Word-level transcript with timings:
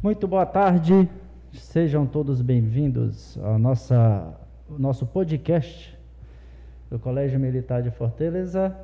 Muito 0.00 0.28
boa 0.28 0.46
tarde, 0.46 1.10
sejam 1.52 2.06
todos 2.06 2.40
bem-vindos 2.40 3.36
ao 3.42 3.58
nosso 4.78 5.04
podcast 5.06 5.98
do 6.88 7.00
Colégio 7.00 7.40
Militar 7.40 7.82
de 7.82 7.90
Fortaleza. 7.90 8.76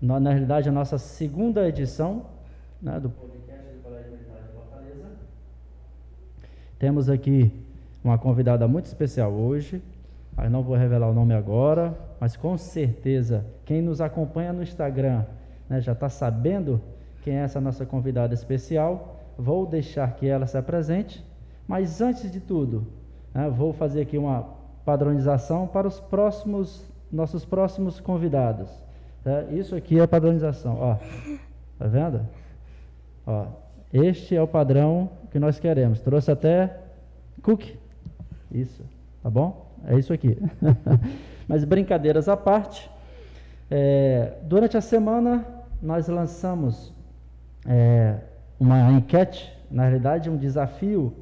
Na, 0.00 0.18
na 0.18 0.30
realidade, 0.30 0.66
a 0.66 0.72
nossa 0.72 0.96
segunda 0.96 1.68
edição 1.68 2.24
né, 2.80 2.98
do 2.98 3.10
podcast 3.10 3.68
do 3.70 3.82
Colégio 3.82 4.12
Militar 4.12 4.40
de 4.40 4.54
Fortaleza. 4.54 5.08
Temos 6.78 7.10
aqui 7.10 7.52
uma 8.02 8.16
convidada 8.16 8.66
muito 8.66 8.86
especial 8.86 9.30
hoje. 9.30 9.82
Eu 10.42 10.48
não 10.48 10.62
vou 10.62 10.74
revelar 10.74 11.10
o 11.10 11.12
nome 11.12 11.34
agora, 11.34 11.94
mas 12.18 12.34
com 12.34 12.56
certeza 12.56 13.44
quem 13.66 13.82
nos 13.82 14.00
acompanha 14.00 14.54
no 14.54 14.62
Instagram 14.62 15.26
né, 15.68 15.82
já 15.82 15.92
está 15.92 16.08
sabendo 16.08 16.80
quem 17.22 17.36
é 17.36 17.42
essa 17.42 17.60
nossa 17.60 17.84
convidada 17.84 18.32
especial. 18.32 19.18
Vou 19.38 19.66
deixar 19.66 20.14
que 20.14 20.26
ela 20.26 20.46
se 20.46 20.56
apresente, 20.56 21.24
mas 21.66 22.00
antes 22.00 22.30
de 22.30 22.40
tudo, 22.40 22.86
né, 23.34 23.48
vou 23.48 23.72
fazer 23.72 24.02
aqui 24.02 24.18
uma 24.18 24.46
padronização 24.84 25.66
para 25.66 25.86
os 25.86 26.00
próximos 26.00 26.90
nossos 27.12 27.44
próximos 27.44 28.00
convidados. 28.00 28.70
Tá? 29.22 29.42
Isso 29.50 29.76
aqui 29.76 30.00
é 30.00 30.06
padronização, 30.06 30.78
ó. 30.80 30.96
Tá 31.78 31.86
vendo? 31.86 32.26
Ó, 33.26 33.46
este 33.92 34.34
é 34.34 34.42
o 34.42 34.48
padrão 34.48 35.10
que 35.30 35.38
nós 35.38 35.60
queremos. 35.60 36.00
Trouxe 36.00 36.30
até 36.30 36.78
cookie. 37.42 37.78
Isso, 38.50 38.82
tá 39.22 39.28
bom? 39.28 39.70
É 39.86 39.98
isso 39.98 40.12
aqui. 40.12 40.38
Mas 41.46 41.64
brincadeiras 41.64 42.28
à 42.28 42.36
parte, 42.36 42.90
é, 43.70 44.34
durante 44.44 44.76
a 44.76 44.80
semana 44.80 45.44
nós 45.82 46.08
lançamos 46.08 46.92
é, 47.66 48.18
uma 48.62 48.92
enquete, 48.92 49.52
na 49.68 49.82
realidade 49.82 50.30
um 50.30 50.36
desafio 50.36 51.12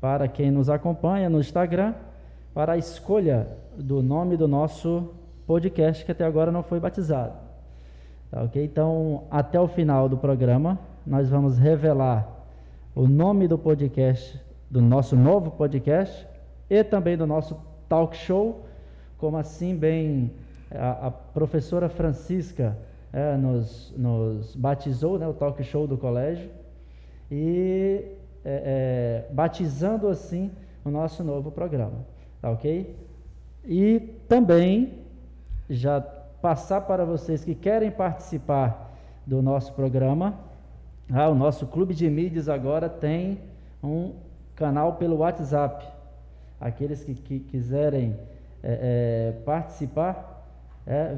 para 0.00 0.26
quem 0.26 0.50
nos 0.50 0.70
acompanha 0.70 1.28
no 1.28 1.38
Instagram 1.38 1.92
para 2.54 2.72
a 2.72 2.78
escolha 2.78 3.46
do 3.76 4.02
nome 4.02 4.38
do 4.38 4.48
nosso 4.48 5.12
podcast 5.46 6.02
que 6.02 6.12
até 6.12 6.24
agora 6.24 6.50
não 6.50 6.62
foi 6.62 6.80
batizado. 6.80 7.34
Tá, 8.30 8.42
ok? 8.44 8.64
Então, 8.64 9.24
até 9.30 9.60
o 9.60 9.68
final 9.68 10.08
do 10.08 10.16
programa, 10.16 10.78
nós 11.06 11.28
vamos 11.28 11.58
revelar 11.58 12.26
o 12.94 13.06
nome 13.06 13.46
do 13.46 13.58
podcast, 13.58 14.40
do 14.70 14.80
nosso 14.80 15.14
novo 15.14 15.50
podcast 15.50 16.26
e 16.70 16.82
também 16.82 17.18
do 17.18 17.26
nosso 17.26 17.60
talk 17.86 18.16
show, 18.16 18.64
como 19.18 19.36
assim 19.36 19.76
bem 19.76 20.30
a, 20.70 21.08
a 21.08 21.10
professora 21.10 21.90
Francisca 21.90 22.78
é, 23.12 23.36
nos, 23.36 23.92
nos, 23.94 24.56
batizou, 24.56 25.18
né, 25.18 25.28
o 25.28 25.34
talk 25.34 25.62
show 25.62 25.86
do 25.86 25.98
colégio, 25.98 26.61
e 27.34 28.04
é, 28.44 29.24
é, 29.30 29.32
batizando 29.32 30.06
assim 30.06 30.50
o 30.84 30.90
nosso 30.90 31.24
novo 31.24 31.50
programa, 31.50 32.04
tá 32.42 32.50
ok? 32.50 32.94
E 33.64 34.00
também 34.28 34.98
já 35.70 35.98
passar 35.98 36.82
para 36.82 37.06
vocês 37.06 37.42
que 37.42 37.54
querem 37.54 37.90
participar 37.90 38.92
do 39.26 39.40
nosso 39.40 39.72
programa, 39.72 40.38
ah, 41.10 41.30
o 41.30 41.34
nosso 41.34 41.66
clube 41.66 41.94
de 41.94 42.10
mídias 42.10 42.50
agora 42.50 42.86
tem 42.86 43.38
um 43.82 44.12
canal 44.54 44.96
pelo 44.96 45.16
WhatsApp. 45.16 45.86
Aqueles 46.60 47.02
que, 47.02 47.14
que 47.14 47.40
quiserem 47.40 48.14
é, 48.62 49.32
é, 49.32 49.42
participar, 49.42 50.46
é, 50.86 51.16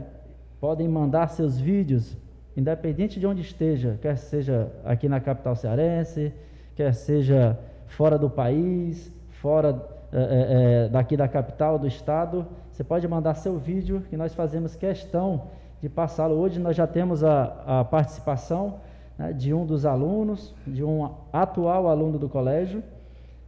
podem 0.60 0.86
mandar 0.86 1.26
seus 1.28 1.58
vídeos, 1.58 2.16
independente 2.56 3.18
de 3.18 3.26
onde 3.26 3.42
esteja, 3.42 3.98
quer 4.00 4.16
seja 4.16 4.70
aqui 4.84 5.08
na 5.08 5.20
capital 5.20 5.56
cearense, 5.56 6.32
quer 6.76 6.94
seja 6.94 7.58
fora 7.86 8.18
do 8.18 8.30
país, 8.30 9.12
fora 9.40 9.80
é, 10.12 10.16
é, 10.16 10.84
é, 10.84 10.88
daqui 10.88 11.16
da 11.16 11.26
capital, 11.26 11.78
do 11.78 11.86
estado, 11.86 12.46
você 12.70 12.84
pode 12.84 13.06
mandar 13.08 13.34
seu 13.34 13.58
vídeo 13.58 14.02
que 14.08 14.16
nós 14.16 14.34
fazemos 14.34 14.76
questão 14.76 15.48
de 15.80 15.88
passá-lo. 15.88 16.36
Hoje 16.36 16.60
nós 16.60 16.76
já 16.76 16.86
temos 16.86 17.22
a, 17.24 17.80
a 17.80 17.84
participação 17.84 18.80
né, 19.18 19.32
de 19.32 19.52
um 19.52 19.66
dos 19.66 19.84
alunos, 19.84 20.54
de 20.66 20.84
um 20.84 21.10
atual 21.32 21.88
aluno 21.88 22.18
do 22.18 22.28
colégio. 22.28 22.82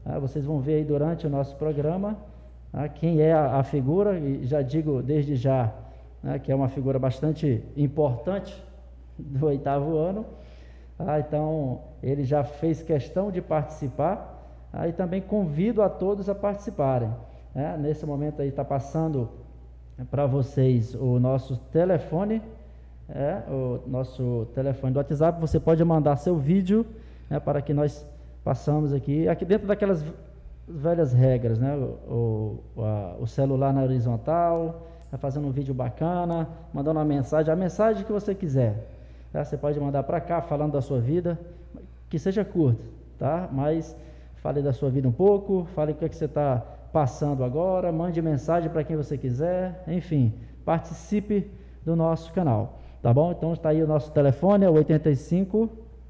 Né, 0.05 0.19
vocês 0.19 0.45
vão 0.45 0.61
ver 0.61 0.75
aí 0.75 0.85
durante 0.85 1.27
o 1.27 1.31
nosso 1.31 1.57
programa 1.57 2.17
né, 2.73 2.91
quem 2.95 3.21
é 3.21 3.33
a, 3.33 3.59
a, 3.59 3.63
figura, 3.63 4.19
e 4.19 4.45
já 4.45 4.61
digo 4.63 5.03
desde 5.03 5.37
já 5.37 5.73
né, 6.23 6.39
que 6.39 6.51
é 6.51 6.55
uma 6.55 6.69
figura 6.69 6.99
bastante 6.99 7.63
importante 7.77 8.61
do 9.19 9.47
oitavo 9.47 9.97
ano. 9.97 10.25
Ah, 10.99 11.21
então, 11.21 11.81
ele 12.03 12.25
já 12.25 12.43
fez 12.45 12.83
questão 12.83 13.31
de 13.31 13.41
participar. 13.41 14.35
Ah, 14.73 14.89
e 14.89 14.93
também 14.93 15.21
convido 15.21 15.83
a 15.83 15.89
todos 15.89 16.29
a 16.29 16.35
participarem. 16.35 17.11
Né. 17.55 17.77
Nesse 17.79 18.05
momento 18.05 18.43
aí 18.43 18.49
está 18.49 18.65
passando 18.65 19.29
para 20.11 20.27
vocês 20.27 20.95
o 20.95 21.19
nosso 21.19 21.57
telefone 21.73 22.43
é, 23.09 23.43
o 23.49 23.81
nosso 23.87 24.49
telefone 24.55 24.93
do 24.93 24.97
WhatsApp, 24.97 25.41
você 25.41 25.61
pode 25.61 25.83
mandar 25.85 26.17
seu 26.17 26.37
vídeo 26.37 26.85
né, 27.31 27.39
para 27.39 27.63
que 27.63 27.73
nós 27.73 28.05
passamos 28.43 28.93
aqui, 28.93 29.29
aqui 29.29 29.45
dentro 29.45 29.67
daquelas 29.67 30.05
velhas 30.67 31.13
regras, 31.13 31.59
né, 31.59 31.77
o, 31.77 32.61
o, 32.75 32.83
a, 32.83 33.17
o 33.21 33.27
celular 33.27 33.73
na 33.73 33.83
horizontal, 33.83 34.89
tá 35.11 35.17
fazendo 35.17 35.47
um 35.47 35.53
vídeo 35.53 35.73
bacana, 35.73 36.49
mandando 36.75 36.99
uma 36.99 37.05
mensagem, 37.05 37.53
a 37.53 37.57
mensagem 37.57 38.05
que 38.05 38.13
você 38.13 38.35
quiser, 38.35 38.89
tá? 39.37 39.45
você 39.45 39.57
pode 39.57 39.79
mandar 39.79 40.03
para 40.03 40.19
cá 40.19 40.41
falando 40.41 40.73
da 40.73 40.81
sua 40.81 40.99
vida, 40.99 41.39
que 42.09 42.19
seja 42.19 42.43
curto, 42.43 42.83
tá? 43.19 43.47
mas 43.53 43.95
fale 44.37 44.63
da 44.63 44.73
sua 44.73 44.89
vida 44.89 45.07
um 45.07 45.13
pouco, 45.13 45.67
fale 45.75 45.93
o 45.93 45.95
que, 45.95 46.07
é 46.07 46.09
que 46.09 46.17
você 46.17 46.25
está 46.25 46.63
passando 46.91 47.45
agora, 47.45 47.93
mande 47.93 48.23
mensagem 48.23 48.71
para 48.71 48.83
quem 48.83 48.97
você 48.97 49.19
quiser, 49.19 49.85
enfim, 49.87 50.33
participe 50.65 51.51
do 51.85 51.95
nosso 51.95 52.33
canal. 52.33 52.79
Tá 53.03 53.13
bom? 53.13 53.31
Então 53.31 53.53
está 53.53 53.69
aí 53.69 53.83
o 53.83 53.87
nosso 53.87 54.11
telefone, 54.11 54.65
é 54.65 54.71
o 54.71 54.73
85 54.73 55.69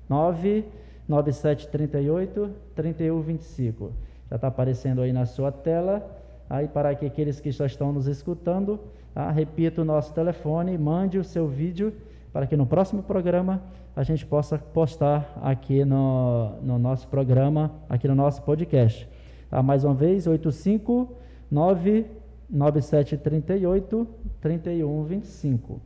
9 0.08 0.64
9738 1.08 2.50
3125. 2.76 3.92
Já 4.30 4.36
está 4.36 4.48
aparecendo 4.48 5.02
aí 5.02 5.12
na 5.12 5.26
sua 5.26 5.50
tela. 5.50 6.08
Aí 6.48 6.68
para 6.68 6.94
que 6.94 7.04
aqueles 7.04 7.40
que 7.40 7.50
já 7.50 7.66
estão 7.66 7.92
nos 7.92 8.06
escutando, 8.06 8.78
tá? 9.12 9.30
repita 9.30 9.82
o 9.82 9.84
nosso 9.84 10.14
telefone, 10.14 10.78
mande 10.78 11.18
o 11.18 11.24
seu 11.24 11.48
vídeo 11.48 11.92
para 12.36 12.46
que 12.46 12.54
no 12.54 12.66
próximo 12.66 13.02
programa 13.02 13.62
a 13.96 14.02
gente 14.02 14.26
possa 14.26 14.58
postar 14.58 15.38
aqui 15.42 15.86
no, 15.86 16.50
no 16.60 16.78
nosso 16.78 17.08
programa, 17.08 17.72
aqui 17.88 18.06
no 18.06 18.14
nosso 18.14 18.42
podcast. 18.42 19.08
Tá? 19.48 19.62
Mais 19.62 19.84
uma 19.84 19.94
vez, 19.94 20.26
859 20.26 22.04
9738 22.50 24.06
3125. 24.38 25.80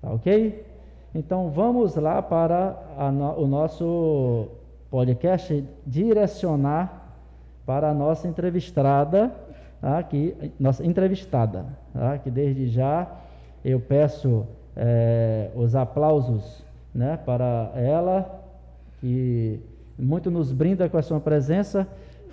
Tá 0.00 0.12
ok? 0.12 0.64
Então 1.12 1.50
vamos 1.50 1.96
lá 1.96 2.22
para 2.22 3.10
no, 3.12 3.40
o 3.40 3.48
nosso 3.48 4.46
podcast 4.88 5.64
direcionar 5.84 7.16
para 7.66 7.90
a 7.90 7.94
nossa 7.94 8.28
entrevistada, 8.28 9.34
tá? 9.80 10.08
nossa 10.56 10.86
entrevistada, 10.86 11.66
tá? 11.92 12.16
que 12.16 12.30
desde 12.30 12.68
já 12.68 13.10
eu 13.64 13.80
peço 13.80 14.46
é, 14.76 15.50
os 15.54 15.74
aplausos 15.74 16.64
né, 16.94 17.18
para 17.24 17.72
ela, 17.74 18.42
que 19.00 19.60
muito 19.98 20.30
nos 20.30 20.52
brinda 20.52 20.88
com 20.88 20.96
a 20.96 21.02
sua 21.02 21.20
presença, 21.20 21.86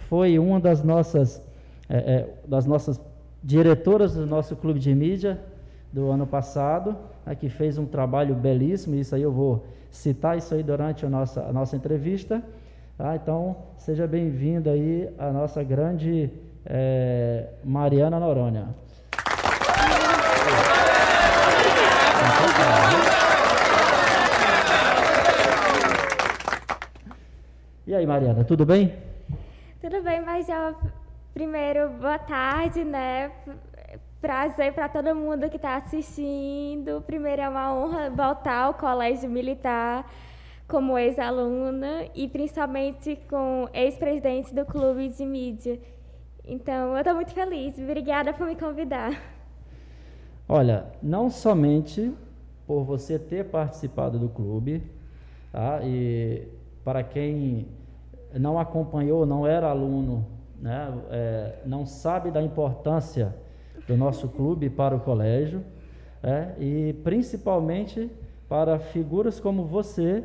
foi 0.09 0.39
uma 0.39 0.59
das 0.59 0.83
nossas, 0.83 1.41
é, 1.89 1.97
é, 1.97 2.33
das 2.47 2.65
nossas 2.65 2.99
diretoras 3.43 4.15
do 4.15 4.25
nosso 4.25 4.55
clube 4.55 4.79
de 4.79 4.93
mídia 4.93 5.39
do 5.91 6.09
ano 6.09 6.25
passado, 6.25 6.95
né, 7.25 7.35
que 7.35 7.49
fez 7.49 7.77
um 7.77 7.85
trabalho 7.85 8.35
belíssimo, 8.35 8.95
isso 8.95 9.15
aí 9.15 9.21
eu 9.21 9.31
vou 9.31 9.65
citar 9.91 10.37
isso 10.37 10.53
aí 10.53 10.63
durante 10.63 11.05
a 11.05 11.09
nossa, 11.09 11.41
a 11.43 11.53
nossa 11.53 11.75
entrevista. 11.75 12.43
Tá? 12.97 13.15
Então, 13.15 13.55
seja 13.77 14.07
bem-vinda 14.07 14.71
aí 14.71 15.09
a 15.17 15.31
nossa 15.31 15.63
grande 15.63 16.31
Mariana 17.63 18.19
Noronha. 18.19 18.75
E 27.87 27.95
aí, 27.95 28.05
Mariana, 28.05 28.43
tudo 28.43 28.65
bem? 28.65 28.93
Tudo 29.79 30.03
bem, 30.03 30.19
mas 30.19 30.45
já 30.45 30.75
primeiro, 31.33 31.87
boa 31.91 32.19
tarde, 32.19 32.83
né? 32.83 33.31
Prazer 34.19 34.73
para 34.73 34.89
todo 34.89 35.15
mundo 35.15 35.49
que 35.49 35.55
está 35.55 35.77
assistindo. 35.77 37.01
Primeiro 37.07 37.43
é 37.43 37.47
uma 37.47 37.73
honra 37.73 38.09
voltar 38.09 38.63
ao 38.63 38.73
Colégio 38.73 39.29
Militar 39.29 40.05
como 40.67 40.97
ex-aluna 40.97 42.09
e 42.13 42.27
principalmente 42.27 43.17
com 43.29 43.69
ex-presidente 43.73 44.53
do 44.53 44.65
clube 44.65 45.07
de 45.07 45.25
mídia. 45.25 45.79
Então, 46.43 46.91
eu 46.91 46.97
estou 46.97 47.15
muito 47.15 47.31
feliz. 47.31 47.79
Obrigada 47.79 48.33
por 48.33 48.47
me 48.47 48.57
convidar. 48.57 49.17
Olha, 50.49 50.87
não 51.01 51.29
somente 51.29 52.13
por 52.65 52.83
você 52.83 53.17
ter 53.17 53.45
participado 53.45 54.19
do 54.19 54.27
clube, 54.27 54.83
tá? 55.53 55.79
e 55.85 56.49
para 56.83 57.03
quem 57.03 57.67
não 58.39 58.59
acompanhou, 58.59 59.25
não 59.25 59.45
era 59.45 59.69
aluno, 59.69 60.25
né, 60.59 60.93
é, 61.09 61.59
não 61.65 61.85
sabe 61.85 62.31
da 62.31 62.41
importância 62.41 63.35
do 63.87 63.95
nosso 63.95 64.27
clube 64.27 64.69
para 64.69 64.95
o 64.95 64.99
colégio, 64.99 65.63
é, 66.21 66.53
e 66.59 66.93
principalmente 67.03 68.11
para 68.49 68.79
figuras 68.79 69.39
como 69.39 69.65
você, 69.65 70.23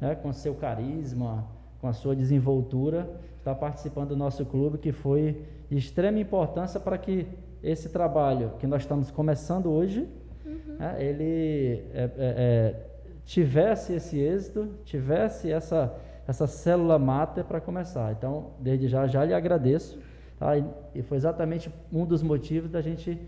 né, 0.00 0.14
com 0.14 0.32
seu 0.32 0.54
carisma, 0.54 1.44
com 1.80 1.88
a 1.88 1.92
sua 1.92 2.14
desenvoltura, 2.14 3.08
está 3.38 3.54
participando 3.54 4.10
do 4.10 4.16
nosso 4.16 4.44
clube, 4.44 4.78
que 4.78 4.92
foi 4.92 5.44
de 5.68 5.76
extrema 5.76 6.18
importância 6.18 6.78
para 6.78 6.96
que 6.98 7.26
esse 7.62 7.88
trabalho 7.88 8.52
que 8.58 8.66
nós 8.66 8.82
estamos 8.82 9.10
começando 9.10 9.70
hoje, 9.70 10.08
uhum. 10.44 10.76
né, 10.78 10.96
ele 10.98 11.84
é, 11.92 12.02
é, 12.02 12.10
é 12.18 12.94
tivesse 13.24 13.94
esse 13.94 14.18
êxito, 14.18 14.68
tivesse 14.84 15.50
essa, 15.50 15.94
essa 16.26 16.46
célula 16.46 16.98
máter 16.98 17.44
para 17.44 17.60
começar. 17.60 18.12
Então, 18.12 18.50
desde 18.58 18.88
já, 18.88 19.06
já 19.06 19.24
lhe 19.24 19.34
agradeço. 19.34 19.98
Tá? 20.38 20.56
E, 20.56 20.64
e 20.94 21.02
foi 21.02 21.16
exatamente 21.16 21.70
um 21.92 22.04
dos 22.04 22.22
motivos 22.22 22.70
da 22.70 22.80
gente 22.80 23.18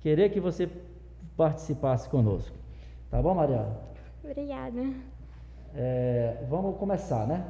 querer 0.00 0.30
que 0.30 0.40
você 0.40 0.68
participasse 1.36 2.08
conosco. 2.08 2.56
Tá 3.10 3.22
bom, 3.22 3.34
Mariana? 3.34 3.76
Obrigada. 4.24 4.82
É, 5.74 6.44
vamos 6.48 6.76
começar, 6.76 7.26
né? 7.26 7.44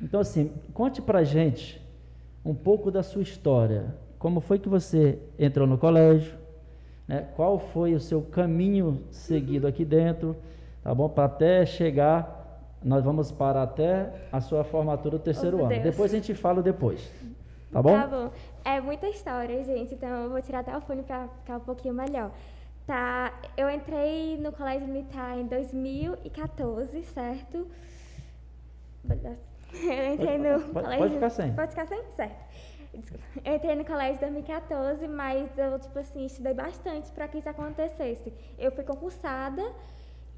Então, 0.00 0.20
assim, 0.20 0.52
conte 0.72 1.00
pra 1.00 1.24
gente 1.24 1.82
um 2.44 2.54
pouco 2.54 2.90
da 2.90 3.02
sua 3.02 3.22
história. 3.22 3.94
Como 4.18 4.40
foi 4.40 4.58
que 4.58 4.68
você 4.68 5.18
entrou 5.38 5.66
no 5.66 5.78
colégio? 5.78 6.36
Né? 7.06 7.26
Qual 7.34 7.58
foi 7.58 7.94
o 7.94 8.00
seu 8.00 8.22
caminho 8.22 9.02
seguido 9.10 9.66
aqui 9.66 9.84
dentro? 9.84 10.36
Tá 10.82 10.94
bom? 10.94 11.08
Para 11.08 11.24
até 11.24 11.66
chegar, 11.66 12.37
nós 12.82 13.04
vamos 13.04 13.32
para 13.32 13.62
até 13.62 14.12
a 14.32 14.40
sua 14.40 14.64
formatura 14.64 15.18
do 15.18 15.22
terceiro 15.22 15.58
oh, 15.58 15.60
ano. 15.60 15.68
Deus. 15.70 15.82
Depois 15.82 16.12
a 16.12 16.16
gente 16.16 16.34
fala 16.34 16.62
depois. 16.62 17.10
Tá 17.72 17.82
bom? 17.82 17.92
Tá 17.92 18.06
bom. 18.06 18.30
É 18.64 18.80
muita 18.80 19.08
história, 19.08 19.62
gente, 19.64 19.94
então 19.94 20.08
eu 20.08 20.30
vou 20.30 20.40
tirar 20.40 20.60
até 20.60 20.76
o 20.76 20.80
fone 20.80 21.02
para 21.02 21.28
ficar 21.28 21.56
um 21.56 21.60
pouquinho 21.60 21.94
melhor. 21.94 22.30
Tá, 22.86 23.34
eu 23.56 23.68
entrei 23.68 24.38
no 24.38 24.50
Colégio 24.50 24.88
Militar 24.88 25.38
em 25.38 25.46
2014, 25.46 27.02
certo? 27.04 27.66
Eu 29.70 30.14
entrei 30.14 30.38
no 30.38 30.60
pode, 30.72 30.72
colégio... 30.72 30.98
Pode 30.98 31.14
ficar 31.14 31.30
sem. 31.30 31.52
Pode 31.52 31.70
ficar 31.70 31.86
sem? 31.86 32.02
Certo. 32.16 32.48
Eu 33.44 33.54
entrei 33.54 33.74
no 33.74 33.84
colégio 33.84 34.16
em 34.16 34.20
2014, 34.20 35.06
mas 35.06 35.56
eu, 35.58 35.78
tipo 35.78 35.98
assim, 35.98 36.24
estudei 36.24 36.54
bastante 36.54 37.12
para 37.12 37.28
que 37.28 37.38
isso 37.38 37.48
acontecesse. 37.48 38.32
Eu 38.58 38.72
fui 38.72 38.82
concursada 38.82 39.62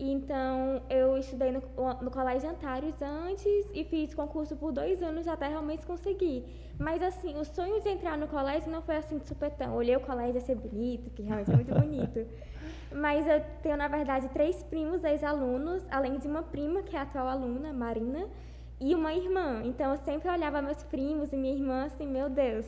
então, 0.03 0.81
eu 0.89 1.19
estudei 1.19 1.53
no, 1.53 1.63
no 2.01 2.11
Colégio 2.11 2.49
Antares 2.49 2.95
antes 3.03 3.69
e 3.75 3.85
fiz 3.85 4.15
concurso 4.15 4.57
por 4.57 4.73
dois 4.73 5.03
anos 5.03 5.29
até 5.29 5.47
realmente 5.47 5.85
conseguir. 5.85 6.45
Mas, 6.79 7.03
assim, 7.03 7.39
o 7.39 7.45
sonho 7.45 7.83
de 7.83 7.91
entrar 7.91 8.17
no 8.17 8.27
colégio 8.27 8.71
não 8.71 8.81
foi 8.81 8.97
assim 8.97 9.19
de 9.19 9.29
supetão. 9.29 9.75
Olhei 9.77 9.95
o 9.95 10.01
colégio 10.01 10.37
ia 10.37 10.41
ser 10.41 10.55
bonito, 10.55 11.11
que 11.11 11.21
realmente 11.21 11.51
é 11.51 11.55
muito 11.55 11.75
bonito. 11.75 12.27
Mas 12.91 13.27
eu 13.27 13.45
tenho, 13.63 13.77
na 13.77 13.89
verdade, 13.89 14.29
três 14.31 14.63
primos 14.63 15.05
ex-alunos, 15.05 15.87
além 15.91 16.17
de 16.17 16.27
uma 16.27 16.43
prima, 16.43 16.83
que 16.83 16.97
é 16.97 16.99
a 16.99 17.03
atual 17.03 17.29
aluna, 17.29 17.71
Marina, 17.71 18.27
e 18.81 18.95
uma 18.95 19.13
irmã. 19.13 19.61
Então, 19.65 19.91
eu 19.91 19.99
sempre 19.99 20.31
olhava 20.31 20.63
meus 20.63 20.83
primos 20.85 21.31
e 21.33 21.37
minha 21.37 21.55
irmã 21.55 21.85
assim, 21.85 22.07
meu 22.07 22.31
Deus, 22.31 22.65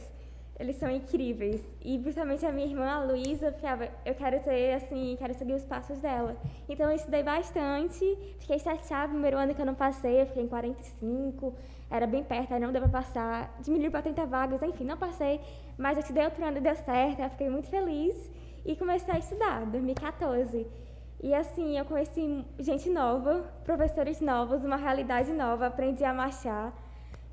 eles 0.58 0.76
são 0.76 0.90
incríveis. 0.90 1.60
E 1.82 1.98
principalmente 1.98 2.44
a 2.46 2.52
minha 2.52 2.66
irmã, 2.66 2.86
a 2.86 3.04
Luísa, 3.04 3.52
ficava, 3.52 3.88
eu 4.04 4.14
quero 4.14 4.40
ter, 4.40 4.74
assim, 4.74 5.16
quero 5.18 5.34
seguir 5.34 5.54
os 5.54 5.64
passos 5.64 5.98
dela. 6.00 6.36
Então 6.68 6.88
eu 6.90 6.96
estudei 6.96 7.22
bastante, 7.22 8.18
fiquei 8.38 8.58
chateada 8.58 9.08
no 9.08 9.14
primeiro 9.14 9.38
ano 9.38 9.54
que 9.54 9.60
eu 9.60 9.66
não 9.66 9.74
passei, 9.74 10.22
eu 10.22 10.26
fiquei 10.26 10.42
em 10.44 10.48
45, 10.48 11.54
era 11.90 12.06
bem 12.06 12.22
perto, 12.22 12.54
aí 12.54 12.60
não 12.60 12.72
deu 12.72 12.80
para 12.82 12.90
passar, 12.90 13.58
diminuiu 13.60 13.90
para 13.90 14.02
30 14.02 14.26
vagas, 14.26 14.62
enfim, 14.62 14.84
não 14.84 14.96
passei, 14.96 15.40
mas 15.76 15.96
eu 15.96 16.00
estudei 16.00 16.24
outro 16.24 16.44
ano 16.44 16.60
deu 16.60 16.74
certo, 16.74 17.20
eu 17.20 17.30
fiquei 17.30 17.50
muito 17.50 17.68
feliz 17.68 18.30
e 18.64 18.76
comecei 18.76 19.14
a 19.14 19.18
estudar, 19.18 19.66
2014. 19.66 20.66
E 21.22 21.32
assim, 21.34 21.78
eu 21.78 21.84
conheci 21.84 22.44
gente 22.58 22.90
nova, 22.90 23.44
professores 23.62 24.20
novos, 24.20 24.64
uma 24.64 24.76
realidade 24.76 25.32
nova, 25.32 25.66
aprendi 25.66 26.02
a 26.02 26.12
marchar. 26.12 26.72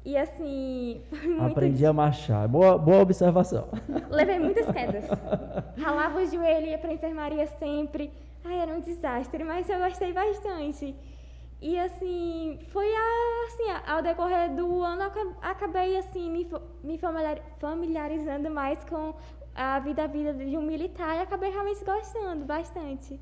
E 0.05 0.17
assim. 0.17 1.01
Aprendi 1.39 1.85
a 1.85 1.93
marchar. 1.93 2.47
Boa, 2.47 2.77
boa 2.77 3.01
observação. 3.01 3.67
Levei 4.09 4.39
muitas 4.39 4.69
quedas. 4.71 5.05
Ralava 5.77 6.19
o 6.19 6.25
joelho, 6.25 6.67
ia 6.67 6.77
pra 6.77 6.93
enfermaria 6.93 7.45
sempre. 7.47 8.11
Ai, 8.43 8.59
era 8.59 8.73
um 8.73 8.79
desastre, 8.79 9.43
mas 9.43 9.69
eu 9.69 9.79
gostei 9.79 10.13
bastante. 10.13 10.95
E 11.61 11.77
assim, 11.77 12.57
foi 12.69 12.87
a, 12.87 13.45
assim, 13.47 13.63
ao 13.85 14.01
decorrer 14.01 14.55
do 14.55 14.81
ano, 14.81 15.03
acabei 15.41 15.97
assim, 15.97 16.31
me, 16.31 16.47
me 16.81 16.97
familiarizando 17.59 18.49
mais 18.49 18.81
com 18.85 19.13
a 19.53 19.77
vida 19.79 20.05
a 20.05 20.07
vida 20.07 20.33
de 20.33 20.57
um 20.57 20.61
militar 20.61 21.17
e 21.17 21.19
acabei 21.19 21.51
realmente 21.51 21.83
gostando 21.83 22.45
bastante. 22.45 23.19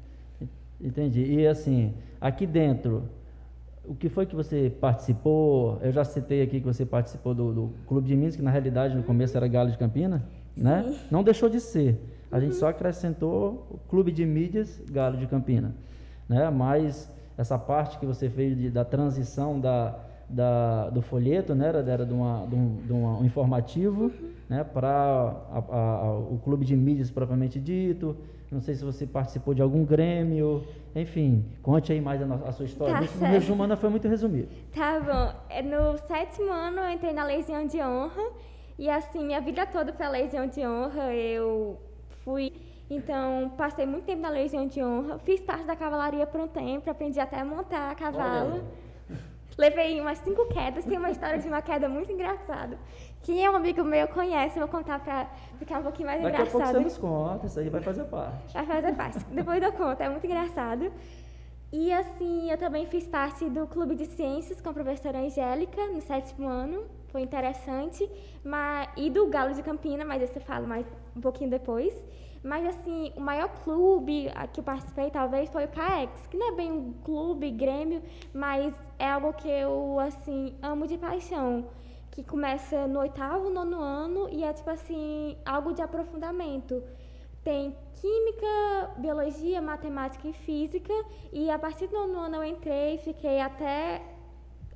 Entendi. 0.79 1.23
E 1.23 1.47
assim, 1.47 1.95
aqui 2.21 2.45
dentro, 2.45 3.09
o 3.87 3.95
que 3.95 4.09
foi 4.09 4.25
que 4.25 4.35
você 4.35 4.71
participou? 4.81 5.79
Eu 5.81 5.91
já 5.91 6.03
citei 6.03 6.41
aqui 6.41 6.59
que 6.59 6.65
você 6.65 6.85
participou 6.85 7.33
do, 7.33 7.53
do 7.53 7.73
Clube 7.87 8.07
de 8.07 8.15
Minas, 8.15 8.35
que 8.35 8.41
na 8.41 8.51
realidade 8.51 8.95
no 8.95 9.03
começo 9.03 9.35
era 9.37 9.47
Galo 9.47 9.71
de 9.71 9.77
Campina, 9.77 10.25
né? 10.55 10.83
Sim. 10.83 10.89
né? 10.91 10.99
Não 11.09 11.23
deixou 11.23 11.49
de 11.49 11.59
ser. 11.59 11.99
A 12.29 12.35
uhum. 12.35 12.41
gente 12.41 12.55
só 12.55 12.67
acrescentou 12.67 13.65
o 13.71 13.79
Clube 13.89 14.11
de 14.11 14.25
Mídias 14.25 14.81
Galo 14.91 15.17
de 15.17 15.25
Campina, 15.25 15.73
né? 16.27 16.49
Mas 16.49 17.09
essa 17.37 17.57
parte 17.57 17.97
que 17.97 18.05
você 18.05 18.29
fez 18.29 18.57
de, 18.57 18.69
da 18.69 18.83
transição 18.83 19.59
da, 19.59 19.97
da, 20.29 20.89
do 20.89 21.01
folheto, 21.01 21.55
né? 21.55 21.67
Era, 21.67 21.79
era 21.79 22.05
de, 22.05 22.13
uma, 22.13 22.45
de, 22.45 22.55
um, 22.55 22.75
de 22.85 22.93
um 22.93 23.23
informativo, 23.23 24.05
uhum. 24.05 24.31
Né? 24.49 24.63
Para 24.63 25.33
o 26.29 26.39
Clube 26.43 26.65
de 26.65 26.75
Mídias 26.75 27.11
propriamente 27.11 27.59
dito. 27.59 28.15
Não 28.49 28.61
sei 28.61 28.75
se 28.75 28.83
você 28.83 29.05
participou 29.05 29.53
de 29.53 29.61
algum 29.61 29.83
grêmio. 29.83 30.65
Enfim, 30.95 31.45
conte 31.61 31.91
aí 31.91 31.99
mais 31.99 32.21
a, 32.21 32.35
a 32.47 32.51
sua 32.51 32.65
história. 32.65 32.95
Tá 32.95 33.27
no 33.27 33.33
resumo, 33.33 33.63
Ana, 33.63 33.75
foi 33.75 33.89
muito 33.89 34.07
resumido. 34.07 34.47
Tá 34.73 34.99
bom. 34.99 35.39
É, 35.49 35.61
no 35.61 35.97
sétimo 35.97 36.51
ano, 36.51 36.79
eu 36.79 36.91
entrei 36.91 37.13
na 37.13 37.25
Legião 37.25 37.67
de 37.67 37.81
Honra. 37.81 38.23
E 38.79 38.89
assim, 38.89 39.25
minha 39.25 39.41
vida 39.41 39.65
toda 39.65 39.91
foi 39.91 40.05
a 40.05 40.09
Legião 40.09 40.47
de 40.47 40.65
Honra. 40.65 41.13
Eu 41.13 41.77
fui. 42.23 42.53
Então, 42.89 43.51
passei 43.57 43.85
muito 43.85 44.05
tempo 44.05 44.21
na 44.21 44.29
Legião 44.29 44.65
de 44.65 44.81
Honra. 44.81 45.19
Fiz 45.19 45.41
parte 45.41 45.65
da 45.65 45.75
cavalaria 45.75 46.25
por 46.25 46.39
um 46.39 46.47
tempo, 46.47 46.89
aprendi 46.89 47.19
até 47.19 47.41
a 47.41 47.45
montar 47.45 47.91
a 47.91 47.95
cavalo. 47.95 48.63
Levei 49.57 49.99
umas 49.99 50.19
cinco 50.19 50.47
quedas. 50.47 50.85
Tem 50.85 50.97
uma 50.97 51.11
história 51.11 51.37
de 51.37 51.47
uma 51.47 51.61
queda 51.61 51.89
muito 51.89 52.11
engraçada. 52.11 52.77
Quem 53.23 53.43
é 53.43 53.49
um 53.49 53.55
amigo 53.55 53.83
meu 53.83 54.07
conhece, 54.07 54.57
vou 54.57 54.67
contar 54.67 54.99
para 54.99 55.27
ficar 55.57 55.79
um 55.79 55.83
pouquinho 55.83 56.07
mais 56.07 56.21
Daqui 56.21 56.35
engraçado. 56.35 56.59
Daqui 56.59 56.69
a 56.69 56.73
pouco 56.73 56.89
você 56.89 56.95
nos 56.95 56.97
conta, 56.97 57.45
isso 57.47 57.59
aí 57.59 57.69
vai 57.69 57.81
fazer 57.81 58.03
parte. 58.05 58.53
Vai 58.53 58.65
fazer 58.65 58.95
parte. 58.95 59.19
Depois 59.31 59.61
eu 59.61 59.71
conto, 59.73 60.01
é 60.01 60.09
muito 60.09 60.25
engraçado. 60.25 60.91
E 61.71 61.91
assim, 61.91 62.49
eu 62.49 62.57
também 62.57 62.85
fiz 62.85 63.05
parte 63.05 63.49
do 63.49 63.67
Clube 63.67 63.95
de 63.95 64.05
Ciências 64.05 64.61
com 64.61 64.69
a 64.69 64.73
professora 64.73 65.19
Angélica 65.19 65.85
no 65.87 65.99
sétimo 65.99 66.47
ano, 66.47 66.85
foi 67.09 67.21
interessante. 67.21 68.09
Mas, 68.43 68.87
e 68.95 69.09
do 69.09 69.27
Galo 69.27 69.53
de 69.53 69.61
Campina, 69.61 70.05
mas 70.05 70.21
isso 70.21 70.37
eu 70.37 70.41
falo 70.41 70.65
mais 70.65 70.85
um 71.13 71.19
pouquinho 71.19 71.49
depois. 71.49 71.93
Mas 72.41 72.65
assim, 72.65 73.11
o 73.17 73.19
maior 73.19 73.49
clube 73.63 74.31
que 74.53 74.61
eu 74.61 74.63
participei 74.63 75.09
talvez 75.09 75.49
foi 75.49 75.65
o 75.65 75.67
CAEX, 75.67 76.27
que 76.27 76.37
não 76.37 76.53
é 76.53 76.55
bem 76.55 76.71
um 76.71 76.93
clube, 77.03 77.51
grêmio, 77.51 78.01
mas 78.33 78.73
é 78.97 79.09
algo 79.11 79.33
que 79.33 79.49
eu 79.49 79.99
assim 79.99 80.55
amo 80.61 80.87
de 80.87 80.97
paixão 80.97 81.65
que 82.17 82.23
começa 82.23 82.87
no 82.87 82.97
oitavo, 83.01 83.47
nono 83.51 83.79
ano 83.79 84.27
e 84.31 84.43
é 84.43 84.51
tipo 84.51 84.71
assim, 84.71 85.37
algo 85.45 85.71
de 85.71 85.83
aprofundamento. 85.83 86.81
Tem 87.43 87.77
química, 87.93 88.91
biologia, 88.97 89.61
matemática 89.61 90.27
e 90.27 90.33
física, 90.33 90.91
e 91.31 91.51
a 91.51 91.59
partir 91.59 91.85
do 91.85 91.93
nono 91.95 92.17
ano 92.21 92.37
eu 92.37 92.43
entrei, 92.43 92.97
fiquei 92.97 93.39
até 93.39 94.01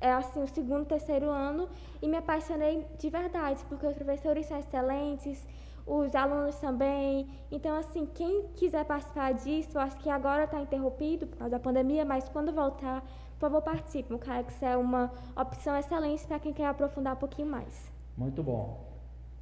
é, 0.00 0.12
assim, 0.12 0.40
o 0.40 0.46
segundo, 0.46 0.86
terceiro 0.86 1.28
ano 1.30 1.68
e 2.00 2.06
me 2.06 2.16
apaixonei 2.16 2.86
de 2.96 3.10
verdade, 3.10 3.64
porque 3.68 3.88
os 3.88 3.94
professores 3.96 4.46
são 4.46 4.60
excelentes, 4.60 5.44
os 5.84 6.14
alunos 6.14 6.54
também. 6.60 7.28
Então, 7.50 7.76
assim, 7.76 8.06
quem 8.06 8.50
quiser 8.54 8.84
participar 8.84 9.34
disso, 9.34 9.80
acho 9.80 9.96
que 9.96 10.08
agora 10.08 10.44
está 10.44 10.60
interrompido 10.60 11.26
por 11.26 11.38
causa 11.38 11.50
da 11.50 11.58
pandemia, 11.58 12.04
mas 12.04 12.28
quando 12.28 12.52
voltar, 12.52 13.04
por 13.42 13.48
favor, 13.48 13.62
participe. 13.62 14.14
O 14.14 14.18
CAEX 14.20 14.62
é 14.62 14.76
uma 14.76 15.10
opção 15.36 15.76
excelente 15.76 16.24
para 16.24 16.38
quem 16.38 16.52
quer 16.52 16.66
aprofundar 16.66 17.14
um 17.14 17.16
pouquinho 17.16 17.48
mais. 17.48 17.90
Muito 18.16 18.40
bom. 18.40 18.88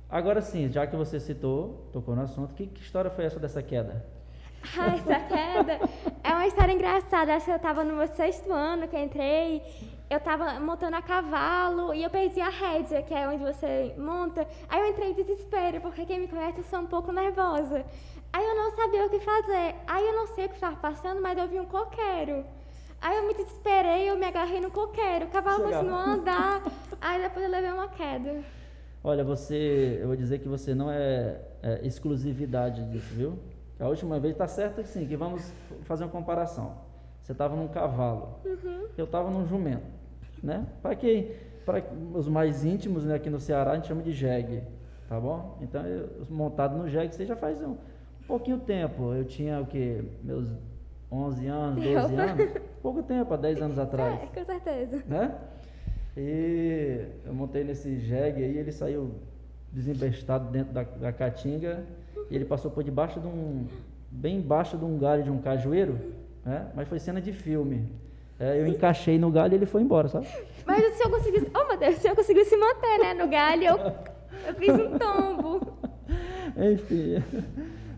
Agora 0.09 0.41
sim, 0.41 0.71
já 0.71 0.87
que 0.87 0.97
você 0.97 1.21
citou, 1.21 1.87
tocou 1.93 2.17
no 2.17 2.23
assunto, 2.23 2.55
que, 2.55 2.67
que 2.67 2.81
história 2.81 3.11
foi 3.11 3.27
essa 3.27 3.39
dessa 3.39 3.63
queda? 3.63 4.03
Ah, 4.79 4.95
essa 4.95 5.21
queda 5.21 5.81
é 6.23 6.33
uma 6.33 6.47
história 6.47 6.73
engraçada. 6.73 7.35
Acho 7.35 7.47
que 7.47 7.51
eu 7.51 7.57
estava 7.57 7.83
no 7.83 7.97
meu 7.97 8.07
sexto 8.09 8.53
ano 8.53 8.87
que 8.89 8.95
eu 8.95 9.03
entrei. 9.03 9.63
Eu 10.11 10.19
estava 10.19 10.61
montando 10.61 10.97
a 10.97 11.03
cavalo 11.03 11.95
e 11.95 12.03
eu 12.03 12.11
perdi 12.11 12.41
a 12.41 12.51
rédea, 12.51 13.03
que 13.03 13.15
é 13.15 13.27
onde 13.27 13.43
você 13.43 13.95
monta. 13.97 14.47
Aí 14.69 14.81
eu 14.81 14.91
entrei 14.91 15.13
em 15.13 15.15
desespero, 15.15 15.81
porque 15.81 16.05
quem 16.05 16.21
me 16.21 16.29
conhece 16.29 16.59
eu 16.59 16.65
sou 16.65 16.81
um 16.81 16.87
pouco 16.87 17.11
nervosa. 17.11 17.87
Aí 18.33 18.45
eu 18.45 18.55
não 18.55 18.71
sabia 18.73 19.07
o 19.07 19.09
que 19.09 19.21
fazer. 19.21 19.77
Aí 19.87 20.07
eu 20.07 20.15
não 20.15 20.27
sei 20.27 20.45
o 20.45 20.49
que 20.51 20.57
estava 20.57 20.77
passando, 20.77 21.23
mas 21.23 21.39
eu 21.39 21.49
vi 21.49 21.59
um 21.59 21.65
coqueiro. 21.65 22.45
Aí 23.01 23.17
eu 23.17 23.27
me 23.27 23.35
desesperei, 23.35 24.11
eu 24.11 24.17
me 24.17 24.27
agarrei 24.27 24.61
no 24.61 24.71
coqueiro, 24.71 25.25
o 25.25 25.29
cavalo 25.29 25.65
Chegava. 25.65 25.77
continuou 25.77 25.99
a 25.99 26.13
andar, 26.13 26.63
aí 27.01 27.23
depois 27.23 27.45
eu 27.45 27.51
levei 27.51 27.71
uma 27.71 27.89
queda. 27.89 28.43
Olha, 29.03 29.25
você, 29.25 29.99
eu 30.03 30.09
vou 30.09 30.17
dizer 30.17 30.39
que 30.41 30.49
você 30.49 30.75
não 30.75 30.91
é, 30.91 31.41
é 31.63 31.81
exclusividade 31.87 32.85
disso, 32.91 33.15
viu? 33.15 33.39
A 33.79 33.89
última 33.89 34.21
vez 34.21 34.37
tá 34.37 34.47
certo 34.47 34.83
que 34.83 34.89
sim, 34.89 35.07
que 35.07 35.17
vamos 35.17 35.51
fazer 35.85 36.05
uma 36.05 36.11
comparação. 36.11 36.77
Você 37.23 37.33
estava 37.33 37.57
num 37.57 37.69
cavalo, 37.69 38.39
eu 38.99 39.07
estava 39.07 39.31
num 39.31 39.47
jumento, 39.47 39.87
né? 40.43 40.67
Para 40.83 40.95
quem, 40.95 41.33
para 41.65 41.83
os 42.13 42.29
mais 42.29 42.65
íntimos, 42.65 43.07
né, 43.07 43.15
aqui 43.15 43.31
no 43.31 43.41
Ceará 43.41 43.73
a 43.73 43.75
gente 43.77 43.89
chama 43.89 44.03
de 44.03 44.13
jegue, 44.13 44.63
tá 45.09 45.19
bom? 45.19 45.57
Então, 45.63 45.87
eu, 45.87 46.27
montado 46.29 46.77
no 46.77 46.87
jegue, 46.87 47.15
você 47.15 47.25
já 47.25 47.37
faz 47.37 47.63
um, 47.63 47.71
um 47.71 48.27
pouquinho 48.27 48.59
tempo. 48.59 49.15
Eu 49.15 49.25
tinha 49.25 49.59
o 49.61 49.67
que 49.67 50.05
meus 50.23 50.53
11 51.13 51.47
anos, 51.47 51.85
12 51.85 52.15
anos, 52.15 52.49
pouco 52.83 53.03
tempo, 53.03 53.35
há 53.35 53.37
10 53.37 53.63
anos 53.63 53.79
atrás 53.79 54.21
É, 54.23 54.27
com 54.27 54.45
certeza. 54.45 55.03
né? 55.07 55.35
E 56.17 57.05
eu 57.27 57.35
montei 57.35 57.65
nesse 57.65 57.99
jegue 58.01 58.45
aí, 58.45 58.59
ele 58.59 58.73
saiu 58.73 59.13
desembestado 59.73 60.51
dentro 60.51 60.73
da, 60.73 60.83
da 60.83 61.13
caatinga 61.13 61.85
e 62.31 62.35
ele 62.35 62.45
passou 62.45 62.71
por 62.71 62.83
debaixo 62.85 63.21
de 63.21 63.27
um, 63.27 63.67
bem 64.11 64.37
embaixo 64.37 64.77
de 64.77 64.85
um 64.85 64.99
galho 64.99 65.23
de 65.23 65.31
um 65.31 65.39
cajueiro, 65.39 65.99
né? 66.45 66.67
Mas 66.75 66.89
foi 66.89 66.99
cena 66.99 67.21
de 67.21 67.33
filme. 67.33 67.89
É, 68.39 68.61
eu 68.61 68.67
encaixei 68.67 69.19
no 69.19 69.31
galho 69.31 69.53
e 69.53 69.57
ele 69.57 69.67
foi 69.67 69.83
embora, 69.83 70.09
sabe? 70.09 70.27
Mas 70.67 70.83
o 70.85 70.97
senhor 70.97 71.11
conseguiu. 71.11 71.47
Oh 71.55 71.69
meu 71.69 71.77
Deus, 71.77 71.97
o 71.97 72.01
senhor 72.01 72.17
conseguiu 72.17 72.45
se 72.45 72.57
manter, 72.57 72.99
né? 72.99 73.15
No 73.15 73.29
galho, 73.29 73.65
eu, 73.65 73.77
eu 74.49 74.55
fiz 74.55 74.75
um 74.75 74.99
tombo. 74.99 75.61
enfim. 76.57 77.23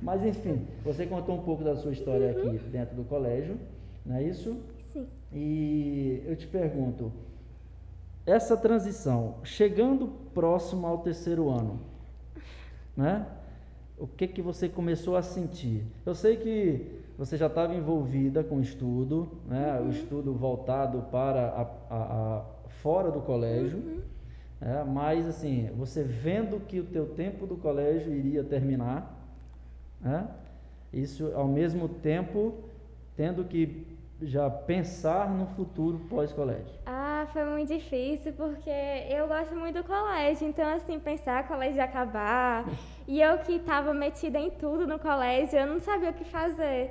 Mas 0.02 0.24
enfim, 0.24 0.66
você 0.84 1.06
contou 1.06 1.36
um 1.36 1.42
pouco 1.42 1.62
da 1.62 1.76
sua 1.76 1.92
história 1.92 2.32
aqui 2.32 2.58
dentro 2.70 2.96
do 2.96 3.04
colégio, 3.04 3.56
não 4.04 4.16
é 4.16 4.22
isso? 4.24 4.56
Sim. 4.92 5.06
E 5.32 6.22
eu 6.26 6.34
te 6.36 6.46
pergunto, 6.46 7.12
essa 8.26 8.56
transição, 8.56 9.36
chegando 9.44 10.08
próximo 10.34 10.86
ao 10.86 10.98
terceiro 10.98 11.48
ano, 11.48 11.80
né? 12.96 13.26
O 13.96 14.06
que 14.06 14.26
que 14.26 14.42
você 14.42 14.68
começou 14.68 15.16
a 15.16 15.22
sentir? 15.22 15.84
Eu 16.04 16.14
sei 16.14 16.36
que 16.36 17.00
você 17.16 17.36
já 17.36 17.46
estava 17.46 17.74
envolvida 17.74 18.42
com 18.42 18.56
o 18.56 18.60
estudo, 18.60 19.28
né? 19.46 19.80
O 19.80 19.88
estudo 19.90 20.32
voltado 20.32 21.02
para 21.10 21.48
a, 21.48 21.62
a- 21.62 22.38
a- 22.38 22.44
fora 22.82 23.10
do 23.12 23.20
colégio, 23.20 23.78
né? 24.60 24.84
mas 24.84 25.26
assim, 25.26 25.70
você 25.76 26.02
vendo 26.02 26.58
que 26.60 26.80
o 26.80 26.84
teu 26.84 27.06
tempo 27.06 27.46
do 27.46 27.56
colégio 27.56 28.12
iria 28.12 28.42
terminar, 28.42 29.21
né? 30.02 30.28
Isso 30.92 31.32
ao 31.34 31.46
mesmo 31.46 31.88
tempo 31.88 32.54
tendo 33.16 33.44
que 33.44 33.86
já 34.20 34.48
pensar 34.50 35.28
no 35.30 35.46
futuro 35.46 35.98
pós-colégio. 36.10 36.72
Ah, 36.86 37.26
foi 37.32 37.44
muito 37.44 37.68
difícil 37.68 38.32
porque 38.34 38.70
eu 39.08 39.26
gosto 39.26 39.54
muito 39.54 39.82
do 39.82 39.84
colégio, 39.84 40.46
então 40.46 40.68
assim, 40.74 40.98
pensar 40.98 41.46
colégio 41.48 41.82
acabar, 41.82 42.64
e 43.06 43.20
eu 43.20 43.38
que 43.38 43.54
estava 43.54 43.92
metida 43.92 44.38
em 44.38 44.50
tudo 44.50 44.86
no 44.86 44.98
colégio, 44.98 45.58
eu 45.58 45.66
não 45.66 45.80
sabia 45.80 46.10
o 46.10 46.14
que 46.14 46.24
fazer. 46.24 46.90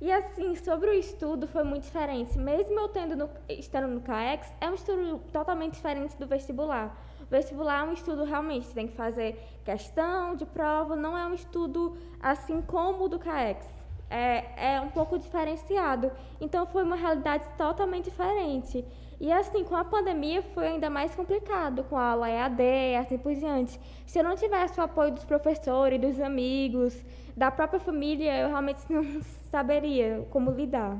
E 0.00 0.10
assim, 0.10 0.54
sobre 0.56 0.88
o 0.88 0.94
estudo 0.94 1.46
foi 1.46 1.62
muito 1.62 1.82
diferente. 1.82 2.38
Mesmo 2.38 2.78
eu 2.80 2.88
tendo 2.88 3.14
no, 3.14 3.28
estando 3.50 3.86
no 3.86 4.00
CAEX, 4.00 4.50
é 4.58 4.70
um 4.70 4.74
estudo 4.74 5.20
totalmente 5.30 5.74
diferente 5.74 6.16
do 6.16 6.26
vestibular. 6.26 6.96
Vestibular 7.30 7.86
é 7.86 7.88
um 7.88 7.92
estudo 7.92 8.24
realmente, 8.24 8.66
você 8.66 8.74
tem 8.74 8.88
que 8.88 8.96
fazer 8.96 9.40
questão 9.64 10.34
de 10.34 10.44
prova, 10.44 10.96
não 10.96 11.16
é 11.16 11.26
um 11.26 11.34
estudo 11.34 11.96
assim 12.20 12.60
como 12.60 13.04
o 13.04 13.08
do 13.08 13.18
CAEX 13.18 13.80
é, 14.10 14.74
é 14.74 14.80
um 14.80 14.88
pouco 14.88 15.16
diferenciado. 15.18 16.10
Então 16.40 16.66
foi 16.66 16.82
uma 16.82 16.96
realidade 16.96 17.44
totalmente 17.56 18.06
diferente. 18.06 18.84
E 19.20 19.30
assim, 19.30 19.62
com 19.64 19.76
a 19.76 19.84
pandemia 19.84 20.42
foi 20.42 20.66
ainda 20.66 20.90
mais 20.90 21.14
complicado, 21.14 21.84
com 21.84 21.96
a 21.96 22.12
aula 22.12 22.28
EAD, 22.28 22.96
assim 22.98 23.18
por 23.18 23.32
diante. 23.34 23.78
Se 24.04 24.18
eu 24.18 24.24
não 24.24 24.34
tivesse 24.34 24.80
o 24.80 24.82
apoio 24.82 25.12
dos 25.12 25.24
professores, 25.24 26.00
dos 26.00 26.18
amigos, 26.20 27.04
da 27.36 27.50
própria 27.50 27.78
família, 27.78 28.36
eu 28.38 28.48
realmente 28.48 28.80
não 28.90 29.04
saberia 29.50 30.26
como 30.30 30.50
lidar. 30.50 30.98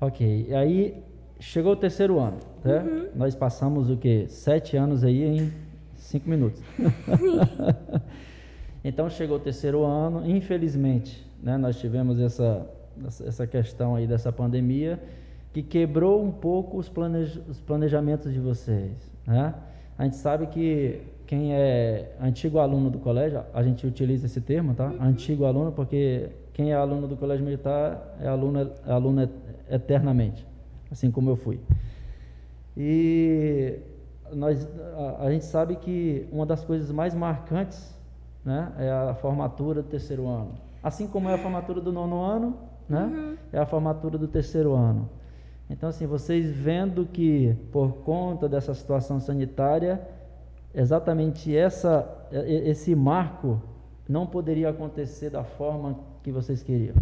Ok, 0.00 0.46
e 0.48 0.54
aí 0.54 1.04
chegou 1.44 1.72
o 1.72 1.76
terceiro 1.76 2.18
ano, 2.18 2.38
né? 2.64 3.08
Nós 3.14 3.34
passamos 3.34 3.90
o 3.90 3.96
que? 3.96 4.26
Sete 4.28 4.76
anos 4.76 5.04
aí 5.04 5.22
em 5.22 5.52
cinco 5.94 6.28
minutos. 6.28 6.62
então 8.82 9.08
chegou 9.08 9.36
o 9.36 9.40
terceiro 9.40 9.84
ano, 9.84 10.28
infelizmente, 10.28 11.24
né? 11.42 11.56
Nós 11.56 11.78
tivemos 11.78 12.18
essa, 12.20 12.66
essa- 13.06 13.26
essa 13.26 13.46
questão 13.46 13.94
aí 13.94 14.06
dessa 14.06 14.32
pandemia 14.32 15.00
que 15.52 15.62
quebrou 15.62 16.22
um 16.24 16.32
pouco 16.32 16.78
os, 16.78 16.88
planej, 16.88 17.40
os 17.48 17.60
planejamentos 17.60 18.32
de 18.32 18.40
vocês, 18.40 18.92
né? 19.26 19.54
A 19.96 20.04
gente 20.04 20.16
sabe 20.16 20.48
que 20.48 21.00
quem 21.26 21.54
é 21.54 22.12
antigo 22.20 22.58
aluno 22.58 22.90
do 22.90 22.98
colégio, 22.98 23.40
a 23.54 23.62
gente 23.62 23.86
utiliza 23.86 24.26
esse 24.26 24.40
termo, 24.40 24.74
tá? 24.74 24.92
Antigo 25.00 25.44
aluno, 25.44 25.70
porque 25.72 26.28
quem 26.52 26.72
é 26.72 26.74
aluno 26.74 27.06
do 27.06 27.16
colégio 27.16 27.44
militar 27.44 28.16
é 28.20 28.26
aluno, 28.26 28.70
é 28.86 28.92
aluno 28.92 29.28
eternamente, 29.70 30.44
assim 30.94 31.10
como 31.10 31.28
eu 31.28 31.36
fui. 31.36 31.60
E 32.76 33.80
nós, 34.32 34.66
a, 34.96 35.24
a 35.26 35.30
gente 35.30 35.44
sabe 35.44 35.76
que 35.76 36.26
uma 36.30 36.46
das 36.46 36.64
coisas 36.64 36.90
mais 36.90 37.14
marcantes 37.14 37.92
né, 38.44 38.72
é 38.78 38.90
a 38.90 39.14
formatura 39.14 39.82
do 39.82 39.88
terceiro 39.88 40.28
ano. 40.28 40.52
Assim 40.82 41.06
como 41.08 41.28
é 41.28 41.34
a 41.34 41.38
formatura 41.38 41.80
do 41.80 41.92
nono 41.92 42.22
ano, 42.22 42.56
né, 42.88 43.36
é 43.52 43.58
a 43.58 43.66
formatura 43.66 44.16
do 44.16 44.28
terceiro 44.28 44.72
ano. 44.72 45.10
Então, 45.68 45.88
assim, 45.88 46.06
vocês 46.06 46.50
vendo 46.50 47.06
que 47.06 47.56
por 47.72 47.94
conta 48.04 48.48
dessa 48.48 48.72
situação 48.72 49.18
sanitária, 49.18 50.00
exatamente 50.74 51.56
essa, 51.56 52.06
esse 52.30 52.94
marco 52.94 53.60
não 54.08 54.26
poderia 54.26 54.68
acontecer 54.68 55.30
da 55.30 55.42
forma 55.42 55.98
que 56.22 56.30
vocês 56.30 56.62
queriam. 56.62 56.94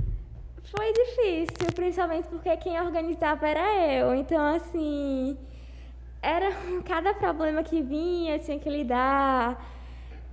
Foi 0.65 0.93
difícil, 0.93 1.73
principalmente 1.75 2.29
porque 2.29 2.57
quem 2.59 2.81
organizava 2.81 3.47
era 3.47 3.95
eu. 3.95 4.15
Então, 4.15 4.55
assim, 4.55 5.37
era 6.23 6.51
cada 6.87 7.13
problema 7.15 7.63
que 7.63 7.83
vinha, 7.83 8.39
tinha 8.39 8.59
que 8.59 8.71
lidar. 8.71 9.63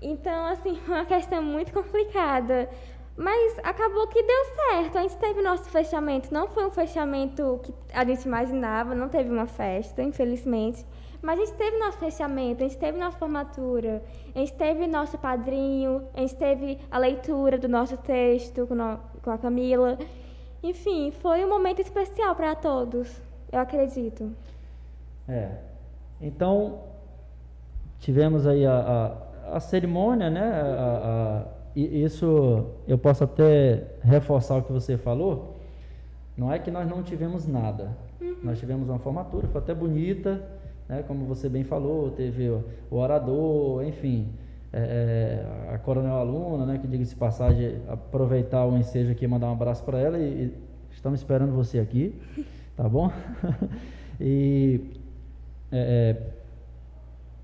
Então, 0.02 0.46
assim, 0.46 0.76
foi 0.86 0.96
uma 0.96 1.06
questão 1.06 1.42
muito 1.42 1.74
complicada. 1.74 2.70
Mas 3.18 3.60
acabou 3.64 4.08
que 4.08 4.24
deu 4.24 4.46
certo. 4.56 4.98
A 4.98 5.02
gente 5.02 5.18
teve 5.18 5.42
nosso 5.42 5.70
fechamento. 5.70 6.34
Não 6.34 6.48
foi 6.48 6.66
um 6.66 6.72
fechamento 6.72 7.60
que 7.64 7.74
a 7.94 8.06
gente 8.06 8.24
imaginava, 8.24 8.96
não 8.96 9.10
teve 9.10 9.30
uma 9.30 9.46
festa, 9.46 10.02
infelizmente. 10.02 10.86
Mas 11.22 11.38
a 11.38 11.46
gente 11.46 11.58
teve 11.58 11.78
nosso 11.78 11.98
fechamento, 11.98 12.64
a 12.64 12.68
gente 12.68 12.80
teve 12.80 12.98
nossa 12.98 13.18
formatura, 13.18 14.02
a 14.34 14.40
gente 14.40 14.54
teve 14.54 14.88
nosso 14.88 15.18
padrinho, 15.18 16.08
a 16.14 16.22
gente 16.22 16.36
teve 16.38 16.80
a 16.90 16.98
leitura 16.98 17.58
do 17.58 17.68
nosso 17.68 17.98
texto 17.98 18.66
com, 19.24 19.32
a 19.32 19.38
Camila. 19.38 19.98
Enfim, 20.62 21.12
foi 21.12 21.44
um 21.46 21.50
momento 21.50 21.82
especial 21.82 22.36
para 22.36 22.54
todos, 22.56 23.22
eu 23.52 23.60
acredito. 23.60 24.32
É. 25.28 25.52
Então, 26.22 26.80
tivemos 28.00 28.46
aí 28.46 28.66
a, 28.66 29.16
a, 29.52 29.56
a 29.56 29.60
cerimônia, 29.60 30.30
né? 30.30 30.42
A- 30.42 31.44
a- 31.46 31.60
e 31.76 32.04
isso 32.04 32.66
eu 32.88 32.98
posso 32.98 33.24
até 33.24 33.84
reforçar 34.02 34.58
o 34.58 34.64
que 34.64 34.72
você 34.72 34.98
falou. 34.98 35.56
Não 36.36 36.52
é 36.52 36.58
que 36.60 36.72
nós 36.72 36.90
não 36.90 37.04
tivemos 37.04 37.46
nada. 37.48 37.96
Nós 38.44 38.60
tivemos 38.60 38.90
uma 38.90 38.98
formatura, 39.00 39.48
foi 39.48 39.62
até 39.62 39.74
bonita, 39.74 40.42
né? 40.90 41.04
Como 41.08 41.26
você 41.26 41.48
bem 41.48 41.64
falou, 41.64 42.12
teve 42.12 42.50
o, 42.50 42.64
o 42.90 42.96
orador, 42.98 43.84
enfim. 43.86 44.28
É, 44.72 45.44
é, 45.70 45.74
a 45.74 45.78
coronel 45.80 46.16
aluna, 46.16 46.66
né? 46.66 46.78
Que 46.78 46.88
diga-se 46.88 47.16
passagem, 47.16 47.82
aproveitar 47.88 48.66
o 48.66 48.78
ensejo 48.78 49.12
aqui 49.12 49.26
e 49.26 49.28
mandar 49.28 49.48
um 49.48 49.54
abraço 49.54 49.84
para 49.84 50.00
ela 50.00 50.18
e, 50.18 50.22
e 50.22 50.54
estamos 50.92 51.20
esperando 51.20 51.52
você 51.54 51.80
aqui, 51.80 52.20
tá 52.78 52.88
bom? 52.88 53.12
e 54.22 54.82
é, 55.72 56.18
é, 56.18 56.34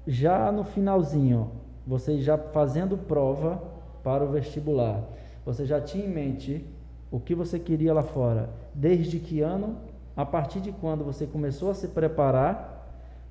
já 0.08 0.52
no 0.52 0.64
finalzinho, 0.64 1.52
você 1.86 2.20
já 2.20 2.38
fazendo 2.38 2.98
prova 2.98 3.62
para 4.04 4.24
o 4.24 4.32
vestibular, 4.32 5.04
você 5.46 5.66
já 5.66 5.82
tinha 5.82 6.06
em 6.06 6.10
mente 6.10 6.66
o 7.12 7.20
que 7.20 7.34
você 7.34 7.58
queria 7.58 7.94
lá 7.94 8.04
fora? 8.04 8.50
Desde 8.74 9.20
que 9.20 9.42
ano? 9.42 9.78
A 10.16 10.26
partir 10.26 10.60
de 10.60 10.72
quando 10.72 11.04
você 11.04 11.26
começou 11.26 11.72
a 11.72 11.74
se 11.74 11.88
preparar 11.88 12.76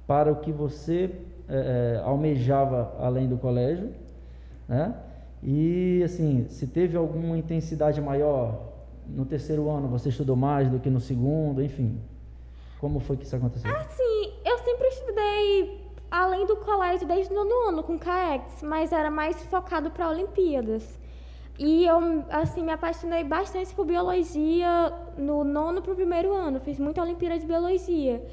para 0.06 0.32
o 0.32 0.36
que 0.36 0.52
você 0.52 1.10
é, 1.48 1.96
é, 1.96 2.02
almejava 2.04 2.94
além 2.98 3.28
do 3.28 3.36
colégio? 3.36 3.90
Né? 4.68 4.94
E 5.42 6.02
assim, 6.04 6.46
se 6.48 6.66
teve 6.66 6.96
alguma 6.96 7.36
intensidade 7.36 8.00
maior 8.00 8.72
no 9.06 9.24
terceiro 9.24 9.70
ano, 9.70 9.88
você 9.88 10.08
estudou 10.08 10.36
mais 10.36 10.70
do 10.70 10.78
que 10.78 10.88
no 10.88 11.00
segundo, 11.00 11.62
enfim. 11.62 12.00
Como 12.80 13.00
foi 13.00 13.16
que 13.16 13.24
isso 13.24 13.36
aconteceu? 13.36 13.70
Assim, 13.76 14.32
eu 14.44 14.58
sempre 14.58 14.88
estudei 14.88 15.84
além 16.10 16.46
do 16.46 16.56
colégio 16.56 17.06
desde 17.06 17.32
o 17.32 17.36
nono 17.36 17.68
ano 17.68 17.82
com 17.82 17.98
CAEX, 17.98 18.62
mas 18.62 18.92
era 18.92 19.10
mais 19.10 19.42
focado 19.44 19.90
para 19.90 20.08
Olimpíadas. 20.08 20.98
E 21.58 21.84
eu, 21.84 22.24
assim, 22.30 22.62
me 22.62 22.72
apaixonei 22.72 23.22
bastante 23.22 23.72
por 23.74 23.86
biologia 23.86 24.92
no 25.16 25.44
nono 25.44 25.82
para 25.82 25.92
o 25.92 25.94
primeiro 25.94 26.32
ano. 26.32 26.58
Fiz 26.60 26.78
muita 26.78 27.00
Olimpíada 27.02 27.38
de 27.38 27.46
Biologia. 27.46 28.24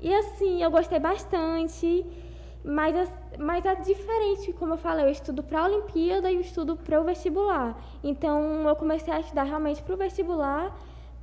E, 0.00 0.14
assim, 0.14 0.62
eu 0.62 0.70
gostei 0.70 0.98
bastante, 0.98 2.04
mas, 2.64 3.12
mas 3.38 3.64
é 3.64 3.74
diferente, 3.76 4.52
como 4.52 4.74
eu 4.74 4.78
falei, 4.78 5.06
eu 5.06 5.10
estudo 5.10 5.42
para 5.42 5.60
a 5.60 5.64
Olimpíada 5.64 6.30
e 6.30 6.34
eu 6.34 6.40
estudo 6.40 6.76
para 6.76 7.00
o 7.00 7.04
vestibular. 7.04 7.78
Então, 8.02 8.68
eu 8.68 8.76
comecei 8.76 9.12
a 9.12 9.20
estudar 9.20 9.44
realmente 9.44 9.82
para 9.82 9.94
o 9.94 9.96
vestibular 9.96 10.76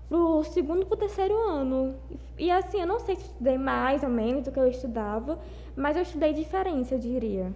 pro 0.07 0.43
segundo 0.43 0.85
pro 0.85 0.97
terceiro 0.97 1.35
ano. 1.49 1.95
E 2.37 2.51
assim, 2.51 2.79
eu 2.79 2.87
não 2.87 2.99
sei 2.99 3.15
se 3.15 3.23
estudei 3.25 3.57
mais 3.57 4.03
ou 4.03 4.09
menos 4.09 4.43
do 4.43 4.51
que 4.51 4.59
eu 4.59 4.67
estudava, 4.67 5.39
mas 5.75 5.95
eu 5.95 6.03
estudei 6.03 6.33
diferente, 6.33 6.93
eu 6.93 6.99
diria. 6.99 7.51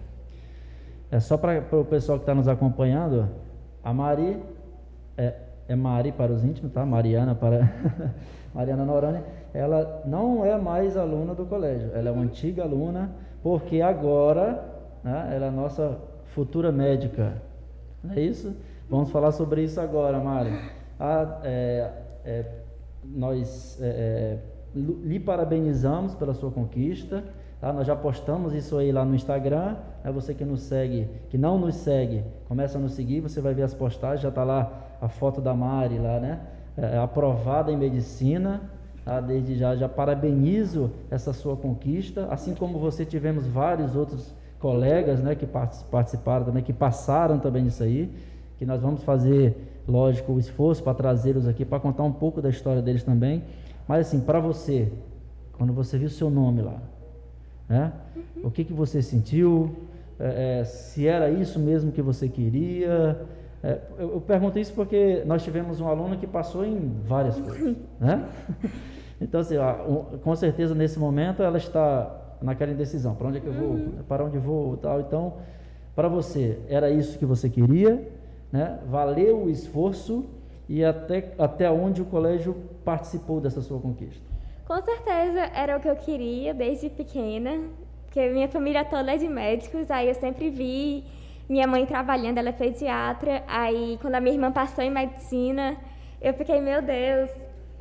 É 1.10 1.18
só 1.18 1.36
para 1.36 1.64
o 1.72 1.84
pessoal 1.84 2.18
que 2.18 2.22
está 2.22 2.34
nos 2.34 2.48
acompanhando, 2.48 3.28
a 3.82 3.92
Mari 3.92 4.40
é, 5.16 5.34
é 5.68 5.74
Mari 5.74 6.12
para 6.12 6.32
os 6.32 6.44
íntimos, 6.44 6.72
tá? 6.72 6.84
Mariana 6.86 7.34
para 7.34 7.72
Mariana 8.54 8.84
Norânia, 8.84 9.24
ela 9.52 10.02
não 10.04 10.44
é 10.44 10.56
mais 10.56 10.96
aluna 10.96 11.34
do 11.34 11.44
colégio, 11.46 11.90
ela 11.94 12.08
é 12.08 12.12
uma 12.12 12.22
antiga 12.22 12.62
aluna, 12.62 13.10
porque 13.42 13.80
agora 13.80 14.64
né, 15.02 15.32
ela 15.34 15.46
é 15.46 15.50
nossa 15.50 15.96
futura 16.26 16.70
médica. 16.70 17.34
Não 18.02 18.14
é 18.14 18.20
isso? 18.20 18.54
Vamos 18.88 19.10
falar 19.10 19.32
sobre 19.32 19.62
isso 19.62 19.80
agora, 19.80 20.18
Mari. 20.18 20.52
A, 20.98 21.40
é, 21.44 21.90
é, 22.24 22.44
nós 23.04 23.78
é, 23.80 23.86
é 23.86 24.38
lhe 24.74 25.18
parabenizamos 25.18 26.14
pela 26.14 26.34
sua 26.34 26.50
conquista. 26.50 27.24
Tá? 27.60 27.72
Nós 27.72 27.86
já 27.86 27.96
postamos 27.96 28.54
isso 28.54 28.78
aí 28.78 28.92
lá 28.92 29.04
no 29.04 29.14
Instagram. 29.14 29.76
É 30.04 30.10
você 30.10 30.34
que 30.34 30.44
nos 30.44 30.62
segue, 30.62 31.08
que 31.28 31.36
não 31.36 31.58
nos 31.58 31.76
segue, 31.76 32.24
começa 32.48 32.78
a 32.78 32.80
nos 32.80 32.92
seguir. 32.92 33.20
Você 33.20 33.40
vai 33.40 33.54
ver 33.54 33.62
as 33.62 33.74
postagens. 33.74 34.22
Já 34.22 34.28
está 34.28 34.44
lá 34.44 34.96
a 35.00 35.08
foto 35.08 35.40
da 35.40 35.54
Mari 35.54 35.98
lá, 35.98 36.18
né? 36.20 36.40
É, 36.76 36.98
aprovada 36.98 37.70
em 37.70 37.76
medicina. 37.76 38.62
Tá? 39.04 39.20
Desde 39.20 39.56
já, 39.56 39.74
já 39.76 39.88
parabenizo 39.88 40.90
essa 41.10 41.32
sua 41.32 41.56
conquista. 41.56 42.26
Assim 42.30 42.54
como 42.54 42.78
você 42.78 43.04
tivemos 43.04 43.46
vários 43.46 43.96
outros 43.96 44.34
colegas, 44.58 45.20
né, 45.20 45.34
que 45.34 45.46
participaram 45.46 46.44
também, 46.44 46.62
que 46.62 46.72
passaram 46.72 47.38
também 47.38 47.64
nisso 47.64 47.82
aí. 47.82 48.10
Que 48.58 48.66
nós 48.66 48.82
vamos 48.82 49.02
fazer 49.02 49.56
lógico, 49.88 50.32
o 50.32 50.38
esforço 50.38 50.82
para 50.82 50.94
trazê-los 50.94 51.48
aqui, 51.48 51.64
para 51.64 51.80
contar 51.80 52.04
um 52.04 52.12
pouco 52.12 52.40
da 52.40 52.48
história 52.48 52.80
deles 52.80 53.02
também. 53.02 53.42
Mas 53.88 54.06
assim, 54.06 54.20
para 54.20 54.38
você, 54.38 54.92
quando 55.58 55.72
você 55.72 55.98
viu 55.98 56.08
seu 56.08 56.30
nome 56.30 56.62
lá, 56.62 56.80
né? 57.68 57.92
Uhum. 58.14 58.22
O 58.48 58.50
que, 58.50 58.64
que 58.64 58.72
você 58.72 59.02
sentiu? 59.02 59.74
É, 60.18 60.60
é, 60.60 60.64
se 60.64 61.06
era 61.06 61.30
isso 61.30 61.58
mesmo 61.58 61.90
que 61.92 62.02
você 62.02 62.28
queria? 62.28 63.20
É, 63.62 63.78
eu, 63.98 64.12
eu, 64.12 64.20
pergunto 64.20 64.58
isso 64.58 64.72
porque 64.72 65.22
nós 65.26 65.42
tivemos 65.42 65.80
um 65.80 65.88
aluno 65.88 66.16
que 66.16 66.26
passou 66.26 66.64
em 66.64 66.92
várias 67.04 67.38
coisas, 67.38 67.76
né? 68.00 68.26
Então, 69.20 69.40
assim, 69.40 69.56
ó, 69.58 69.74
um, 69.86 70.18
com 70.18 70.34
certeza 70.34 70.74
nesse 70.74 70.98
momento 70.98 71.42
ela 71.42 71.58
está 71.58 72.36
naquela 72.40 72.72
indecisão, 72.72 73.14
para 73.14 73.28
onde 73.28 73.38
é 73.38 73.40
que 73.40 73.46
eu 73.46 73.52
vou, 73.52 73.70
uhum. 73.70 73.92
para 74.08 74.24
onde 74.24 74.38
vou, 74.38 74.76
tal. 74.78 75.00
Então, 75.00 75.34
para 75.94 76.08
você, 76.08 76.58
era 76.68 76.90
isso 76.90 77.18
que 77.18 77.26
você 77.26 77.50
queria? 77.50 78.18
né? 78.52 78.78
valeu 78.86 79.44
o 79.44 79.50
esforço 79.50 80.24
e 80.68 80.84
até, 80.84 81.32
até 81.38 81.70
onde 81.70 82.02
o 82.02 82.04
colégio 82.04 82.54
participou 82.84 83.40
dessa 83.40 83.60
sua 83.60 83.80
conquista? 83.80 84.22
Com 84.66 84.80
certeza 84.82 85.40
era 85.54 85.76
o 85.76 85.80
que 85.80 85.88
eu 85.88 85.96
queria 85.96 86.54
desde 86.54 86.88
pequena, 86.88 87.60
porque 88.04 88.28
minha 88.30 88.48
família 88.48 88.84
toda 88.84 89.12
é 89.12 89.16
de 89.16 89.28
médicos, 89.28 89.90
aí 89.90 90.08
eu 90.08 90.14
sempre 90.14 90.48
vi 90.48 91.04
minha 91.50 91.66
mãe 91.66 91.84
trabalhando, 91.84 92.38
ela 92.38 92.50
é 92.50 92.52
pediatra, 92.52 93.42
aí 93.48 93.98
quando 94.00 94.14
a 94.14 94.20
minha 94.20 94.34
irmã 94.34 94.52
passou 94.52 94.84
em 94.84 94.90
medicina, 94.90 95.76
eu 96.22 96.32
fiquei, 96.32 96.60
meu 96.60 96.80
Deus, 96.80 97.28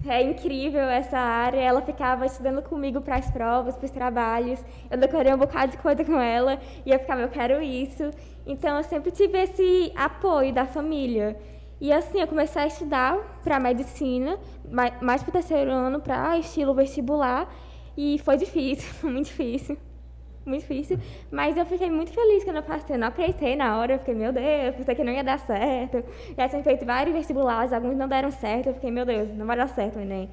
é 0.08 0.24
incrível 0.24 0.82
essa 0.82 1.20
área. 1.20 1.60
Ela 1.60 1.82
ficava 1.82 2.26
estudando 2.26 2.64
comigo 2.64 3.00
para 3.00 3.18
as 3.18 3.30
provas, 3.30 3.76
para 3.76 3.86
os 3.86 3.92
trabalhos. 3.92 4.60
Eu 4.90 4.98
decorei 4.98 5.32
um 5.32 5.38
bocado 5.38 5.74
de 5.74 5.78
coisa 5.78 6.04
com 6.04 6.20
ela 6.20 6.60
e 6.84 6.90
eu 6.90 6.98
ficava, 6.98 7.22
eu 7.22 7.30
quero 7.30 7.62
isso. 7.62 8.10
Então 8.48 8.78
eu 8.78 8.84
sempre 8.84 9.12
tive 9.12 9.38
esse 9.38 9.94
apoio 9.96 10.52
da 10.52 10.66
família. 10.66 11.38
E 11.80 11.94
assim, 11.94 12.20
eu 12.20 12.28
comecei 12.28 12.64
a 12.64 12.68
estudar 12.68 13.18
para 13.44 13.60
medicina, 13.60 14.40
mais 15.02 15.22
para 15.22 15.30
o 15.30 15.34
terceiro 15.34 15.72
ano, 15.72 16.00
para 16.00 16.38
estilo 16.40 16.74
vestibular. 16.74 17.48
E 17.96 18.18
foi 18.20 18.36
difícil, 18.36 18.90
muito 19.08 19.28
difícil. 19.28 19.78
Muito 20.46 20.62
difícil. 20.62 20.98
Mas 21.32 21.58
eu 21.58 21.66
fiquei 21.66 21.90
muito 21.90 22.12
feliz 22.12 22.44
quando 22.44 22.58
eu 22.58 22.64
passei. 22.64 22.96
Eu 22.96 23.00
não 23.00 23.08
acreditei 23.08 23.56
na 23.56 23.78
hora. 23.78 23.94
Eu 23.94 24.00
fiquei, 24.00 24.16
meu 24.16 24.32
Deus, 24.32 24.76
pensei 24.76 24.96
que 24.96 25.04
não 25.04 25.14
ia 25.14 25.24
dar 25.24 25.40
certo. 25.40 26.04
Já 26.38 26.50
tinha 26.50 26.64
feito 26.64 26.86
vários 26.86 27.16
vestibulares, 27.16 27.74
alguns 27.74 27.96
não 27.96 28.08
deram 28.08 28.32
certo. 28.32 28.68
Eu 28.68 28.74
fiquei, 28.74 28.92
meu 28.92 29.06
Deus, 29.06 29.30
não 29.36 29.46
vai 29.46 29.58
dar 29.58 29.68
certo 29.68 30.00
o. 30.00 30.30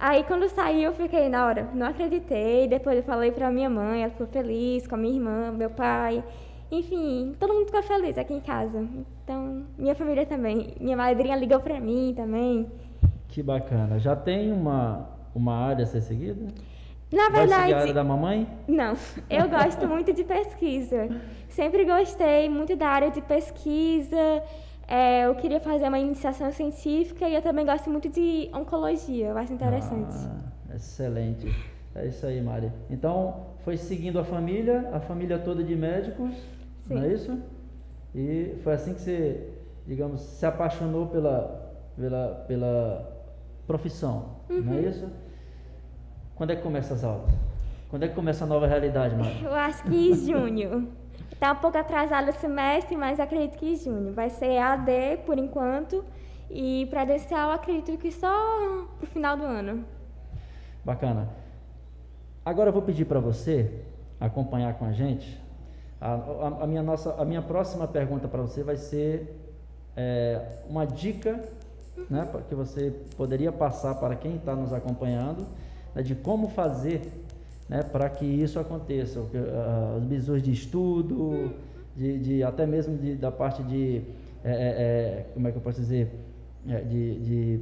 Aí 0.00 0.24
quando 0.24 0.48
saiu, 0.48 0.84
eu 0.84 0.92
fiquei 0.94 1.28
na 1.28 1.44
hora, 1.44 1.68
não 1.74 1.86
acreditei. 1.86 2.66
Depois 2.66 2.96
eu 2.96 3.02
falei 3.02 3.30
para 3.30 3.50
minha 3.50 3.68
mãe, 3.68 4.02
ela 4.02 4.10
ficou 4.10 4.26
feliz, 4.26 4.86
com 4.86 4.94
a 4.94 4.98
minha 4.98 5.14
irmã, 5.14 5.52
meu 5.52 5.68
pai. 5.68 6.24
Enfim, 6.72 7.34
todo 7.38 7.52
mundo 7.52 7.66
ficou 7.66 7.82
feliz 7.82 8.16
aqui 8.16 8.32
em 8.32 8.40
casa. 8.40 8.82
Então, 9.22 9.64
minha 9.76 9.94
família 9.94 10.24
também. 10.24 10.74
Minha 10.80 10.96
madrinha 10.96 11.36
ligou 11.36 11.60
para 11.60 11.78
mim 11.78 12.14
também. 12.16 12.66
Que 13.28 13.42
bacana. 13.42 13.98
Já 13.98 14.16
tem 14.16 14.50
uma, 14.50 15.06
uma 15.34 15.54
área 15.54 15.82
a 15.82 15.86
ser 15.86 16.00
seguida? 16.00 16.46
Na 17.12 17.28
verdade. 17.28 17.72
Vai 17.72 17.92
da 17.92 18.04
mamãe? 18.04 18.48
Não. 18.68 18.94
Eu 19.28 19.48
gosto 19.48 19.86
muito 19.88 20.12
de 20.12 20.24
pesquisa. 20.24 21.08
Sempre 21.48 21.84
gostei 21.84 22.48
muito 22.48 22.76
da 22.76 22.88
área 22.88 23.10
de 23.10 23.20
pesquisa. 23.20 24.42
É, 24.86 25.26
eu 25.26 25.34
queria 25.34 25.60
fazer 25.60 25.88
uma 25.88 25.98
iniciação 25.98 26.50
científica 26.52 27.28
e 27.28 27.34
eu 27.34 27.42
também 27.42 27.66
gosto 27.66 27.90
muito 27.90 28.08
de 28.08 28.50
oncologia. 28.54 29.28
Eu 29.28 29.38
acho 29.38 29.52
interessante. 29.52 30.14
Ah, 30.14 30.74
excelente. 30.74 31.52
É 31.94 32.06
isso 32.06 32.24
aí, 32.24 32.40
Mari. 32.40 32.70
Então, 32.88 33.46
foi 33.64 33.76
seguindo 33.76 34.18
a 34.18 34.24
família, 34.24 34.88
a 34.92 35.00
família 35.00 35.38
toda 35.38 35.62
de 35.64 35.74
médicos 35.74 36.34
Sim. 36.90 36.96
Não 36.96 37.04
é 37.04 37.12
isso? 37.12 37.38
E 38.14 38.56
foi 38.64 38.74
assim 38.74 38.94
que 38.94 39.00
você, 39.00 39.48
digamos, 39.86 40.20
se 40.20 40.44
apaixonou 40.44 41.06
pela, 41.06 41.72
pela, 41.96 42.44
pela 42.48 43.24
profissão, 43.64 44.36
uhum. 44.48 44.60
não 44.60 44.72
é 44.72 44.76
uhum. 44.76 44.88
isso? 44.88 45.08
Quando 46.40 46.52
é 46.52 46.56
que 46.56 46.62
começa 46.62 46.94
as 46.94 47.04
aulas? 47.04 47.30
Quando 47.90 48.02
é 48.02 48.08
que 48.08 48.14
começa 48.14 48.44
a 48.44 48.46
nova 48.46 48.66
realidade, 48.66 49.14
Mara? 49.14 49.30
Eu 49.42 49.52
acho 49.52 49.82
que 49.82 49.94
em 49.94 50.14
junho. 50.14 50.88
Está 51.30 51.52
um 51.52 51.56
pouco 51.56 51.76
atrasado 51.76 52.30
o 52.30 52.32
semestre, 52.32 52.96
mas 52.96 53.20
acredito 53.20 53.58
que 53.58 53.74
em 53.74 53.76
junho. 53.76 54.14
Vai 54.14 54.30
ser 54.30 54.56
AD 54.56 55.18
por 55.26 55.36
enquanto. 55.36 56.02
E 56.50 56.86
presencial 56.86 57.50
acredito 57.50 57.98
que 57.98 58.10
só 58.10 58.86
pro 58.96 59.06
final 59.08 59.36
do 59.36 59.44
ano. 59.44 59.84
Bacana. 60.82 61.28
Agora 62.42 62.70
eu 62.70 62.72
vou 62.72 62.80
pedir 62.80 63.04
para 63.04 63.20
você 63.20 63.82
acompanhar 64.18 64.72
com 64.78 64.86
a 64.86 64.92
gente 64.92 65.38
a, 66.00 66.14
a, 66.14 66.64
a, 66.64 66.66
minha, 66.66 66.82
nossa, 66.82 67.16
a 67.18 67.24
minha 67.26 67.42
próxima 67.42 67.86
pergunta 67.86 68.26
para 68.26 68.40
você 68.40 68.62
vai 68.62 68.78
ser 68.78 69.38
é, 69.94 70.40
uma 70.66 70.86
dica 70.86 71.38
né, 72.08 72.26
que 72.48 72.54
você 72.54 72.94
poderia 73.14 73.52
passar 73.52 73.96
para 73.96 74.16
quem 74.16 74.36
está 74.36 74.56
nos 74.56 74.72
acompanhando 74.72 75.46
né, 75.94 76.02
de 76.02 76.14
como 76.14 76.48
fazer 76.48 77.02
né, 77.68 77.82
para 77.82 78.08
que 78.08 78.24
isso 78.24 78.58
aconteça. 78.58 79.20
Uh, 79.20 79.98
os 79.98 80.04
bisus 80.04 80.42
de 80.42 80.52
estudo, 80.52 81.52
de, 81.96 82.18
de 82.18 82.42
até 82.42 82.66
mesmo 82.66 82.96
de, 82.96 83.14
da 83.14 83.30
parte 83.30 83.62
de, 83.62 84.02
é, 84.44 84.50
é, 84.50 84.52
é 84.52 85.26
como 85.34 85.46
é 85.46 85.52
que 85.52 85.58
eu 85.58 85.62
posso 85.62 85.80
dizer, 85.80 86.10
é, 86.68 86.80
de, 86.80 87.20
de 87.20 87.60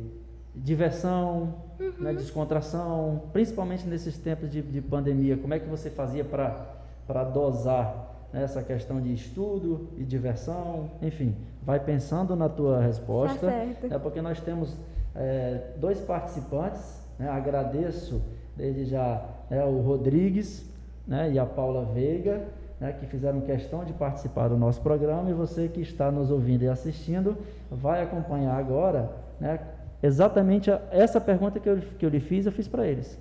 diversão, 0.54 1.54
uhum. 1.78 1.92
né, 1.98 2.12
descontração, 2.12 3.22
principalmente 3.32 3.86
nesses 3.86 4.16
tempos 4.18 4.50
de, 4.50 4.62
de 4.62 4.80
pandemia. 4.80 5.36
Como 5.36 5.54
é 5.54 5.58
que 5.58 5.68
você 5.68 5.90
fazia 5.90 6.24
para 6.24 7.24
dosar 7.24 8.26
né, 8.32 8.42
essa 8.42 8.62
questão 8.62 9.00
de 9.00 9.12
estudo 9.12 9.88
e 9.96 10.04
diversão, 10.04 10.90
enfim, 11.02 11.34
vai 11.62 11.78
pensando 11.78 12.34
na 12.34 12.48
tua 12.48 12.80
resposta, 12.80 13.46
tá 13.46 13.94
é 13.94 13.98
porque 13.98 14.20
nós 14.20 14.40
temos 14.40 14.76
é, 15.14 15.72
dois 15.76 16.00
participantes, 16.00 16.97
né, 17.18 17.28
agradeço 17.28 18.22
desde 18.56 18.84
já 18.84 19.24
né, 19.50 19.64
o 19.64 19.80
Rodrigues 19.80 20.64
né, 21.06 21.32
e 21.32 21.38
a 21.38 21.46
Paula 21.46 21.84
Veiga, 21.86 22.42
né, 22.80 22.92
que 22.92 23.06
fizeram 23.06 23.40
questão 23.40 23.84
de 23.84 23.92
participar 23.92 24.48
do 24.48 24.56
nosso 24.56 24.80
programa 24.80 25.30
e 25.30 25.32
você 25.32 25.68
que 25.68 25.80
está 25.80 26.10
nos 26.10 26.30
ouvindo 26.30 26.62
e 26.62 26.68
assistindo 26.68 27.36
vai 27.70 28.02
acompanhar 28.02 28.56
agora 28.56 29.10
né, 29.40 29.58
exatamente 30.02 30.70
a, 30.70 30.80
essa 30.90 31.20
pergunta 31.20 31.58
que 31.58 31.68
eu, 31.68 31.78
que 31.98 32.04
eu 32.04 32.10
lhe 32.10 32.20
fiz, 32.20 32.46
eu 32.46 32.52
fiz 32.52 32.68
para 32.68 32.86
eles. 32.86 33.18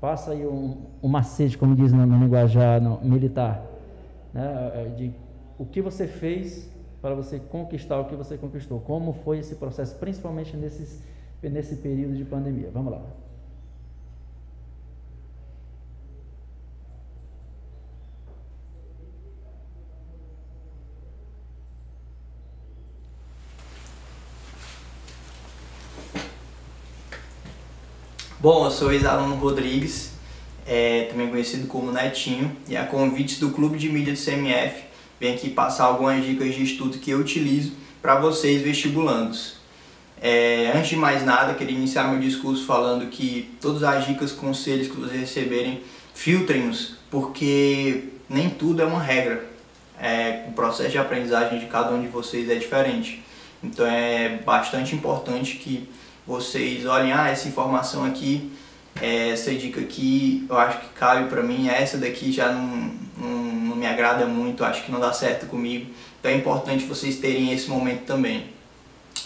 Passa 0.00 0.32
aí 0.32 0.46
um, 0.46 0.76
um 1.02 1.08
macete, 1.08 1.56
como 1.56 1.74
diz 1.74 1.92
no, 1.92 2.06
no 2.06 2.18
linguajar 2.18 2.80
no, 2.80 3.00
militar 3.02 3.62
né, 4.32 4.72
é, 4.74 4.84
de 4.96 5.12
o 5.58 5.64
que 5.64 5.82
você 5.82 6.06
fez 6.06 6.70
para 7.02 7.14
você 7.14 7.38
conquistar 7.38 7.98
o 8.00 8.06
que 8.06 8.14
você 8.14 8.36
conquistou. 8.36 8.80
Como 8.80 9.12
foi 9.12 9.38
esse 9.38 9.54
processo, 9.54 9.96
principalmente 9.96 10.56
nesses, 10.56 11.02
nesse 11.42 11.76
período 11.76 12.14
de 12.14 12.24
pandemia. 12.24 12.70
Vamos 12.72 12.92
lá. 12.92 13.02
Bom, 28.42 28.64
eu 28.64 28.70
sou 28.70 28.90
ex-aluno 28.90 29.34
Rodrigues, 29.34 30.12
é, 30.66 31.08
também 31.10 31.28
conhecido 31.28 31.66
como 31.66 31.92
Netinho, 31.92 32.56
e 32.66 32.74
a 32.74 32.86
convite 32.86 33.38
do 33.38 33.50
Clube 33.50 33.76
de 33.76 33.90
Mídia 33.90 34.14
do 34.14 34.18
CMF, 34.18 34.84
venho 35.20 35.34
aqui 35.34 35.50
passar 35.50 35.84
algumas 35.84 36.24
dicas 36.24 36.54
de 36.54 36.62
estudo 36.62 36.96
que 36.96 37.10
eu 37.10 37.18
utilizo 37.18 37.72
para 38.00 38.18
vocês 38.18 38.62
vestibulandos. 38.62 39.56
É, 40.22 40.72
antes 40.74 40.88
de 40.88 40.96
mais 40.96 41.22
nada, 41.22 41.52
queria 41.52 41.76
iniciar 41.76 42.04
meu 42.04 42.18
discurso 42.18 42.64
falando 42.64 43.10
que 43.10 43.50
todas 43.60 43.82
as 43.82 44.06
dicas, 44.06 44.32
conselhos 44.32 44.88
que 44.88 44.96
vocês 44.96 45.20
receberem, 45.20 45.82
filtrem-nos, 46.14 46.96
porque 47.10 48.04
nem 48.26 48.48
tudo 48.48 48.80
é 48.80 48.86
uma 48.86 49.02
regra. 49.02 49.44
É, 50.00 50.46
o 50.48 50.52
processo 50.52 50.88
de 50.88 50.96
aprendizagem 50.96 51.58
de 51.58 51.66
cada 51.66 51.92
um 51.92 52.00
de 52.00 52.08
vocês 52.08 52.48
é 52.48 52.54
diferente. 52.54 53.22
Então 53.62 53.84
é 53.84 54.40
bastante 54.46 54.94
importante 54.94 55.56
que 55.56 55.86
vocês 56.26 56.86
olhem, 56.86 57.12
ah, 57.12 57.28
essa 57.28 57.48
informação 57.48 58.04
aqui, 58.04 58.50
é, 59.00 59.30
essa 59.30 59.54
dica 59.54 59.80
aqui, 59.80 60.46
eu 60.48 60.58
acho 60.58 60.78
que 60.80 60.88
cabe 60.90 61.28
para 61.28 61.42
mim, 61.42 61.68
essa 61.68 61.98
daqui 61.98 62.32
já 62.32 62.52
não, 62.52 62.92
não, 63.16 63.28
não 63.28 63.76
me 63.76 63.86
agrada 63.86 64.26
muito, 64.26 64.64
acho 64.64 64.84
que 64.84 64.92
não 64.92 65.00
dá 65.00 65.12
certo 65.12 65.46
comigo. 65.46 65.90
Então 66.18 66.30
é 66.30 66.34
importante 66.34 66.84
vocês 66.84 67.16
terem 67.16 67.52
esse 67.52 67.68
momento 67.68 68.04
também. 68.04 68.46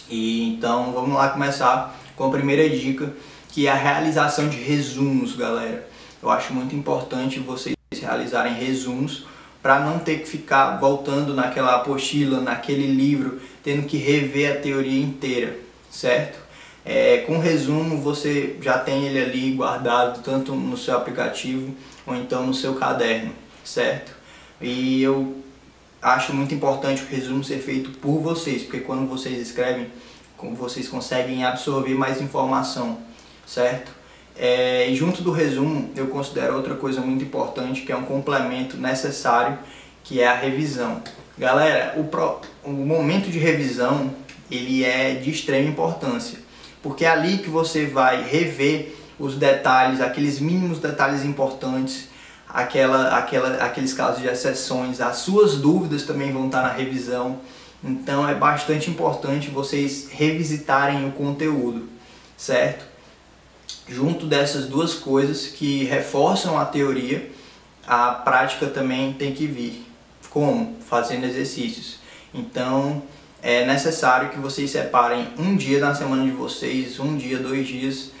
E 0.09 0.49
então 0.49 0.91
vamos 0.93 1.15
lá 1.15 1.29
começar 1.29 1.95
com 2.15 2.25
a 2.25 2.31
primeira 2.31 2.69
dica, 2.69 3.13
que 3.49 3.67
é 3.67 3.71
a 3.71 3.75
realização 3.75 4.47
de 4.47 4.57
resumos, 4.57 5.35
galera. 5.35 5.87
Eu 6.21 6.29
acho 6.29 6.53
muito 6.53 6.75
importante 6.75 7.39
vocês 7.39 7.75
realizarem 7.99 8.53
resumos 8.53 9.25
para 9.61 9.79
não 9.79 9.99
ter 9.99 10.19
que 10.19 10.27
ficar 10.27 10.77
voltando 10.77 11.33
naquela 11.33 11.75
apostila, 11.75 12.39
naquele 12.39 12.87
livro, 12.87 13.41
tendo 13.63 13.87
que 13.87 13.97
rever 13.97 14.51
a 14.51 14.61
teoria 14.61 15.01
inteira, 15.01 15.57
certo? 15.89 16.44
É, 16.85 17.23
com 17.25 17.39
resumo 17.39 17.99
você 17.99 18.57
já 18.61 18.77
tem 18.77 19.07
ele 19.07 19.19
ali 19.19 19.51
guardado 19.53 20.21
tanto 20.21 20.53
no 20.53 20.77
seu 20.77 20.95
aplicativo 20.95 21.73
ou 22.05 22.15
então 22.15 22.45
no 22.45 22.53
seu 22.53 22.75
caderno, 22.75 23.31
certo? 23.63 24.15
E 24.61 25.01
eu 25.01 25.35
acho 25.99 26.31
muito 26.31 26.53
importante 26.53 27.01
o 27.01 27.07
resumo 27.07 27.43
ser 27.43 27.57
feito 27.57 27.89
por 27.97 28.19
vocês, 28.19 28.61
porque 28.61 28.81
quando 28.81 29.09
vocês 29.09 29.39
escrevem, 29.39 29.87
vocês 30.55 30.87
conseguem 30.87 31.43
absorver 31.43 31.95
mais 31.95 32.21
informação, 32.21 32.99
certo? 33.47 33.91
É, 34.37 34.87
junto 34.93 35.23
do 35.23 35.31
resumo, 35.31 35.89
eu 35.95 36.07
considero 36.07 36.55
outra 36.55 36.75
coisa 36.75 37.01
muito 37.01 37.23
importante, 37.23 37.81
que 37.81 37.91
é 37.91 37.95
um 37.95 38.03
complemento 38.03 38.77
necessário, 38.77 39.57
que 40.03 40.21
é 40.21 40.27
a 40.27 40.35
revisão. 40.35 41.01
Galera, 41.37 41.99
o, 41.99 42.03
pro, 42.03 42.41
o 42.63 42.71
momento 42.71 43.31
de 43.31 43.39
revisão, 43.39 44.13
ele 44.51 44.83
é 44.83 45.15
de 45.15 45.31
extrema 45.31 45.67
importância, 45.67 46.44
porque 46.85 47.03
é 47.03 47.09
ali 47.09 47.39
que 47.39 47.49
você 47.49 47.87
vai 47.87 48.21
rever 48.21 48.95
os 49.17 49.35
detalhes, 49.35 49.99
aqueles 49.99 50.39
mínimos 50.39 50.77
detalhes 50.77 51.25
importantes, 51.25 52.09
aquela, 52.47 53.17
aquela, 53.17 53.63
aqueles 53.63 53.91
casos 53.91 54.21
de 54.21 54.27
exceções, 54.27 55.01
as 55.01 55.17
suas 55.17 55.55
dúvidas 55.55 56.03
também 56.03 56.31
vão 56.31 56.45
estar 56.45 56.61
na 56.61 56.71
revisão. 56.71 57.39
Então 57.83 58.29
é 58.29 58.35
bastante 58.35 58.91
importante 58.91 59.49
vocês 59.49 60.09
revisitarem 60.11 61.07
o 61.09 61.11
conteúdo, 61.13 61.89
certo? 62.37 62.85
junto 63.87 64.27
dessas 64.27 64.67
duas 64.67 64.93
coisas 64.93 65.47
que 65.47 65.85
reforçam 65.85 66.59
a 66.59 66.65
teoria, 66.65 67.31
a 67.87 68.11
prática 68.11 68.67
também 68.67 69.13
tem 69.13 69.33
que 69.33 69.47
vir. 69.47 69.83
Como? 70.29 70.77
Fazendo 70.87 71.25
exercícios. 71.25 71.97
Então, 72.31 73.01
é 73.45 73.63
necessário 73.63 74.29
que 74.29 74.39
vocês 74.39 74.71
separem 74.71 75.27
um 75.37 75.55
dia 75.55 75.79
na 75.79 75.93
semana 75.93 76.23
de 76.23 76.31
vocês, 76.31 76.99
um 76.99 77.15
dia, 77.15 77.37
dois 77.37 77.67
dias, 77.67 78.11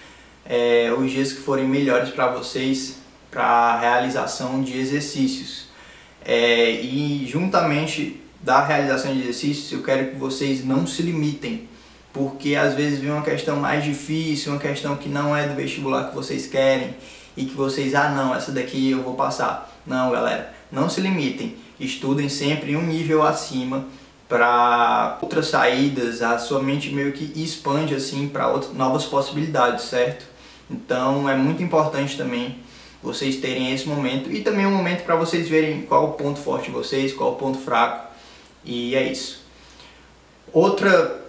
é, 0.45 0.93
os 0.95 1.09
dias 1.09 1.33
que 1.33 1.39
forem 1.39 1.67
melhores 1.67 2.11
para 2.11 2.27
vocês 2.27 2.97
para 3.31 3.43
a 3.43 3.79
realização 3.79 4.61
de 4.61 4.77
exercícios. 4.77 5.65
É, 6.23 6.69
e 6.69 7.25
juntamente 7.27 8.21
da 8.39 8.63
realização 8.63 9.13
de 9.15 9.21
exercícios, 9.21 9.71
eu 9.71 9.81
quero 9.81 10.11
que 10.11 10.15
vocês 10.15 10.63
não 10.63 10.85
se 10.85 11.01
limitem 11.01 11.67
porque 12.13 12.55
às 12.55 12.75
vezes 12.75 12.99
vem 12.99 13.09
uma 13.09 13.23
questão 13.23 13.55
mais 13.55 13.83
difícil, 13.83 14.51
uma 14.51 14.61
questão 14.61 14.95
que 14.95 15.09
não 15.09 15.35
é 15.35 15.47
do 15.47 15.55
vestibular 15.55 16.09
que 16.09 16.15
vocês 16.15 16.45
querem 16.45 16.95
e 17.35 17.45
que 17.45 17.55
vocês, 17.55 17.95
ah 17.95 18.09
não, 18.09 18.33
essa 18.33 18.51
daqui 18.51 18.91
eu 18.91 19.01
vou 19.01 19.15
passar. 19.15 19.75
Não, 19.87 20.11
galera, 20.11 20.53
não 20.71 20.87
se 20.87 21.01
limitem, 21.01 21.55
estudem 21.79 22.29
sempre 22.29 22.75
um 22.75 22.83
nível 22.83 23.23
acima 23.23 23.85
para 24.27 25.17
outras 25.21 25.47
saídas, 25.47 26.21
a 26.21 26.37
sua 26.37 26.61
mente 26.61 26.89
meio 26.89 27.11
que 27.11 27.31
expande 27.41 27.93
assim 27.93 28.27
para 28.27 28.47
novas 28.73 29.05
possibilidades, 29.05 29.85
certo? 29.85 30.25
Então 30.69 31.29
é 31.29 31.35
muito 31.35 31.61
importante 31.61 32.17
também 32.17 32.59
vocês 33.03 33.35
terem 33.35 33.71
esse 33.71 33.87
momento 33.87 34.31
e 34.31 34.41
também 34.41 34.65
um 34.65 34.71
momento 34.71 35.03
para 35.03 35.15
vocês 35.15 35.47
verem 35.47 35.83
qual 35.83 36.05
o 36.05 36.13
ponto 36.13 36.39
forte 36.39 36.65
de 36.65 36.71
vocês, 36.71 37.13
qual 37.13 37.33
o 37.33 37.35
ponto 37.35 37.59
fraco 37.59 38.09
e 38.63 38.95
é 38.95 39.03
isso. 39.03 39.45
Outra 40.51 41.23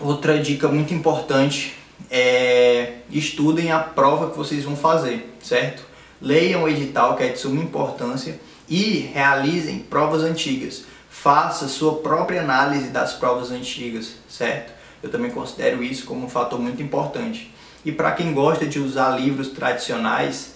Outra 0.00 0.38
dica 0.38 0.66
muito 0.66 0.92
importante 0.92 1.76
é 2.10 2.94
estudem 3.10 3.70
a 3.70 3.78
prova 3.78 4.30
que 4.30 4.36
vocês 4.36 4.64
vão 4.64 4.76
fazer, 4.76 5.34
certo? 5.40 5.84
Leiam 6.20 6.64
o 6.64 6.68
edital 6.68 7.16
que 7.16 7.22
é 7.22 7.28
de 7.28 7.38
suma 7.38 7.62
importância 7.62 8.40
e 8.68 9.10
realizem 9.14 9.78
provas 9.78 10.22
antigas. 10.22 10.84
Faça 11.24 11.68
sua 11.68 12.00
própria 12.00 12.42
análise 12.42 12.90
das 12.90 13.14
provas 13.14 13.50
antigas, 13.50 14.16
certo? 14.28 14.74
Eu 15.02 15.10
também 15.10 15.30
considero 15.30 15.82
isso 15.82 16.04
como 16.04 16.26
um 16.26 16.28
fator 16.28 16.60
muito 16.60 16.82
importante. 16.82 17.50
E 17.82 17.90
para 17.90 18.12
quem 18.12 18.34
gosta 18.34 18.66
de 18.66 18.78
usar 18.78 19.18
livros 19.18 19.48
tradicionais, 19.48 20.54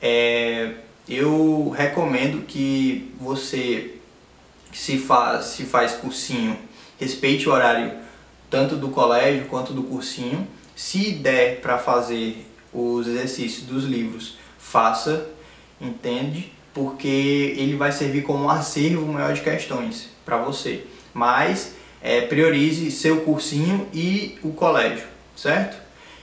é, 0.00 0.76
eu 1.06 1.68
recomendo 1.76 2.46
que 2.46 3.14
você 3.20 3.96
se 4.72 4.96
faz, 4.96 5.44
se 5.44 5.64
faz 5.64 5.92
cursinho, 5.92 6.58
respeite 6.98 7.46
o 7.46 7.52
horário 7.52 7.92
tanto 8.48 8.76
do 8.76 8.88
colégio 8.88 9.44
quanto 9.44 9.74
do 9.74 9.82
cursinho. 9.82 10.48
Se 10.74 11.10
der 11.10 11.60
para 11.60 11.76
fazer 11.76 12.50
os 12.72 13.06
exercícios 13.06 13.66
dos 13.66 13.84
livros, 13.84 14.38
faça, 14.58 15.28
entende? 15.78 16.50
Porque 16.72 17.54
ele 17.56 17.76
vai 17.76 17.90
servir 17.92 18.22
como 18.22 18.44
um 18.44 18.50
acervo 18.50 19.06
maior 19.06 19.32
de 19.32 19.40
questões 19.40 20.08
para 20.24 20.38
você. 20.38 20.84
Mas 21.12 21.74
é, 22.00 22.20
priorize 22.20 22.90
seu 22.90 23.22
cursinho 23.22 23.88
e 23.92 24.38
o 24.42 24.52
colégio, 24.52 25.06
certo? 25.34 25.76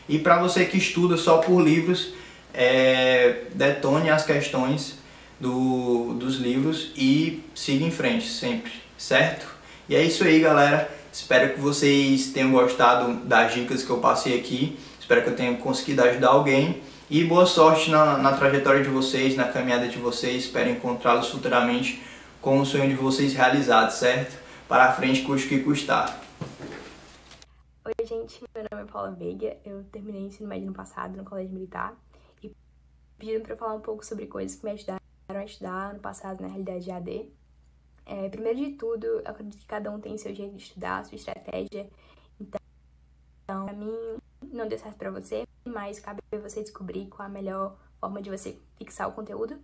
E 0.07 0.19
para 0.19 0.39
você 0.41 0.65
que 0.65 0.77
estuda 0.77 1.17
só 1.17 1.39
por 1.39 1.59
livros, 1.61 2.13
é, 2.53 3.41
detone 3.53 4.09
as 4.09 4.25
questões 4.25 4.97
do, 5.39 6.13
dos 6.13 6.37
livros 6.37 6.91
e 6.95 7.43
siga 7.53 7.83
em 7.83 7.91
frente 7.91 8.29
sempre, 8.29 8.71
certo? 8.97 9.47
E 9.89 9.95
é 9.95 10.03
isso 10.03 10.23
aí, 10.23 10.39
galera. 10.39 10.89
Espero 11.11 11.53
que 11.53 11.59
vocês 11.59 12.27
tenham 12.27 12.51
gostado 12.51 13.13
das 13.25 13.53
dicas 13.53 13.83
que 13.83 13.89
eu 13.89 13.97
passei 13.97 14.37
aqui. 14.37 14.77
Espero 14.99 15.23
que 15.23 15.29
eu 15.29 15.35
tenha 15.35 15.55
conseguido 15.55 16.03
ajudar 16.03 16.29
alguém. 16.29 16.81
E 17.07 17.23
boa 17.23 17.45
sorte 17.45 17.91
na, 17.91 18.17
na 18.17 18.35
trajetória 18.35 18.81
de 18.81 18.89
vocês, 18.89 19.35
na 19.35 19.47
caminhada 19.47 19.87
de 19.87 19.99
vocês. 19.99 20.45
Espero 20.45 20.71
encontrá-los 20.71 21.29
futuramente 21.29 22.03
com 22.41 22.59
o 22.59 22.65
sonho 22.65 22.89
de 22.89 22.95
vocês 22.95 23.31
realizado, 23.31 23.91
certo? 23.91 24.41
Para 24.67 24.85
a 24.85 24.91
frente, 24.91 25.21
custe 25.21 25.45
o 25.45 25.49
que 25.49 25.63
custar. 25.63 26.19
Oi, 27.85 27.93
gente. 28.07 28.43
Meu 28.55 28.65
nome 28.71 28.89
é 28.89 28.91
Paula 28.91 29.11
Veiga. 29.11 29.55
Eu 29.63 29.83
terminei 29.91 30.23
o 30.23 30.25
ensino 30.25 30.49
médio 30.49 30.65
no 30.65 30.73
passado 30.73 31.15
no 31.15 31.23
Colégio 31.23 31.53
Militar. 31.53 31.95
E 32.41 32.51
pediram 33.19 33.43
para 33.43 33.55
falar 33.55 33.75
um 33.75 33.81
pouco 33.81 34.03
sobre 34.03 34.25
coisas 34.25 34.57
que 34.57 34.65
me 34.65 34.71
ajudaram 34.71 34.99
a 35.29 35.45
estudar 35.45 35.93
no 35.93 35.99
passado 35.99 36.41
na 36.41 36.47
realidade 36.47 36.85
de 36.85 36.91
AD. 36.91 37.29
É, 38.07 38.29
primeiro 38.29 38.57
de 38.57 38.71
tudo, 38.71 39.05
eu 39.05 39.21
acredito 39.25 39.59
que 39.59 39.67
cada 39.67 39.91
um 39.91 39.99
tem 39.99 40.17
seu 40.17 40.33
jeito 40.33 40.55
de 40.55 40.63
estudar, 40.63 41.05
sua 41.05 41.15
estratégia. 41.15 41.87
Então, 42.39 42.59
pra 43.45 43.73
mim, 43.73 44.17
não 44.55 44.67
deu 44.67 44.77
certo 44.77 44.97
pra 44.97 45.11
você, 45.11 45.47
mas 45.65 45.99
cabe 45.99 46.21
você 46.31 46.61
descobrir 46.61 47.07
qual 47.07 47.27
a 47.27 47.29
melhor 47.29 47.77
forma 47.99 48.21
de 48.21 48.29
você 48.29 48.57
fixar 48.77 49.07
o 49.09 49.13
conteúdo. 49.13 49.59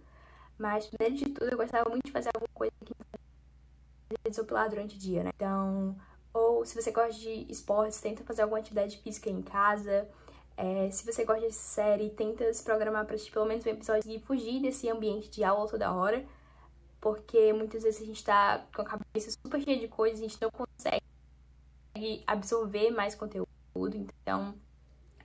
Mas, 0.57 0.87
primeiro 0.87 1.15
de 1.15 1.29
tudo, 1.31 1.51
eu 1.51 1.57
gostava 1.57 1.89
muito 1.89 2.05
de 2.05 2.11
fazer 2.11 2.29
alguma 2.33 2.49
coisa 2.53 2.73
que 2.85 2.93
me 4.09 4.29
desopilar 4.29 4.69
durante 4.69 4.95
o 4.95 4.99
dia, 4.99 5.23
né? 5.23 5.31
Então, 5.35 5.95
ou 6.33 6.65
se 6.65 6.79
você 6.79 6.91
gosta 6.91 7.13
de 7.13 7.45
esportes, 7.49 7.99
tenta 7.99 8.23
fazer 8.23 8.43
alguma 8.43 8.59
atividade 8.59 8.97
física 8.99 9.29
em 9.29 9.41
casa. 9.41 10.07
É, 10.55 10.91
se 10.91 11.05
você 11.05 11.25
gosta 11.25 11.47
de 11.47 11.53
série, 11.53 12.09
tenta 12.09 12.53
se 12.53 12.63
programar 12.63 13.05
para 13.05 13.15
assistir 13.15 13.33
pelo 13.33 13.45
menos 13.45 13.65
um 13.65 13.69
episódio 13.69 14.11
e 14.11 14.19
fugir 14.19 14.61
desse 14.61 14.89
ambiente 14.89 15.29
de 15.29 15.43
aula 15.43 15.67
toda 15.67 15.91
hora 15.91 16.23
porque 17.01 17.51
muitas 17.51 17.81
vezes 17.81 18.03
a 18.03 18.05
gente 18.05 18.23
tá 18.23 18.63
com 18.73 18.83
a 18.83 18.85
cabeça 18.85 19.31
super 19.31 19.59
cheia 19.59 19.79
de 19.79 19.87
coisas, 19.87 20.19
a 20.19 20.21
gente 20.21 20.39
não 20.39 20.51
consegue 20.51 21.03
absorver 22.27 22.91
mais 22.91 23.15
conteúdo, 23.15 23.47
então 23.75 24.53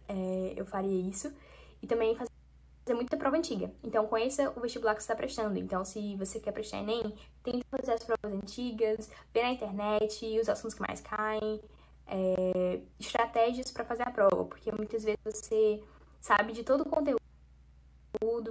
é, 0.08 0.54
eu 0.56 0.66
faria 0.66 1.08
isso. 1.08 1.32
E 1.82 1.86
também 1.86 2.16
fazer 2.16 2.94
muita 2.94 3.16
prova 3.16 3.36
antiga. 3.36 3.70
Então, 3.82 4.06
conheça 4.06 4.52
o 4.56 4.60
vestibular 4.60 4.94
que 4.94 5.02
você 5.02 5.04
está 5.04 5.16
prestando. 5.16 5.58
Então, 5.58 5.84
se 5.84 6.16
você 6.16 6.40
quer 6.40 6.52
prestar 6.52 6.78
Enem, 6.78 7.14
tente 7.42 7.64
fazer 7.70 7.92
as 7.92 8.04
provas 8.04 8.32
antigas, 8.32 9.10
ver 9.32 9.42
na 9.42 9.50
internet 9.52 10.38
os 10.40 10.48
assuntos 10.48 10.74
que 10.74 10.80
mais 10.80 11.00
caem, 11.00 11.60
é, 12.06 12.80
estratégias 12.98 13.70
para 13.70 13.84
fazer 13.84 14.04
a 14.04 14.10
prova, 14.10 14.44
porque 14.44 14.70
muitas 14.72 15.04
vezes 15.04 15.18
você 15.24 15.82
sabe 16.20 16.52
de 16.52 16.62
todo 16.62 16.82
o 16.82 16.88
conteúdo, 16.88 17.18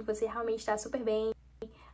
você 0.04 0.26
realmente 0.26 0.60
está 0.60 0.76
super 0.76 1.02
bem, 1.02 1.34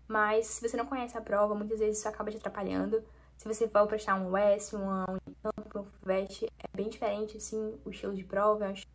mas 0.09 0.47
se 0.47 0.69
você 0.69 0.77
não 0.77 0.87
conhece 0.87 1.17
a 1.17 1.21
prova, 1.21 1.55
muitas 1.55 1.79
vezes 1.79 1.99
isso 1.99 2.09
acaba 2.09 2.31
te 2.31 2.37
atrapalhando. 2.37 3.03
Se 3.39 3.49
você 3.49 3.67
for 3.69 3.87
prestar 3.87 4.15
um 4.17 4.29
US, 4.29 4.73
um 4.73 4.85
Unicamp, 4.85 5.79
um 5.79 5.85
FUVEST, 5.85 6.47
é 6.47 6.77
bem 6.77 6.89
diferente, 6.89 7.37
assim, 7.37 7.79
o 7.85 7.91
estilo 7.91 8.15
de 8.15 8.25
prova, 8.25 8.67
é 8.67 8.69
um 8.69 8.73
estilo 8.73 8.92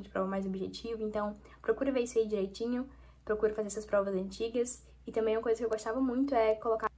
de 0.00 0.08
prova 0.08 0.26
mais 0.26 0.46
objetivo, 0.46 1.02
então 1.02 1.36
procure 1.60 1.90
ver 1.90 2.00
isso 2.00 2.18
aí 2.18 2.26
direitinho, 2.26 2.88
procure 3.24 3.52
fazer 3.52 3.68
essas 3.68 3.84
provas 3.84 4.14
antigas, 4.14 4.84
e 5.06 5.12
também 5.12 5.36
uma 5.36 5.42
coisa 5.42 5.58
que 5.58 5.64
eu 5.64 5.70
gostava 5.70 6.00
muito 6.00 6.34
é 6.34 6.54
colocar, 6.54 6.90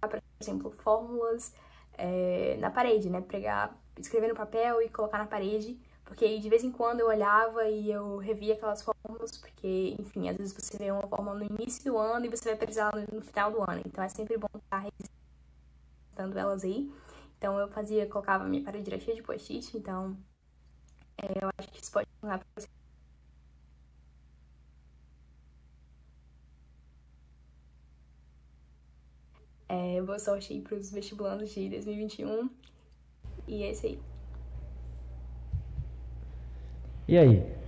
por 0.00 0.22
exemplo, 0.40 0.70
fórmulas 0.70 1.54
é, 1.94 2.56
na 2.58 2.70
parede, 2.70 3.08
né, 3.08 3.20
pregar, 3.20 3.76
escrever 3.98 4.28
no 4.28 4.34
papel 4.34 4.82
e 4.82 4.88
colocar 4.88 5.18
na 5.18 5.26
parede, 5.26 5.78
porque 6.10 6.38
de 6.40 6.48
vez 6.48 6.64
em 6.64 6.72
quando 6.72 7.00
eu 7.00 7.06
olhava 7.06 7.68
e 7.68 7.88
eu 7.90 8.16
revia 8.16 8.54
aquelas 8.54 8.82
fórmulas, 8.82 9.36
porque, 9.36 9.94
enfim, 9.96 10.28
às 10.28 10.36
vezes 10.36 10.52
você 10.52 10.76
vê 10.76 10.90
uma 10.90 11.06
fórmula 11.06 11.38
no 11.38 11.44
início 11.44 11.84
do 11.84 11.96
ano 11.96 12.26
e 12.26 12.28
você 12.28 12.48
vai 12.48 12.56
precisar 12.56 12.90
no, 13.12 13.22
final 13.22 13.52
do 13.52 13.62
ano. 13.62 13.80
Então 13.86 14.02
é 14.02 14.08
sempre 14.08 14.36
bom 14.36 14.48
estar 14.56 14.78
revisitando 14.78 16.36
elas 16.36 16.64
aí. 16.64 16.92
Então 17.38 17.56
eu 17.60 17.68
fazia, 17.68 18.08
colocava 18.08 18.44
minha 18.44 18.64
parede 18.64 18.90
cheia 18.98 19.14
de 19.14 19.22
post-it, 19.22 19.76
então 19.76 20.16
é, 21.22 21.44
eu 21.44 21.50
acho 21.58 21.68
que 21.70 21.82
isso 21.82 21.92
pode 21.92 22.08
funcionar 22.14 22.38
pra 22.38 22.46
você. 22.56 22.68
É, 29.68 30.02
boa 30.02 30.18
sorte 30.18 30.52
aí 30.52 30.60
para 30.60 30.76
os 30.76 30.90
vestibulandos 30.90 31.50
de 31.50 31.68
2021. 31.68 32.50
E 33.46 33.62
é 33.62 33.70
isso 33.70 33.86
aí. 33.86 34.00
E 37.06 37.18
aí? 37.18 37.60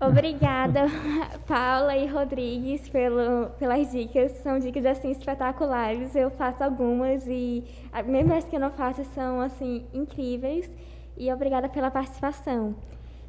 Obrigada, 0.00 0.86
Paula 1.46 1.96
e 1.96 2.06
Rodrigues, 2.06 2.88
pelo, 2.88 3.50
pelas 3.58 3.92
dicas. 3.92 4.32
São 4.42 4.58
dicas 4.58 4.84
assim 4.84 5.10
espetaculares. 5.10 6.16
Eu 6.16 6.30
faço 6.30 6.64
algumas 6.64 7.26
e 7.26 7.64
mesmo 8.06 8.34
as 8.34 8.44
que 8.44 8.56
eu 8.56 8.60
não 8.60 8.70
faço 8.70 9.04
são 9.14 9.40
assim 9.40 9.86
incríveis. 9.94 10.68
E 11.16 11.32
obrigada 11.32 11.68
pela 11.68 11.90
participação. 11.90 12.74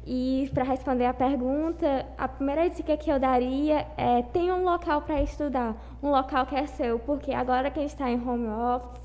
E 0.06 0.50
para 0.52 0.64
responder 0.64 1.06
a 1.06 1.14
pergunta, 1.14 2.06
a 2.18 2.28
primeira 2.28 2.68
dica 2.68 2.96
que 2.96 3.10
eu 3.10 3.18
daria 3.18 3.86
é 3.96 4.22
tenha 4.22 4.54
um 4.54 4.64
local 4.64 5.00
para 5.02 5.22
estudar, 5.22 5.74
um 6.02 6.10
local 6.10 6.44
que 6.44 6.54
é 6.54 6.66
seu, 6.66 6.98
porque 6.98 7.32
agora 7.32 7.70
que 7.70 7.78
a 7.78 7.82
gente 7.82 7.92
está 7.92 8.10
em 8.10 8.16
home 8.16 8.48
office, 8.48 9.00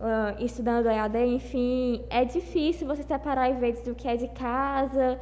uh, 0.00 0.44
estudando 0.44 0.86
EAD, 0.88 1.26
enfim, 1.26 2.04
é 2.10 2.24
difícil 2.24 2.88
você 2.88 3.04
separar 3.04 3.50
eventos 3.50 3.82
do 3.82 3.94
que 3.94 4.08
é 4.08 4.16
de 4.16 4.26
casa, 4.28 5.18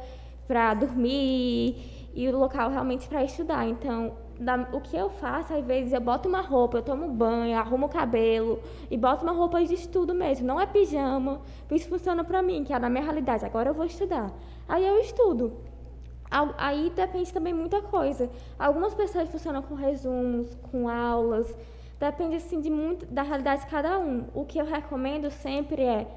para 0.47 0.73
dormir 0.73 2.09
e 2.13 2.27
o 2.27 2.37
local 2.37 2.69
realmente 2.69 3.07
para 3.07 3.23
estudar. 3.23 3.67
Então, 3.67 4.13
da, 4.39 4.67
o 4.71 4.81
que 4.81 4.95
eu 4.95 5.09
faço, 5.09 5.53
às 5.53 5.63
vezes, 5.65 5.93
eu 5.93 6.01
boto 6.01 6.27
uma 6.27 6.41
roupa, 6.41 6.77
eu 6.77 6.81
tomo 6.81 7.07
banho, 7.07 7.57
arrumo 7.57 7.85
o 7.85 7.89
cabelo 7.89 8.59
e 8.89 8.97
boto 8.97 9.23
uma 9.23 9.31
roupa 9.31 9.63
de 9.63 9.73
estudo 9.73 10.13
mesmo, 10.13 10.45
não 10.45 10.59
é 10.59 10.65
pijama. 10.65 11.41
Isso 11.71 11.87
funciona 11.89 12.23
para 12.23 12.41
mim, 12.41 12.63
que 12.63 12.73
é 12.73 12.79
na 12.79 12.89
minha 12.89 13.03
realidade. 13.03 13.45
Agora 13.45 13.69
eu 13.69 13.73
vou 13.73 13.85
estudar. 13.85 14.31
Aí 14.67 14.85
eu 14.85 14.99
estudo. 14.99 15.53
Aí 16.57 16.91
depende 16.95 17.31
também 17.31 17.53
muita 17.53 17.81
coisa. 17.81 18.29
Algumas 18.59 18.93
pessoas 18.93 19.29
funcionam 19.29 19.61
com 19.61 19.75
resumos, 19.75 20.55
com 20.71 20.89
aulas. 20.89 21.55
Depende 21.99 22.35
assim 22.35 22.59
de 22.59 22.69
muito 22.69 23.05
da 23.05 23.21
realidade 23.21 23.61
de 23.61 23.67
cada 23.67 23.99
um. 23.99 24.25
O 24.33 24.43
que 24.43 24.59
eu 24.59 24.65
recomendo 24.65 25.29
sempre 25.31 25.81
é 25.83 26.07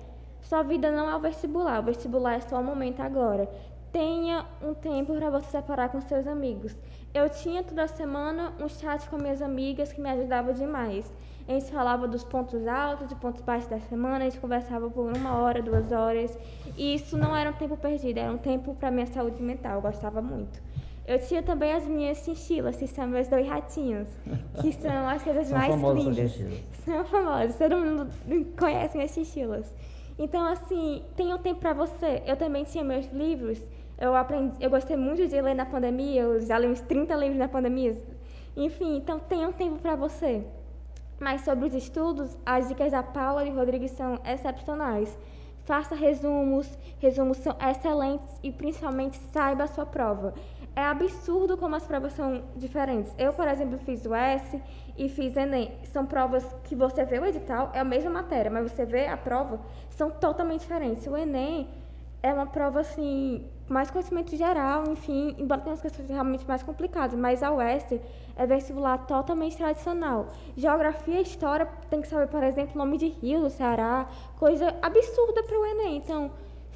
sua 0.41 0.63
vida 0.63 0.91
não 0.91 1.11
é 1.11 1.17
o 1.17 1.21
vestibular, 1.21 1.81
o 1.81 1.83
vestibular 1.83 2.35
é 2.35 2.41
só 2.41 2.61
o 2.61 2.65
momento 2.65 3.01
agora 3.01 3.49
tenha 3.93 4.45
um 4.63 4.75
tempo 4.75 5.15
para 5.15 5.31
você 5.31 5.51
separar 5.51 5.89
com 5.89 6.01
seus 6.01 6.27
amigos. 6.27 6.77
Eu 7.15 7.29
tinha 7.31 7.63
toda 7.63 7.89
semana 7.89 8.53
um 8.61 8.69
chat 8.69 9.09
com 9.09 9.17
minhas 9.17 9.41
amigas 9.41 9.93
que 9.93 10.01
me 10.01 10.11
ajudava 10.11 10.53
demais. 10.53 11.11
A 11.49 11.53
gente 11.53 11.71
falava 11.73 12.07
dos 12.07 12.23
pontos 12.23 12.67
altos 12.67 13.11
e 13.11 13.15
pontos 13.15 13.41
baixos 13.41 13.71
da 13.71 13.81
semana, 13.81 14.27
a 14.27 14.29
gente 14.29 14.39
conversava 14.39 14.91
por 14.91 15.17
uma 15.17 15.39
hora, 15.39 15.63
duas 15.63 15.91
horas. 15.91 16.39
E 16.77 16.95
isso 16.95 17.17
não 17.17 17.35
era 17.35 17.49
um 17.49 17.55
tempo 17.55 17.77
perdido, 17.77 18.19
era 18.19 18.31
um 18.31 18.37
tempo 18.37 18.75
para 18.75 18.91
minha 18.91 19.07
saúde 19.07 19.43
mental, 19.43 19.77
eu 19.77 19.81
gostava 19.81 20.21
muito. 20.21 20.61
Eu 21.07 21.19
tinha 21.19 21.43
também 21.43 21.73
as 21.73 21.87
minhas 21.87 22.19
chinchilas, 22.19 22.77
que 22.77 22.87
são 22.87 23.07
meus 23.07 23.29
dois 23.29 23.49
ratinhos, 23.49 24.09
que 24.61 24.71
são 24.77 25.09
as 25.09 25.23
coisas 25.23 25.51
mais 25.51 25.75
lindas. 25.75 26.39
São 26.85 27.05
famosas, 27.05 27.57
todo 27.57 27.77
mundo 27.77 28.09
conhece 28.59 28.97
minhas 28.97 29.13
chinchilas. 29.13 29.75
Então, 30.19 30.45
assim, 30.45 31.03
tenha 31.17 31.35
um 31.35 31.39
tempo 31.39 31.61
para 31.61 31.73
você. 31.73 32.23
Eu 32.27 32.37
também 32.37 32.65
tinha 32.65 32.85
meus 32.85 33.07
livros 33.13 33.59
eu 34.01 34.15
aprendi, 34.15 34.57
eu 34.61 34.71
gostei 34.71 34.97
muito 34.97 35.27
de 35.27 35.41
ler 35.41 35.55
na 35.55 35.67
pandemia, 35.67 36.23
eu 36.23 36.41
já 36.41 36.59
li 36.59 36.69
uns 36.69 36.81
30 36.81 37.15
livros 37.17 37.39
na 37.39 37.49
pandemia. 37.49 37.97
Enfim, 38.57 38.97
então 38.97 39.19
tenha 39.19 39.49
um 39.49 39.53
tempo 39.53 39.79
para 39.79 39.97
você. 39.97 40.45
Mas 41.19 41.41
sobre 41.41 41.67
os 41.67 41.75
estudos, 41.75 42.37
as 42.47 42.69
dicas 42.69 42.93
da 42.93 43.03
Paula 43.03 43.45
e 43.45 43.51
Rodrigues 43.51 43.91
são 43.91 44.21
excepcionais. 44.25 45.19
Faça 45.65 45.95
resumos, 45.95 46.79
resumos 47.01 47.39
são 47.39 47.57
excelentes 47.61 48.39
e 48.43 48.53
principalmente 48.53 49.17
saiba 49.33 49.65
a 49.65 49.67
sua 49.67 49.85
prova. 49.85 50.33
É 50.77 50.83
absurdo 50.83 51.57
como 51.57 51.75
as 51.75 51.85
provas 51.85 52.13
são 52.13 52.43
diferentes. 52.55 53.13
Eu, 53.19 53.33
por 53.33 53.49
exemplo, 53.49 53.79
fiz 53.79 54.07
o 54.07 54.15
S 54.15 54.63
e 54.97 55.09
fiz 55.09 55.37
Enem. 55.37 55.73
São 55.85 56.07
provas 56.07 56.45
que 56.65 56.77
você 56.77 57.05
vê 57.05 57.19
o 57.19 57.27
edital, 57.27 57.71
é 57.75 57.81
a 57.81 57.85
mesma 57.85 58.11
matéria, 58.11 58.51
mas 58.51 58.71
você 58.71 58.87
vê 58.87 59.09
a 59.09 59.17
prova, 59.17 59.61
são 59.91 60.09
totalmente 60.09 60.61
diferentes. 60.61 61.05
O 61.07 61.17
Enem 61.17 61.69
é 62.23 62.33
uma 62.33 62.47
prova 62.47 62.81
assim 62.81 63.45
mais 63.69 63.91
conhecimento 63.91 64.37
geral, 64.37 64.85
enfim, 64.89 65.35
embora 65.39 65.61
tenha 65.61 65.75
as 65.75 65.83
questões 65.83 66.09
realmente 66.09 66.47
mais 66.47 66.63
complicadas, 66.63 67.19
mas 67.19 67.43
a 67.43 67.53
UEST 67.53 68.01
é 68.37 68.47
vestibular 68.47 68.99
totalmente 69.07 69.57
tradicional. 69.57 70.29
Geografia 70.57 71.19
e 71.19 71.23
história 71.23 71.69
tem 71.91 72.01
que 72.01 72.09
saber, 72.09 72.29
por 72.29 72.43
exemplo, 72.43 72.79
nome 72.79 72.97
de 72.97 73.09
rio 73.09 73.41
do 73.41 73.51
Ceará, 73.51 74.07
coisa 74.39 74.75
absurda 74.81 75.43
para 75.43 75.59
o 75.59 75.67
Enem. 75.67 75.97
Então, 75.99 76.31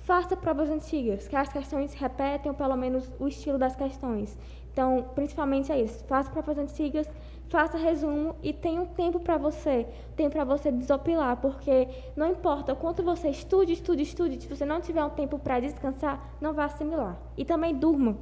faça 0.05 0.37
provas 0.37 0.69
antigas, 0.69 1.29
que 1.29 1.37
as 1.37 1.49
questões 1.49 1.95
repetem 1.95 2.51
ou 2.51 2.57
pelo 2.57 2.77
menos 2.77 3.11
o 3.19 3.29
estilo 3.29 3.59
das 3.59 3.75
questões. 3.75 4.37
Então, 4.73 5.07
principalmente 5.15 5.71
é 5.71 5.81
isso, 5.81 6.03
faça 6.05 6.31
provas 6.31 6.59
antigas, 6.59 7.07
faça 7.53 7.77
resumo 7.77 8.35
e 8.43 8.51
tenha 8.51 8.81
um 8.81 8.87
tempo 8.87 9.21
para 9.21 9.37
você, 9.37 9.87
tempo 10.17 10.31
para 10.31 10.43
você 10.43 10.73
desopilar, 10.73 11.37
porque 11.37 11.87
não 12.17 12.31
importa 12.31 12.73
o 12.73 12.77
quanto 12.77 13.03
você 13.03 13.29
estude, 13.29 13.75
estude, 13.75 14.03
estude, 14.03 14.41
se 14.41 14.49
você 14.49 14.65
não 14.65 14.81
tiver 14.81 15.05
um 15.05 15.11
tempo 15.11 15.39
para 15.39 15.61
descansar, 15.61 16.35
não 16.41 16.55
vai 16.55 16.65
assimilar. 16.65 17.21
E 17.37 17.45
também 17.45 17.77
durma. 17.77 18.17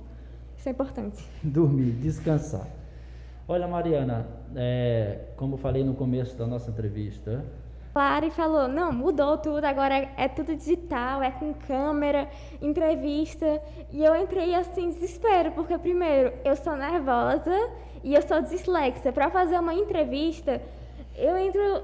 Isso 0.56 0.68
é 0.68 0.72
importante. 0.72 1.24
Dormir, 1.44 1.92
descansar. 1.92 2.66
Olha, 3.46 3.68
Mariana, 3.68 4.26
é, 4.56 5.26
como 5.36 5.56
falei 5.56 5.84
no 5.84 5.94
começo 5.94 6.36
da 6.36 6.46
nossa 6.46 6.68
entrevista, 6.68 7.44
Clara 7.92 8.24
e 8.26 8.30
falou: 8.30 8.68
não, 8.68 8.92
mudou 8.92 9.36
tudo, 9.38 9.64
agora 9.64 9.96
é, 9.96 10.12
é, 10.16 10.28
tudo 10.28 10.54
digital, 10.54 11.22
é 11.22 11.30
com 11.30 11.52
câmera, 11.52 12.28
entrevista. 12.62 13.60
E 13.90 14.04
eu 14.04 14.14
entrei 14.14 14.54
assim, 14.54 14.90
desespero, 14.90 15.50
porque, 15.52 15.76
primeiro, 15.76 16.32
eu 16.44 16.54
sou 16.54 16.76
nervosa 16.76 17.52
e 18.02 18.14
eu 18.14 18.22
sou 18.22 18.40
dislexa. 18.42 19.12
Para 19.12 19.30
fazer 19.30 19.58
uma 19.58 19.74
entrevista, 19.74 20.60
eu 21.16 21.36
entro 21.36 21.82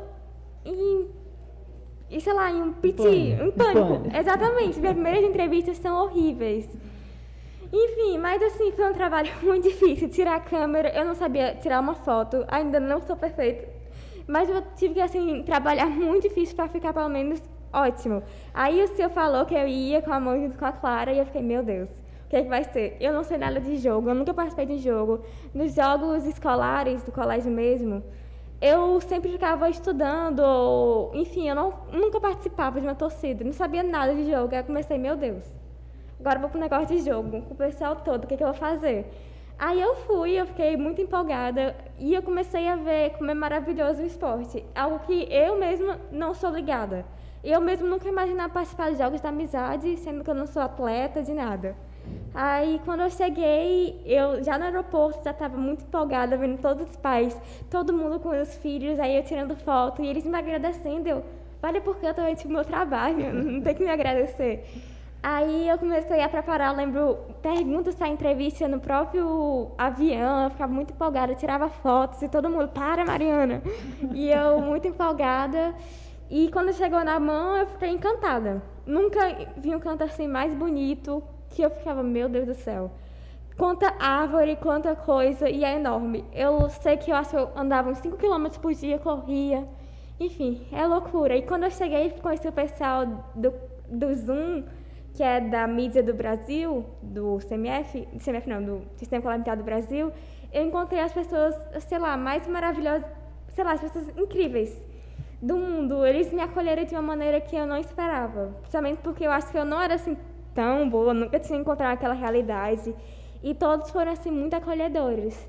em, 0.64 1.08
em 2.10 2.20
sei 2.20 2.32
lá, 2.32 2.50
em 2.50 2.62
um 2.62 2.72
piti, 2.72 3.36
um 3.40 3.50
pânico. 3.50 3.86
pânico. 3.86 4.16
Exatamente, 4.16 4.78
minhas 4.78 4.94
primeiras 4.94 5.24
entrevistas 5.24 5.78
são 5.78 6.04
horríveis. 6.04 6.66
Enfim, 7.72 8.18
mas 8.18 8.42
assim, 8.42 8.72
foi 8.72 8.90
um 8.90 8.94
trabalho 8.94 9.30
muito 9.42 9.68
difícil. 9.68 10.08
Tirar 10.08 10.36
a 10.36 10.40
câmera, 10.40 10.88
eu 10.96 11.04
não 11.04 11.14
sabia 11.14 11.54
tirar 11.56 11.80
uma 11.80 11.94
foto, 11.94 12.44
ainda 12.48 12.80
não 12.80 13.00
sou 13.00 13.16
perfeita. 13.16 13.68
Mas 14.26 14.48
eu 14.48 14.62
tive 14.76 14.94
que, 14.94 15.00
assim, 15.00 15.42
trabalhar 15.44 15.86
muito 15.90 16.28
difícil 16.28 16.56
para 16.56 16.68
ficar 16.68 16.92
pelo 16.92 17.08
menos 17.08 17.40
ótimo. 17.72 18.22
Aí 18.54 18.82
o 18.82 18.88
senhor 18.88 19.10
falou 19.10 19.44
que 19.44 19.54
eu 19.54 19.68
ia 19.68 20.00
com 20.00 20.12
a 20.12 20.18
mão 20.18 20.40
junto 20.40 20.58
com 20.58 20.64
a 20.64 20.72
Clara 20.72 21.12
e 21.12 21.18
eu 21.18 21.26
fiquei, 21.26 21.42
meu 21.42 21.62
Deus 21.62 22.05
o 22.26 22.28
que, 22.28 22.36
é 22.36 22.42
que 22.42 22.48
vai 22.48 22.64
ser? 22.64 22.96
Eu 22.98 23.12
não 23.12 23.22
sei 23.22 23.38
nada 23.38 23.60
de 23.60 23.76
jogo, 23.76 24.10
eu 24.10 24.14
nunca 24.14 24.34
participei 24.34 24.66
de 24.66 24.78
jogo. 24.78 25.20
Nos 25.54 25.74
jogos 25.74 26.26
escolares 26.26 27.04
do 27.04 27.12
colégio 27.12 27.52
mesmo, 27.52 28.02
eu 28.60 29.00
sempre 29.00 29.30
ficava 29.30 29.70
estudando, 29.70 30.40
ou, 30.40 31.14
enfim, 31.14 31.48
eu 31.48 31.54
não, 31.54 31.72
nunca 31.92 32.20
participava 32.20 32.80
de 32.80 32.86
uma 32.86 32.96
torcida, 32.96 33.44
não 33.44 33.52
sabia 33.52 33.84
nada 33.84 34.12
de 34.12 34.28
jogo. 34.28 34.52
Aí 34.52 34.60
eu 34.60 34.64
comecei, 34.64 34.98
meu 34.98 35.16
Deus, 35.16 35.44
agora 36.18 36.40
vou 36.40 36.50
pro 36.50 36.58
negócio 36.58 36.88
de 36.88 36.98
jogo, 36.98 37.42
com 37.42 37.54
o 37.54 37.56
pessoal 37.56 37.94
todo, 37.94 38.24
o 38.24 38.26
que, 38.26 38.34
é 38.34 38.36
que 38.36 38.42
eu 38.42 38.48
vou 38.48 38.56
fazer? 38.56 39.06
Aí 39.56 39.80
eu 39.80 39.94
fui, 39.94 40.32
eu 40.32 40.46
fiquei 40.46 40.76
muito 40.76 41.00
empolgada 41.00 41.76
e 41.96 42.12
eu 42.12 42.22
comecei 42.22 42.66
a 42.66 42.74
ver 42.74 43.10
como 43.10 43.30
é 43.30 43.34
maravilhoso 43.34 44.02
o 44.02 44.04
esporte, 44.04 44.64
algo 44.74 44.98
que 45.06 45.28
eu 45.30 45.56
mesma 45.60 46.00
não 46.10 46.34
sou 46.34 46.50
ligada. 46.50 47.06
Eu 47.44 47.60
mesmo 47.60 47.86
nunca 47.86 48.08
imaginava 48.08 48.52
participar 48.52 48.90
de 48.90 48.98
jogos 48.98 49.20
da 49.20 49.28
amizade, 49.28 49.96
sendo 49.98 50.24
que 50.24 50.30
eu 50.30 50.34
não 50.34 50.48
sou 50.48 50.60
atleta 50.60 51.22
de 51.22 51.32
nada. 51.32 51.76
Aí, 52.34 52.78
quando 52.84 53.00
eu 53.00 53.08
cheguei, 53.08 54.02
eu 54.04 54.42
já 54.44 54.58
no 54.58 54.66
aeroporto 54.66 55.24
já 55.24 55.30
estava 55.30 55.56
muito 55.56 55.84
empolgada, 55.84 56.36
vendo 56.36 56.60
todos 56.60 56.90
os 56.90 56.96
pais, 56.96 57.34
todo 57.70 57.94
mundo 57.94 58.20
com 58.20 58.28
os 58.28 58.54
filhos, 58.56 58.98
aí 59.00 59.16
eu 59.16 59.22
tirando 59.22 59.56
foto 59.56 60.02
e 60.02 60.06
eles 60.06 60.24
me 60.26 60.36
agradecendo. 60.36 61.08
Eu, 61.08 61.24
vale 61.62 61.80
porque 61.80 62.06
eu 62.06 62.12
também 62.12 62.34
tive 62.34 62.52
meu 62.52 62.64
trabalho, 62.64 63.32
não 63.32 63.62
tem 63.62 63.74
que 63.74 63.82
me 63.82 63.90
agradecer. 63.90 64.64
Aí 65.22 65.66
eu 65.66 65.78
comecei 65.78 66.22
a 66.22 66.28
preparar, 66.28 66.72
eu 66.72 66.76
lembro, 66.76 67.18
perguntas 67.42 67.94
para 67.94 68.08
entrevista 68.08 68.68
no 68.68 68.78
próprio 68.78 69.70
avião, 69.78 70.44
eu 70.44 70.50
ficava 70.50 70.72
muito 70.72 70.92
empolgada, 70.92 71.34
tirava 71.34 71.68
fotos 71.68 72.20
e 72.22 72.28
todo 72.28 72.50
mundo, 72.50 72.68
para 72.68 73.04
Mariana! 73.04 73.62
e 74.12 74.30
eu 74.30 74.60
muito 74.60 74.86
empolgada. 74.86 75.74
E 76.28 76.48
quando 76.50 76.72
chegou 76.72 77.02
na 77.02 77.18
mão, 77.18 77.56
eu 77.56 77.66
fiquei 77.66 77.88
encantada. 77.88 78.62
Nunca 78.84 79.20
vi 79.56 79.74
um 79.74 79.80
canto 79.80 80.04
assim 80.04 80.28
mais 80.28 80.52
bonito, 80.54 81.22
que 81.50 81.62
eu 81.62 81.70
ficava, 81.70 82.02
meu 82.02 82.28
Deus 82.28 82.46
do 82.46 82.54
céu. 82.54 82.90
Quanta 83.56 83.94
árvore, 83.98 84.56
quanta 84.56 84.94
coisa, 84.94 85.48
e 85.48 85.64
é 85.64 85.76
enorme. 85.76 86.24
Eu 86.32 86.68
sei 86.68 86.96
que 86.98 87.10
eu 87.10 87.16
acho 87.16 87.30
que 87.30 87.36
eu 87.36 87.50
andava 87.56 87.88
uns 87.90 87.98
5 87.98 88.16
km 88.16 88.48
por 88.60 88.74
dia, 88.74 88.98
corria. 88.98 89.66
Enfim, 90.20 90.66
é 90.70 90.86
loucura. 90.86 91.34
E 91.36 91.42
quando 91.42 91.64
eu 91.64 91.70
cheguei 91.70 92.10
com 92.10 92.30
esse 92.30 92.50
pessoal 92.52 93.06
do, 93.34 93.52
do 93.88 94.14
Zoom, 94.14 94.64
que 95.14 95.22
é 95.22 95.40
da 95.40 95.66
mídia 95.66 96.02
do 96.02 96.12
Brasil, 96.12 96.84
do 97.02 97.38
CMF, 97.38 98.06
CMF 98.22 98.46
não, 98.46 98.62
do 98.62 98.82
Sistema 98.96 99.22
Parlamentar 99.22 99.56
do 99.56 99.64
Brasil, 99.64 100.12
eu 100.52 100.62
encontrei 100.66 101.00
as 101.00 101.12
pessoas, 101.12 101.54
sei 101.80 101.98
lá, 101.98 102.16
mais 102.16 102.46
maravilhosas, 102.46 103.06
sei 103.54 103.64
lá, 103.64 103.72
as 103.72 103.80
pessoas 103.80 104.08
incríveis 104.18 104.78
do 105.40 105.56
mundo. 105.56 106.04
Eles 106.04 106.30
me 106.30 106.42
acolheram 106.42 106.84
de 106.84 106.94
uma 106.94 107.02
maneira 107.02 107.40
que 107.40 107.56
eu 107.56 107.66
não 107.66 107.78
esperava, 107.78 108.54
principalmente 108.60 108.98
porque 109.02 109.26
eu 109.26 109.30
acho 109.30 109.50
que 109.50 109.56
eu 109.56 109.64
não 109.64 109.80
era 109.80 109.94
assim 109.94 110.16
tão 110.56 110.88
boa, 110.88 111.12
nunca 111.14 111.38
tinha 111.38 111.58
encontrado 111.58 111.92
aquela 111.92 112.14
realidade. 112.14 112.92
E 113.42 113.54
todos 113.54 113.90
foram 113.90 114.10
assim 114.10 114.30
muito 114.30 114.54
acolhedores. 114.54 115.48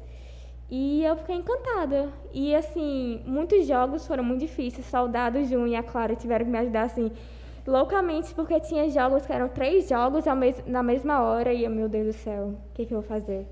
E 0.70 1.04
eu 1.04 1.16
fiquei 1.16 1.38
encantada. 1.38 2.10
E 2.34 2.54
assim, 2.54 3.22
muitos 3.26 3.66
jogos 3.66 4.06
foram 4.06 4.24
muito 4.24 4.42
difíceis. 4.42 4.86
Soldado 4.86 5.44
Jun 5.46 5.66
e 5.68 5.76
a 5.76 5.82
Clara 5.82 6.16
tiveram 6.16 6.46
que 6.46 6.52
me 6.52 6.58
ajudar 6.60 6.84
assim 6.84 7.10
loucamente, 7.66 8.34
porque 8.34 8.60
tinha 8.62 8.90
jogos 8.90 9.26
que 9.26 9.34
eram 9.34 9.50
três 9.50 9.90
jogos 9.90 10.24
na 10.66 10.82
mesma 10.82 11.22
hora, 11.22 11.52
e 11.52 11.66
eu, 11.66 11.70
meu 11.70 11.90
Deus 11.90 12.08
do 12.08 12.14
céu, 12.14 12.44
o 12.46 12.74
que, 12.74 12.86
que 12.86 12.94
eu 12.94 13.02
vou 13.02 13.08
fazer? 13.08 13.46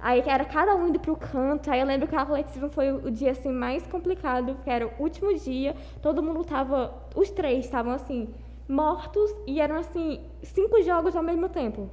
Aí 0.00 0.22
era 0.26 0.44
cada 0.44 0.74
um 0.74 0.88
indo 0.88 0.98
pro 0.98 1.14
canto, 1.16 1.70
aí 1.70 1.80
eu 1.80 1.86
lembro 1.86 2.08
que 2.08 2.16
a 2.16 2.22
atletismo 2.22 2.70
foi 2.70 2.90
o 2.90 3.10
dia 3.10 3.32
assim 3.32 3.50
mais 3.50 3.86
complicado, 3.86 4.54
porque 4.54 4.70
era 4.70 4.86
o 4.86 5.02
último 5.02 5.34
dia, 5.34 5.74
todo 6.00 6.22
mundo 6.22 6.44
tava, 6.44 6.94
os 7.14 7.30
três 7.30 7.64
estavam 7.66 7.92
assim, 7.92 8.28
mortos, 8.68 9.34
e 9.46 9.60
eram 9.60 9.76
assim, 9.76 10.20
cinco 10.42 10.82
jogos 10.82 11.16
ao 11.16 11.22
mesmo 11.22 11.48
tempo. 11.48 11.88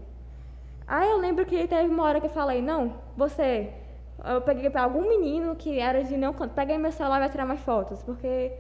Aí 0.88 1.10
eu 1.10 1.18
lembro 1.18 1.46
que 1.46 1.68
teve 1.68 1.90
uma 1.90 2.04
hora 2.04 2.20
que 2.20 2.28
eu 2.28 2.32
falei, 2.32 2.62
não, 2.62 2.94
você, 3.18 3.72
eu 4.24 4.42
peguei 4.42 4.70
para 4.70 4.84
algum 4.84 5.08
menino 5.08 5.56
que 5.56 5.80
era 5.80 6.04
de 6.04 6.16
não 6.18 6.34
peguei 6.34 6.78
meu 6.78 6.92
celular 6.92 7.18
e 7.18 7.20
vai 7.22 7.30
tirar 7.30 7.46
mais 7.46 7.62
fotos, 7.62 8.04
porque 8.04 8.52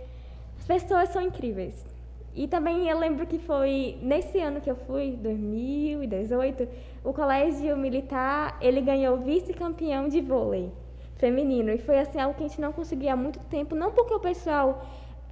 as 0.57 0.65
pessoas 0.65 1.09
são 1.09 1.21
incríveis. 1.21 1.93
E 2.33 2.47
também 2.47 2.89
eu 2.89 2.99
lembro 2.99 3.25
que 3.25 3.39
foi 3.39 3.97
nesse 4.01 4.39
ano 4.39 4.59
que 4.59 4.69
eu 4.69 4.75
fui, 4.75 5.11
2018, 5.21 6.67
o 7.03 7.13
colégio 7.13 7.77
militar, 7.77 8.57
ele 8.59 8.81
ganhou 8.81 9.17
vice-campeão 9.17 10.09
de 10.09 10.19
vôlei 10.19 10.69
feminino. 11.15 11.71
E 11.71 11.77
foi 11.77 11.99
assim, 11.99 12.19
algo 12.19 12.35
que 12.35 12.43
a 12.43 12.47
gente 12.47 12.59
não 12.59 12.73
conseguia 12.73 13.13
há 13.13 13.15
muito 13.15 13.39
tempo, 13.39 13.73
não 13.73 13.91
porque 13.91 14.13
o 14.13 14.19
pessoal 14.19 14.85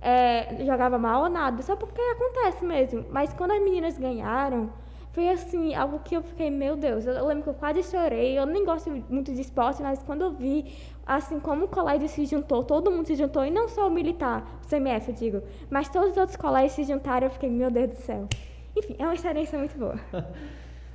é, 0.03 0.65
jogava 0.65 0.97
mal 0.97 1.23
ou 1.23 1.29
nada, 1.29 1.63
só 1.63 1.77
porque 1.77 2.01
acontece 2.01 2.65
mesmo. 2.65 3.05
Mas 3.09 3.33
quando 3.33 3.51
as 3.51 3.63
meninas 3.63 3.97
ganharam, 3.97 4.69
foi 5.13 5.29
assim, 5.29 5.73
algo 5.73 5.99
que 5.99 6.15
eu 6.17 6.21
fiquei, 6.21 6.49
meu 6.49 6.75
Deus, 6.75 7.05
eu 7.05 7.25
lembro 7.25 7.43
que 7.43 7.49
eu 7.49 7.53
quase 7.53 7.81
chorei. 7.83 8.37
Eu 8.37 8.45
nem 8.45 8.65
gosto 8.65 8.91
muito 9.09 9.33
de 9.33 9.39
esporte, 9.39 9.81
mas 9.81 10.03
quando 10.03 10.21
eu 10.23 10.31
vi, 10.31 10.73
assim, 11.05 11.39
como 11.39 11.65
o 11.65 11.67
colégio 11.69 12.09
se 12.09 12.25
juntou, 12.25 12.63
todo 12.63 12.91
mundo 12.91 13.05
se 13.07 13.15
juntou, 13.15 13.45
e 13.45 13.49
não 13.51 13.69
só 13.69 13.87
o 13.87 13.91
militar, 13.91 14.59
o 14.65 14.67
CMF, 14.67 15.09
eu 15.09 15.15
digo, 15.15 15.43
mas 15.69 15.87
todos 15.87 16.11
os 16.11 16.17
outros 16.17 16.35
colégios 16.35 16.73
se 16.73 16.83
juntaram, 16.83 17.27
eu 17.27 17.31
fiquei, 17.31 17.49
meu 17.49 17.71
Deus 17.71 17.91
do 17.91 17.95
céu. 17.95 18.27
Enfim, 18.75 18.95
é 18.99 19.03
uma 19.03 19.13
experiência 19.13 19.57
muito 19.57 19.77
boa. 19.77 19.95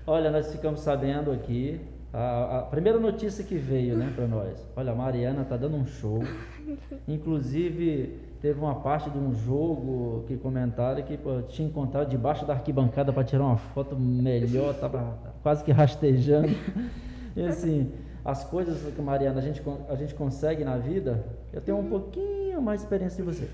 Olha, 0.07 0.31
nós 0.31 0.53
ficamos 0.53 0.81
sabendo 0.81 1.31
aqui, 1.31 1.81
a, 2.13 2.59
a 2.59 2.63
primeira 2.63 2.99
notícia 2.99 3.45
que 3.45 3.57
veio, 3.57 3.97
né, 3.97 4.13
para 4.15 4.27
nós. 4.27 4.67
Olha, 4.77 4.93
a 4.93 4.95
Mariana 4.95 5.45
tá 5.45 5.57
dando 5.57 5.77
um 5.77 5.87
show. 5.87 6.21
Inclusive, 7.07 8.28
Teve 8.41 8.61
uma 8.61 8.76
parte 8.76 9.11
de 9.11 9.18
um 9.18 9.34
jogo 9.34 10.24
que 10.28 10.36
comentaram 10.36 11.03
que 11.03 11.16
pô, 11.16 11.43
tinha 11.43 11.66
encontrado 11.66 12.09
debaixo 12.09 12.47
da 12.47 12.53
arquibancada 12.53 13.12
para 13.12 13.24
tirar 13.24 13.45
uma 13.45 13.57
foto 13.57 13.97
melhor, 13.97 14.74
estava 14.74 15.18
quase 15.43 15.64
que 15.64 15.72
rastejando. 15.72 16.55
E 17.34 17.43
assim, 17.43 17.93
as 18.24 18.45
coisas 18.45 18.95
que 18.95 19.03
Mariana 19.03 19.39
a 19.39 19.43
gente, 19.43 19.62
a 19.89 19.95
gente 19.97 20.14
consegue 20.14 20.64
na 20.64 20.76
vida, 20.76 21.24
eu 21.53 21.61
tenho 21.61 21.78
um 21.78 21.89
pouquinho 21.89 22.62
mais 22.62 22.80
de 22.80 22.86
experiência 22.86 23.16
de 23.16 23.28
você. 23.28 23.49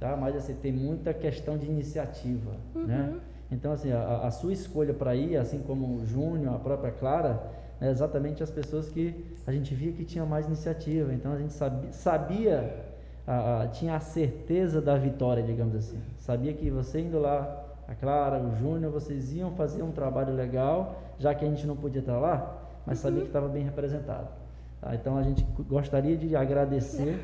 Tá? 0.00 0.16
Mas 0.16 0.34
assim, 0.34 0.54
tem 0.54 0.72
muita 0.72 1.14
questão 1.14 1.56
de 1.56 1.66
iniciativa. 1.66 2.56
Uhum. 2.74 2.86
Né? 2.86 3.14
Então, 3.52 3.70
assim, 3.70 3.92
a, 3.92 4.22
a 4.22 4.30
sua 4.30 4.52
escolha 4.52 4.92
para 4.92 5.14
ir, 5.14 5.36
assim 5.36 5.60
como 5.60 5.98
o 5.98 6.06
Júnior, 6.06 6.56
a 6.56 6.58
própria 6.58 6.90
Clara, 6.90 7.40
é 7.80 7.90
exatamente 7.90 8.42
as 8.42 8.50
pessoas 8.50 8.88
que 8.88 9.24
a 9.46 9.52
gente 9.52 9.74
via 9.74 9.92
que 9.92 10.04
tinha 10.04 10.24
mais 10.24 10.46
iniciativa. 10.46 11.12
Então 11.12 11.32
a 11.32 11.38
gente 11.38 11.52
sabia, 11.52 11.92
sabia 11.92 12.91
a, 13.26 13.62
a, 13.62 13.68
tinha 13.68 13.96
a 13.96 14.00
certeza 14.00 14.80
da 14.80 14.96
vitória, 14.96 15.42
digamos 15.42 15.74
assim. 15.74 15.98
Sabia 16.18 16.52
que 16.52 16.70
você 16.70 17.00
indo 17.00 17.18
lá, 17.18 17.64
a 17.86 17.94
Clara, 17.94 18.40
o 18.40 18.56
Júnior, 18.56 18.92
vocês 18.92 19.32
iam 19.32 19.52
fazer 19.52 19.82
um 19.82 19.92
trabalho 19.92 20.34
legal, 20.34 21.00
já 21.18 21.34
que 21.34 21.44
a 21.44 21.48
gente 21.48 21.66
não 21.66 21.76
podia 21.76 22.00
estar 22.00 22.18
lá, 22.18 22.58
mas 22.86 22.98
sabia 22.98 23.18
uhum. 23.18 23.24
que 23.24 23.28
estava 23.28 23.48
bem 23.48 23.64
representado. 23.64 24.28
Tá? 24.80 24.94
Então 24.94 25.16
a 25.16 25.22
gente 25.22 25.46
gostaria 25.68 26.16
de 26.16 26.34
agradecer, 26.34 27.20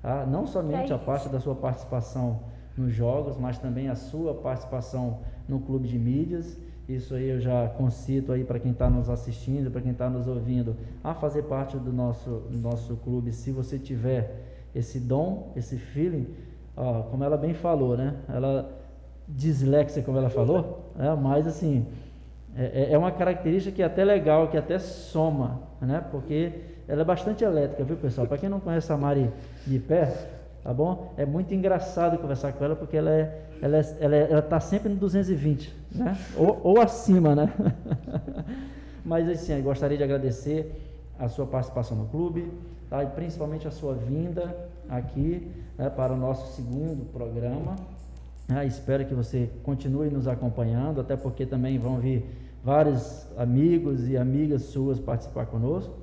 tá? 0.00 0.24
não 0.26 0.46
somente 0.46 0.92
a 0.92 0.98
parte 0.98 1.28
da 1.28 1.40
sua 1.40 1.54
participação 1.54 2.40
nos 2.76 2.92
jogos, 2.92 3.36
mas 3.36 3.58
também 3.58 3.88
a 3.88 3.94
sua 3.94 4.34
participação 4.34 5.20
no 5.48 5.60
clube 5.60 5.86
de 5.86 5.98
mídias. 5.98 6.58
Isso 6.88 7.14
aí 7.14 7.30
eu 7.30 7.40
já 7.40 7.68
concito 7.68 8.32
aí 8.32 8.44
para 8.44 8.58
quem 8.58 8.72
está 8.72 8.90
nos 8.90 9.08
assistindo, 9.08 9.70
para 9.70 9.80
quem 9.80 9.92
está 9.92 10.08
nos 10.10 10.26
ouvindo, 10.26 10.76
a 11.02 11.14
fazer 11.14 11.44
parte 11.44 11.78
do 11.78 11.92
nosso, 11.92 12.42
do 12.50 12.58
nosso 12.58 12.96
clube, 12.96 13.32
se 13.32 13.50
você 13.50 13.78
tiver 13.78 14.53
esse 14.74 14.98
dom, 14.98 15.52
esse 15.56 15.76
feeling, 15.76 16.26
ó, 16.76 17.02
como 17.02 17.22
ela 17.24 17.36
bem 17.36 17.54
falou, 17.54 17.96
né? 17.96 18.14
Ela 18.28 18.70
dislexia, 19.26 20.02
como 20.02 20.18
ela 20.18 20.28
falou, 20.28 20.90
é, 20.98 21.14
mas 21.14 21.46
assim, 21.46 21.86
é, 22.56 22.88
é, 22.90 22.92
é 22.92 22.98
uma 22.98 23.10
característica 23.10 23.74
que 23.74 23.82
é 23.82 23.86
até 23.86 24.04
legal, 24.04 24.48
que 24.48 24.56
até 24.56 24.78
soma, 24.78 25.60
né? 25.80 26.04
Porque 26.10 26.52
ela 26.86 27.02
é 27.02 27.04
bastante 27.04 27.42
elétrica, 27.44 27.84
viu, 27.84 27.96
pessoal? 27.96 28.26
Para 28.26 28.38
quem 28.38 28.48
não 28.48 28.60
conhece 28.60 28.92
a 28.92 28.96
Mari 28.96 29.30
de 29.66 29.78
perto, 29.78 30.28
tá 30.62 30.72
bom? 30.72 31.12
É 31.16 31.24
muito 31.24 31.54
engraçado 31.54 32.18
conversar 32.18 32.52
com 32.52 32.64
ela, 32.64 32.76
porque 32.76 32.96
ela 32.96 33.10
é, 33.10 33.42
ela 33.62 33.78
é, 33.78 33.96
ela, 34.00 34.16
é, 34.16 34.30
ela 34.30 34.42
tá 34.42 34.60
sempre 34.60 34.88
no 34.88 34.96
220, 34.96 35.74
né? 35.92 36.16
Ou, 36.36 36.60
ou 36.62 36.80
acima, 36.80 37.34
né? 37.34 37.52
mas 39.04 39.28
assim, 39.28 39.54
eu 39.54 39.62
gostaria 39.62 39.96
de 39.96 40.04
agradecer 40.04 40.80
a 41.18 41.28
sua 41.28 41.46
participação 41.46 41.96
no 41.96 42.06
clube, 42.06 42.52
tá? 42.94 43.02
e 43.02 43.06
principalmente 43.08 43.66
a 43.66 43.70
sua 43.70 43.94
vinda 43.94 44.56
aqui 44.88 45.50
né, 45.76 45.90
para 45.90 46.12
o 46.12 46.16
nosso 46.16 46.54
segundo 46.54 47.04
programa. 47.12 47.74
Ah, 48.48 48.64
espero 48.64 49.04
que 49.06 49.14
você 49.14 49.50
continue 49.62 50.10
nos 50.10 50.28
acompanhando, 50.28 51.00
até 51.00 51.16
porque 51.16 51.44
também 51.44 51.78
vão 51.78 51.98
vir 51.98 52.24
vários 52.62 53.26
amigos 53.36 54.08
e 54.08 54.16
amigas 54.16 54.62
suas 54.62 55.00
participar 55.00 55.46
conosco, 55.46 55.94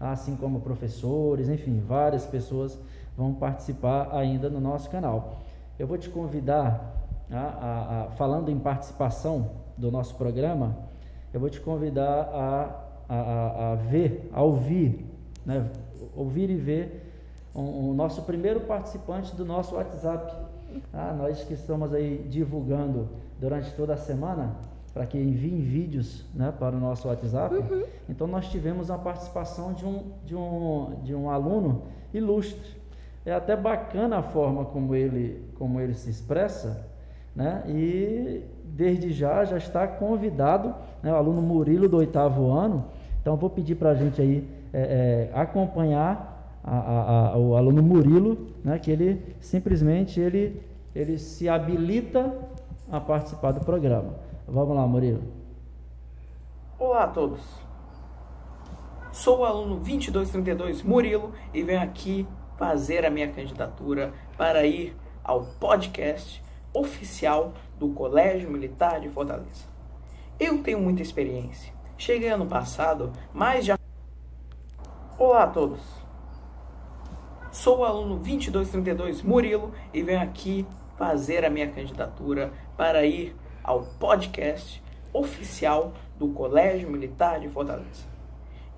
assim 0.00 0.36
como 0.36 0.60
professores, 0.60 1.48
enfim, 1.48 1.82
várias 1.86 2.24
pessoas 2.24 2.78
vão 3.16 3.34
participar 3.34 4.14
ainda 4.16 4.48
no 4.48 4.60
nosso 4.60 4.88
canal. 4.88 5.40
Eu 5.78 5.86
vou 5.86 5.98
te 5.98 6.08
convidar, 6.08 6.94
a, 7.30 7.36
a, 7.36 8.02
a, 8.04 8.10
falando 8.12 8.48
em 8.48 8.58
participação 8.58 9.50
do 9.76 9.90
nosso 9.90 10.14
programa, 10.14 10.76
eu 11.34 11.40
vou 11.40 11.50
te 11.50 11.60
convidar 11.60 12.30
a 12.32 13.76
ver, 13.90 14.30
a 14.32 14.42
ouvir, 14.42 15.04
né, 15.44 15.66
ouvir 16.16 16.50
e 16.50 16.54
ver 16.54 17.08
o, 17.54 17.92
nosso 17.94 18.22
primeiro 18.22 18.60
participante 18.60 19.34
do 19.34 19.44
nosso 19.44 19.74
WhatsApp. 19.74 20.32
Ah, 20.92 21.14
nós 21.16 21.42
que 21.44 21.54
estamos 21.54 21.92
aí 21.92 22.26
divulgando 22.28 23.08
durante 23.40 23.72
toda 23.72 23.94
a 23.94 23.96
semana 23.96 24.54
para 24.92 25.06
que 25.06 25.18
enviem 25.18 25.60
vídeos 25.60 26.24
né, 26.34 26.52
para 26.58 26.76
o 26.76 26.80
nosso 26.80 27.08
WhatsApp. 27.08 27.54
Uhum. 27.54 27.84
Então 28.08 28.26
nós 28.26 28.48
tivemos 28.48 28.90
a 28.90 28.98
participação 28.98 29.72
de 29.72 29.84
um, 29.84 30.04
de, 30.24 30.34
um, 30.34 30.96
de 31.04 31.14
um 31.14 31.30
aluno 31.30 31.82
ilustre. 32.12 32.76
É 33.24 33.32
até 33.32 33.56
bacana 33.56 34.18
a 34.18 34.22
forma 34.22 34.64
como 34.64 34.94
ele, 34.94 35.44
como 35.58 35.80
ele 35.80 35.94
se 35.94 36.10
expressa, 36.10 36.86
né? 37.34 37.62
E 37.68 38.42
desde 38.64 39.12
já 39.12 39.44
já 39.44 39.56
está 39.56 39.86
convidado, 39.86 40.74
né, 41.02 41.12
o 41.12 41.16
aluno 41.16 41.42
Murilo 41.42 41.88
do 41.88 41.98
oitavo 41.98 42.50
ano. 42.50 42.86
Então 43.20 43.36
vou 43.36 43.50
pedir 43.50 43.74
para 43.74 43.90
a 43.90 43.94
gente 43.94 44.20
aí 44.20 44.48
é, 44.72 45.30
é, 45.32 45.38
acompanhar 45.38 46.58
a, 46.62 46.76
a, 46.76 47.28
a, 47.28 47.38
o 47.38 47.56
aluno 47.56 47.82
Murilo, 47.82 48.48
né, 48.64 48.78
que 48.78 48.90
ele 48.90 49.36
simplesmente 49.40 50.20
ele, 50.20 50.62
ele 50.94 51.18
se 51.18 51.48
habilita 51.48 52.34
a 52.90 53.00
participar 53.00 53.52
do 53.52 53.60
programa. 53.60 54.14
Vamos 54.46 54.76
lá, 54.76 54.86
Murilo. 54.86 55.22
Olá 56.78 57.04
a 57.04 57.08
todos. 57.08 57.40
Sou 59.12 59.40
o 59.40 59.44
aluno 59.44 59.76
2232 59.76 60.82
Murilo 60.82 61.32
e 61.52 61.62
venho 61.62 61.82
aqui 61.82 62.26
fazer 62.56 63.04
a 63.04 63.10
minha 63.10 63.28
candidatura 63.28 64.12
para 64.36 64.64
ir 64.64 64.96
ao 65.24 65.44
podcast 65.44 66.42
oficial 66.72 67.52
do 67.78 67.88
Colégio 67.90 68.50
Militar 68.50 69.00
de 69.00 69.08
Fortaleza. 69.08 69.66
Eu 70.38 70.62
tenho 70.62 70.80
muita 70.80 71.02
experiência. 71.02 71.72
Cheguei 71.96 72.28
ano 72.28 72.46
passado, 72.46 73.12
mas 73.32 73.64
já. 73.64 73.77
Olá 75.20 75.42
a 75.42 75.46
todos. 75.48 75.80
Sou 77.50 77.78
o 77.78 77.84
aluno 77.84 78.18
2232 78.18 79.20
Murilo 79.20 79.74
e 79.92 80.00
venho 80.00 80.22
aqui 80.22 80.64
fazer 80.96 81.44
a 81.44 81.50
minha 81.50 81.66
candidatura 81.66 82.52
para 82.76 83.04
ir 83.04 83.34
ao 83.64 83.82
podcast 83.98 84.80
oficial 85.12 85.92
do 86.16 86.28
Colégio 86.28 86.88
Militar 86.88 87.40
de 87.40 87.48
Fortaleza. 87.48 88.06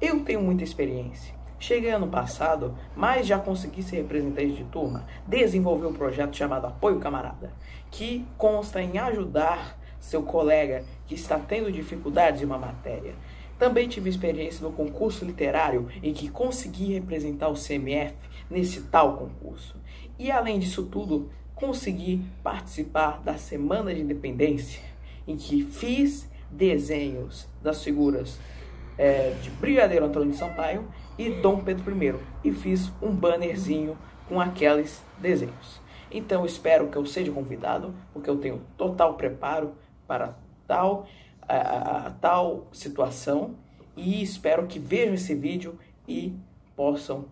Eu 0.01 0.25
tenho 0.25 0.41
muita 0.41 0.65
experiência. 0.65 1.35
Cheguei 1.59 1.91
ano 1.91 2.09
passado, 2.09 2.75
mas 2.97 3.27
já 3.27 3.39
consegui 3.39 3.83
ser 3.83 3.97
representante 3.97 4.55
de 4.55 4.65
turma, 4.65 5.05
desenvolver 5.27 5.89
um 5.89 5.93
projeto 5.93 6.35
chamado 6.35 6.69
Apoio 6.69 6.99
Camarada, 7.01 7.53
que 7.91 8.27
consta 8.39 8.81
em 8.81 8.97
ajudar 8.97 9.79
seu 10.01 10.23
colega 10.23 10.85
que 11.07 11.15
está 11.15 11.39
tendo 11.39 11.71
dificuldades 11.71 12.41
em 12.41 12.47
uma 12.47 12.57
matéria. 12.57 13.15
Também 13.61 13.87
tive 13.87 14.09
experiência 14.09 14.67
no 14.67 14.73
concurso 14.73 15.23
literário 15.23 15.87
em 16.03 16.15
que 16.15 16.31
consegui 16.31 16.95
representar 16.95 17.49
o 17.49 17.55
CMF 17.55 18.17
nesse 18.49 18.81
tal 18.85 19.19
concurso. 19.19 19.77
E 20.19 20.31
além 20.31 20.59
disso 20.59 20.85
tudo, 20.87 21.31
consegui 21.55 22.25
participar 22.43 23.21
da 23.23 23.37
Semana 23.37 23.95
de 23.95 24.01
Independência, 24.01 24.81
em 25.29 25.37
que 25.37 25.63
fiz 25.63 26.27
desenhos 26.51 27.47
das 27.63 27.85
figuras 27.85 28.41
é, 28.97 29.37
de 29.43 29.51
Brigadeiro 29.51 30.07
Antônio 30.07 30.31
de 30.31 30.39
Sampaio 30.39 30.89
e 31.19 31.29
Dom 31.29 31.61
Pedro 31.61 32.03
I 32.03 32.15
e 32.43 32.53
fiz 32.53 32.91
um 33.03 33.15
bannerzinho 33.15 33.95
com 34.27 34.41
aqueles 34.41 35.05
desenhos. 35.19 35.83
Então 36.11 36.47
espero 36.47 36.89
que 36.89 36.97
eu 36.97 37.05
seja 37.05 37.31
convidado, 37.31 37.95
porque 38.15 38.31
eu 38.31 38.39
tenho 38.39 38.63
total 38.79 39.15
preparo 39.15 39.75
para 40.07 40.35
tal, 40.67 41.07
a, 41.51 42.07
a, 42.07 42.11
tal 42.11 42.69
situação 42.73 43.57
e 43.97 44.23
espero 44.23 44.67
que 44.67 44.79
vejam 44.79 45.15
esse 45.15 45.35
vídeo 45.35 45.79
e 46.07 46.35
possam 46.77 47.27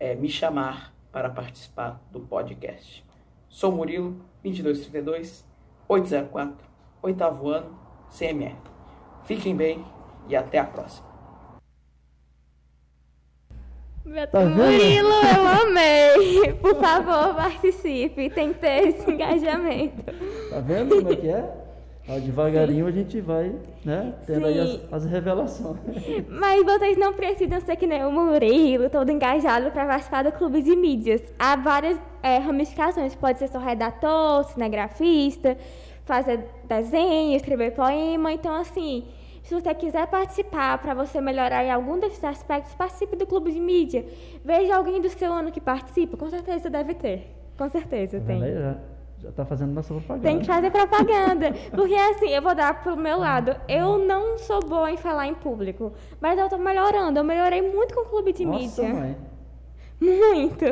é, 0.00 0.14
me 0.14 0.28
chamar 0.28 0.94
para 1.12 1.28
participar 1.28 2.00
do 2.10 2.20
podcast. 2.20 3.04
Sou 3.48 3.70
Murilo, 3.72 4.12
2232 4.42 5.46
804, 5.86 6.56
oitavo 7.02 7.48
ano, 7.48 7.78
CMF. 8.10 8.56
Fiquem 9.24 9.54
bem 9.54 9.84
e 10.28 10.36
até 10.36 10.58
a 10.58 10.64
próxima. 10.64 11.06
Tá 14.30 14.40
Murilo, 14.40 15.08
eu 15.08 15.46
amei. 15.46 16.54
Por 16.54 16.74
favor, 16.76 17.34
participe. 17.34 18.30
Tem 18.30 18.54
que 18.54 18.58
ter 18.58 18.88
esse 18.88 19.10
engajamento. 19.10 20.02
Tá 20.50 20.60
vendo 20.60 20.96
como 20.96 21.12
é 21.12 21.16
que 21.16 21.28
é? 21.28 21.67
Devagarinho 22.16 22.86
Sim. 22.86 22.90
a 22.90 22.92
gente 22.92 23.20
vai, 23.20 23.54
né, 23.84 24.14
tendo 24.26 24.46
Sim. 24.46 24.52
aí 24.52 24.60
as, 24.60 24.92
as, 24.92 25.04
revelações. 25.04 25.78
Mas 26.28 26.64
vocês 26.64 26.96
não 26.96 27.12
precisam 27.12 27.60
ser 27.60 27.76
que 27.76 27.86
nem 27.86 28.02
o 28.02 28.10
Murilo, 28.10 28.88
todo 28.88 29.10
engajado 29.10 29.70
para 29.70 29.84
participar 29.84 30.24
do 30.24 30.32
clube 30.32 30.62
de 30.62 30.74
mídias. 30.74 31.22
Há 31.38 31.56
várias 31.56 32.00
é, 32.22 32.38
ramificações. 32.38 33.14
Pode 33.14 33.38
ser 33.38 33.48
só 33.48 33.58
redator, 33.58 34.44
cinegrafista, 34.44 35.58
fazer 36.06 36.46
desenho, 36.64 37.36
escrever 37.36 37.72
poema. 37.72 38.32
Então, 38.32 38.54
assim, 38.54 39.04
se 39.42 39.54
você 39.54 39.74
quiser 39.74 40.06
participar 40.06 40.78
para 40.78 40.94
você 40.94 41.20
melhorar 41.20 41.62
em 41.62 41.70
algum 41.70 41.98
desses 41.98 42.24
aspectos, 42.24 42.74
participe 42.74 43.16
do 43.16 43.26
clube 43.26 43.52
de 43.52 43.60
mídia. 43.60 44.06
Veja 44.42 44.76
alguém 44.76 45.00
do 45.00 45.10
seu 45.10 45.30
ano 45.30 45.52
que 45.52 45.60
participa, 45.60 46.16
com 46.16 46.30
certeza 46.30 46.70
deve 46.70 46.94
ter. 46.94 47.34
Com 47.58 47.68
certeza 47.68 48.18
tem. 48.20 48.40
Já, 48.40 48.78
já 49.20 49.32
tá 49.32 49.44
fazendo 49.44 49.72
nossa 49.72 49.92
propaganda. 49.92 50.28
Tem 50.28 50.38
que 50.38 50.46
fazer 50.46 50.70
propaganda. 50.70 51.52
Porque 51.70 51.94
assim, 51.94 52.28
eu 52.28 52.42
vou 52.42 52.54
dar 52.54 52.82
pro 52.82 52.96
meu 52.96 53.18
lado. 53.18 53.56
Eu 53.68 53.98
não 53.98 54.38
sou 54.38 54.60
boa 54.60 54.90
em 54.90 54.96
falar 54.96 55.26
em 55.26 55.34
público, 55.34 55.92
mas 56.20 56.38
eu 56.38 56.44
estou 56.44 56.58
melhorando. 56.58 57.18
Eu 57.18 57.24
melhorei 57.24 57.60
muito 57.60 57.94
com 57.94 58.02
o 58.02 58.04
clube 58.06 58.32
de 58.32 58.44
nossa, 58.44 58.82
mídia. 58.82 58.94
Mãe. 58.94 59.16
Muito. 60.00 60.64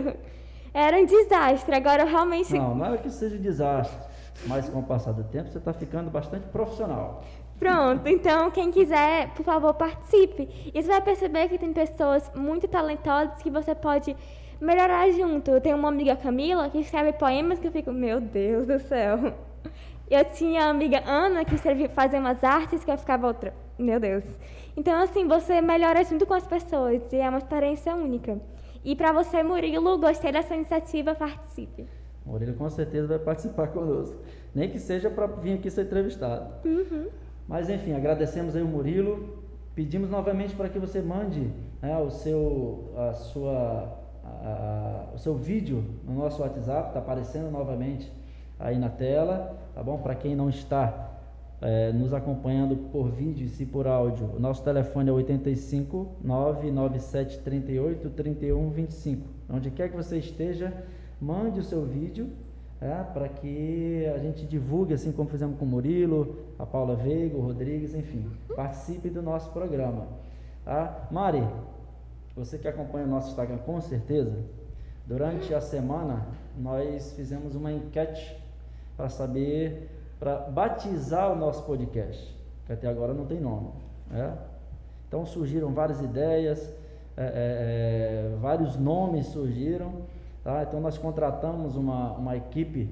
Era 0.72 0.97
um 0.99 1.05
desastre. 1.05 1.74
Agora 1.74 2.03
eu 2.03 2.07
realmente. 2.07 2.57
Não, 2.57 2.74
não 2.74 2.94
é 2.94 2.99
que 2.99 3.11
seja 3.11 3.36
um 3.36 3.40
desastre. 3.40 4.07
Mas 4.47 4.68
com 4.68 4.80
o 4.80 4.82
passar 4.82 5.12
do 5.12 5.24
tempo, 5.24 5.51
você 5.51 5.59
está 5.59 5.72
ficando 5.72 6.11
bastante 6.11 6.47
profissional. 6.49 7.24
Pronto, 7.59 8.07
então 8.07 8.51
quem 8.51 8.70
quiser, 8.70 9.32
por 9.32 9.42
favor, 9.42 9.72
participe. 9.72 10.70
E 10.74 10.82
você 10.82 10.88
vai 10.88 11.01
perceber 11.01 11.49
que 11.49 11.59
tem 11.59 11.72
pessoas 11.72 12.30
muito 12.34 12.68
talentosas 12.68 13.42
que 13.42 13.51
você 13.51 13.74
pode 13.74 14.14
melhorar 14.61 15.11
junto. 15.11 15.50
Eu 15.50 15.61
tenho 15.61 15.76
uma 15.76 15.88
amiga 15.88 16.16
Camila 16.16 16.68
que 16.70 16.78
escreve 16.78 17.12
poemas 17.12 17.59
que 17.59 17.66
eu 17.66 17.72
fico, 17.72 17.92
meu 17.92 18.20
Deus 18.20 18.66
do 18.66 18.78
céu. 18.78 19.34
Eu 20.09 20.24
tinha 20.24 20.66
a 20.66 20.70
amiga 20.70 21.02
Ana 21.04 21.44
que 21.44 21.57
escrevia, 21.57 21.88
fazia 21.88 22.20
umas 22.20 22.42
artes 22.44 22.84
que 22.84 22.90
eu 22.90 22.96
ficava 22.96 23.26
outra, 23.26 23.52
meu 23.78 23.98
Deus. 23.98 24.24
Então, 24.76 25.02
assim, 25.02 25.26
você 25.26 25.61
melhora 25.61 26.04
junto 26.04 26.26
com 26.26 26.34
as 26.34 26.46
pessoas 26.46 27.02
e 27.12 27.16
é 27.16 27.28
uma 27.28 27.38
experiência 27.38 27.94
única. 27.94 28.38
E 28.84 28.94
para 28.94 29.11
você, 29.11 29.42
Murilo, 29.42 29.98
gostei 29.98 30.30
dessa 30.30 30.54
iniciativa, 30.54 31.14
participe. 31.14 31.86
Murilo 32.24 32.54
com 32.54 32.68
certeza 32.70 33.09
vai 33.09 33.18
participar 33.18 33.68
conosco. 33.74 34.16
Nem 34.54 34.70
que 34.70 34.78
seja 34.78 35.11
para 35.11 35.26
vir 35.26 35.54
aqui 35.54 35.70
ser 35.70 35.86
entrevistado. 35.86 36.52
Uhum. 36.64 37.09
Mas 37.48 37.70
enfim, 37.70 37.94
agradecemos 37.94 38.54
aí 38.54 38.62
o 38.62 38.66
Murilo. 38.66 39.44
Pedimos 39.74 40.09
novamente 40.09 40.54
para 40.54 40.68
que 40.68 40.78
você 40.78 41.00
mande 41.00 41.50
né, 41.82 41.96
o, 41.98 42.11
seu, 42.11 42.92
a 42.96 43.12
sua, 43.12 43.98
o 45.14 45.18
seu 45.18 45.35
vídeo 45.35 45.85
no 46.07 46.14
nosso 46.14 46.43
WhatsApp, 46.43 46.89
está 46.89 46.99
aparecendo 46.99 47.51
novamente 47.51 48.12
aí 48.59 48.79
na 48.79 48.89
tela, 48.89 49.57
tá 49.74 49.83
bom? 49.83 49.99
Para 49.99 50.14
quem 50.14 50.37
não 50.37 50.49
está 50.49 51.11
é, 51.61 51.93
nos 51.93 52.12
acompanhando 52.12 52.77
por 52.91 53.11
vídeo 53.11 53.49
e 53.59 53.66
por 53.66 53.87
áudio, 53.87 54.31
o 54.37 54.41
nosso 54.41 54.62
telefone 54.62 55.09
é 55.09 55.12
85 55.12 56.16
997 56.22 57.39
38 57.39 58.11
31 58.11 58.70
25. 58.70 59.27
Onde 59.49 59.70
quer 59.70 59.91
que 59.91 59.97
você 59.97 60.18
esteja, 60.18 60.72
mande 61.20 61.61
o 61.61 61.62
seu 61.62 61.85
vídeo 61.85 62.29
é, 62.81 63.03
para 63.14 63.29
que 63.29 64.07
a 64.14 64.18
gente 64.18 64.45
divulgue, 64.45 64.93
assim 64.93 65.12
como 65.12 65.29
fizemos 65.29 65.59
com 65.59 65.64
o 65.64 65.68
Murilo, 65.68 66.37
a 66.59 66.66
Paula 66.66 66.95
Veiga, 66.95 67.37
o 67.37 67.41
Rodrigues, 67.41 67.95
enfim, 67.95 68.31
participe 68.55 69.09
do 69.09 69.22
nosso 69.22 69.51
programa. 69.51 70.07
Tá? 70.64 71.09
Mari, 71.11 71.43
você 72.37 72.59
que 72.59 72.68
acompanha 72.68 73.07
o 73.07 73.09
nosso 73.09 73.30
Instagram 73.30 73.57
com 73.59 73.80
certeza, 73.80 74.37
durante 75.07 75.55
a 75.55 75.61
semana 75.61 76.26
nós 76.59 77.12
fizemos 77.14 77.55
uma 77.55 77.72
enquete 77.72 78.37
para 78.95 79.09
saber, 79.09 79.91
para 80.20 80.37
batizar 80.41 81.32
o 81.32 81.37
nosso 81.37 81.64
podcast, 81.64 82.37
que 82.66 82.72
até 82.72 82.87
agora 82.87 83.14
não 83.14 83.24
tem 83.24 83.41
nome. 83.41 83.70
É? 84.12 84.32
Então 85.09 85.24
surgiram 85.24 85.72
várias 85.72 86.01
ideias, 86.03 86.61
é, 87.16 87.22
é, 87.22 88.32
é 88.34 88.37
vários 88.39 88.76
nomes 88.76 89.28
surgiram. 89.28 90.03
Tá? 90.45 90.62
Então 90.62 90.78
nós 90.78 90.99
contratamos 90.99 91.74
uma, 91.74 92.12
uma 92.12 92.37
equipe 92.37 92.89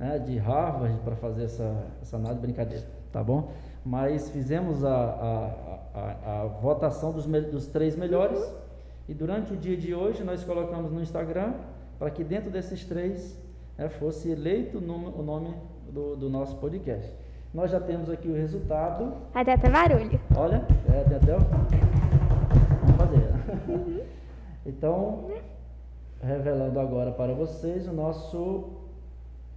né, 0.00 0.18
de 0.18 0.38
Harvard 0.38 0.98
para 1.04 1.14
fazer 1.16 1.44
essa, 1.44 1.86
essa 2.00 2.16
análise 2.16 2.40
brincadeira, 2.40 2.86
tá 3.12 3.22
bom? 3.22 3.50
Mas 3.84 4.30
fizemos 4.30 4.84
a, 4.84 4.94
a, 4.94 5.78
a, 5.94 6.42
a 6.42 6.46
votação 6.46 7.12
dos, 7.12 7.26
dos 7.26 7.66
três 7.66 7.94
melhores 7.94 8.40
e 9.08 9.14
durante 9.14 9.54
o 9.54 9.56
dia 9.56 9.76
de 9.76 9.94
hoje 9.94 10.22
nós 10.22 10.44
colocamos 10.44 10.92
no 10.92 11.00
Instagram 11.00 11.54
para 11.98 12.10
que 12.10 12.22
dentro 12.22 12.50
desses 12.50 12.84
três 12.84 13.38
né, 13.76 13.88
fosse 13.88 14.30
eleito 14.30 14.78
o 14.78 14.80
nome, 14.80 15.06
o 15.16 15.22
nome 15.22 15.54
do, 15.90 16.14
do, 16.14 16.28
nosso 16.28 16.56
podcast. 16.56 17.10
Nós 17.54 17.70
já 17.70 17.80
temos 17.80 18.10
aqui 18.10 18.28
o 18.28 18.34
resultado. 18.34 19.14
Até 19.32 19.54
até 19.54 19.70
barulho. 19.70 20.20
Olha, 20.36 20.62
é, 20.92 21.16
até 21.16 21.34
o... 21.34 21.38
Vamos 22.80 22.96
fazer. 22.96 23.70
Uhum. 23.70 24.02
então, 24.66 25.30
revelando 26.22 26.78
agora 26.78 27.10
para 27.10 27.32
vocês 27.32 27.88
o 27.88 27.92
nosso 27.92 28.72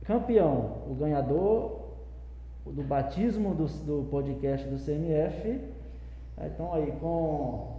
campeão, 0.05 0.83
o 0.89 0.95
ganhador 0.95 1.81
do 2.65 2.83
batismo 2.83 3.53
do, 3.53 3.65
do 3.65 4.07
podcast 4.09 4.67
do 4.67 4.77
CMF. 4.77 5.59
Então 6.41 6.73
aí 6.73 6.91
com 6.93 7.70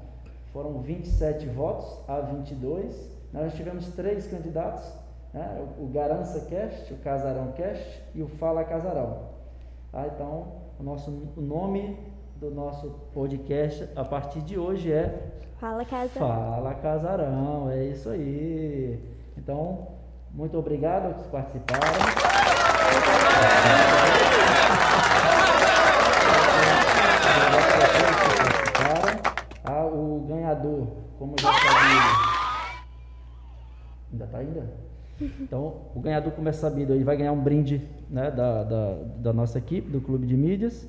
foram 0.52 0.80
27 0.80 1.46
votos 1.46 1.86
a 2.06 2.20
22. 2.20 3.10
Nós 3.32 3.54
tivemos 3.54 3.88
três 3.88 4.26
candidatos, 4.26 4.84
né? 5.32 5.66
o 5.78 5.86
Garança 5.86 6.40
Cast, 6.46 6.92
o 6.92 6.98
Casarão 6.98 7.52
Cast 7.52 8.02
e 8.14 8.22
o 8.22 8.28
Fala 8.28 8.62
Casarão. 8.64 9.30
Ah, 9.92 10.06
então 10.06 10.52
o 10.78 10.82
nosso 10.82 11.10
o 11.36 11.40
nome 11.40 11.98
do 12.36 12.50
nosso 12.50 12.90
podcast 13.14 13.88
a 13.94 14.04
partir 14.04 14.42
de 14.42 14.58
hoje 14.58 14.92
é 14.92 15.30
Fala 15.58 15.84
Casarão. 15.84 16.28
Fala 16.28 16.74
Casarão, 16.74 17.70
é 17.70 17.84
isso 17.84 18.10
aí. 18.10 19.00
Então, 19.38 19.88
muito 20.32 20.58
obrigado 20.58 21.10
a 21.10 21.14
que 21.14 21.28
participaram. 21.28 21.82
Como 31.22 31.36
já 31.38 31.52
sabia. 31.52 32.02
Ainda 34.12 34.26
tá 34.26 34.38
ainda? 34.38 34.66
Então, 35.40 35.82
o 35.94 36.00
ganhador, 36.00 36.32
como 36.32 36.48
é 36.48 36.52
sabido, 36.52 36.92
ele 36.92 37.04
vai 37.04 37.16
ganhar 37.16 37.30
um 37.30 37.40
brinde 37.40 37.88
né, 38.10 38.28
da, 38.28 38.64
da, 38.64 38.94
da 39.18 39.32
nossa 39.32 39.56
equipe, 39.58 39.88
do 39.88 40.00
Clube 40.00 40.26
de 40.26 40.36
Mídias. 40.36 40.88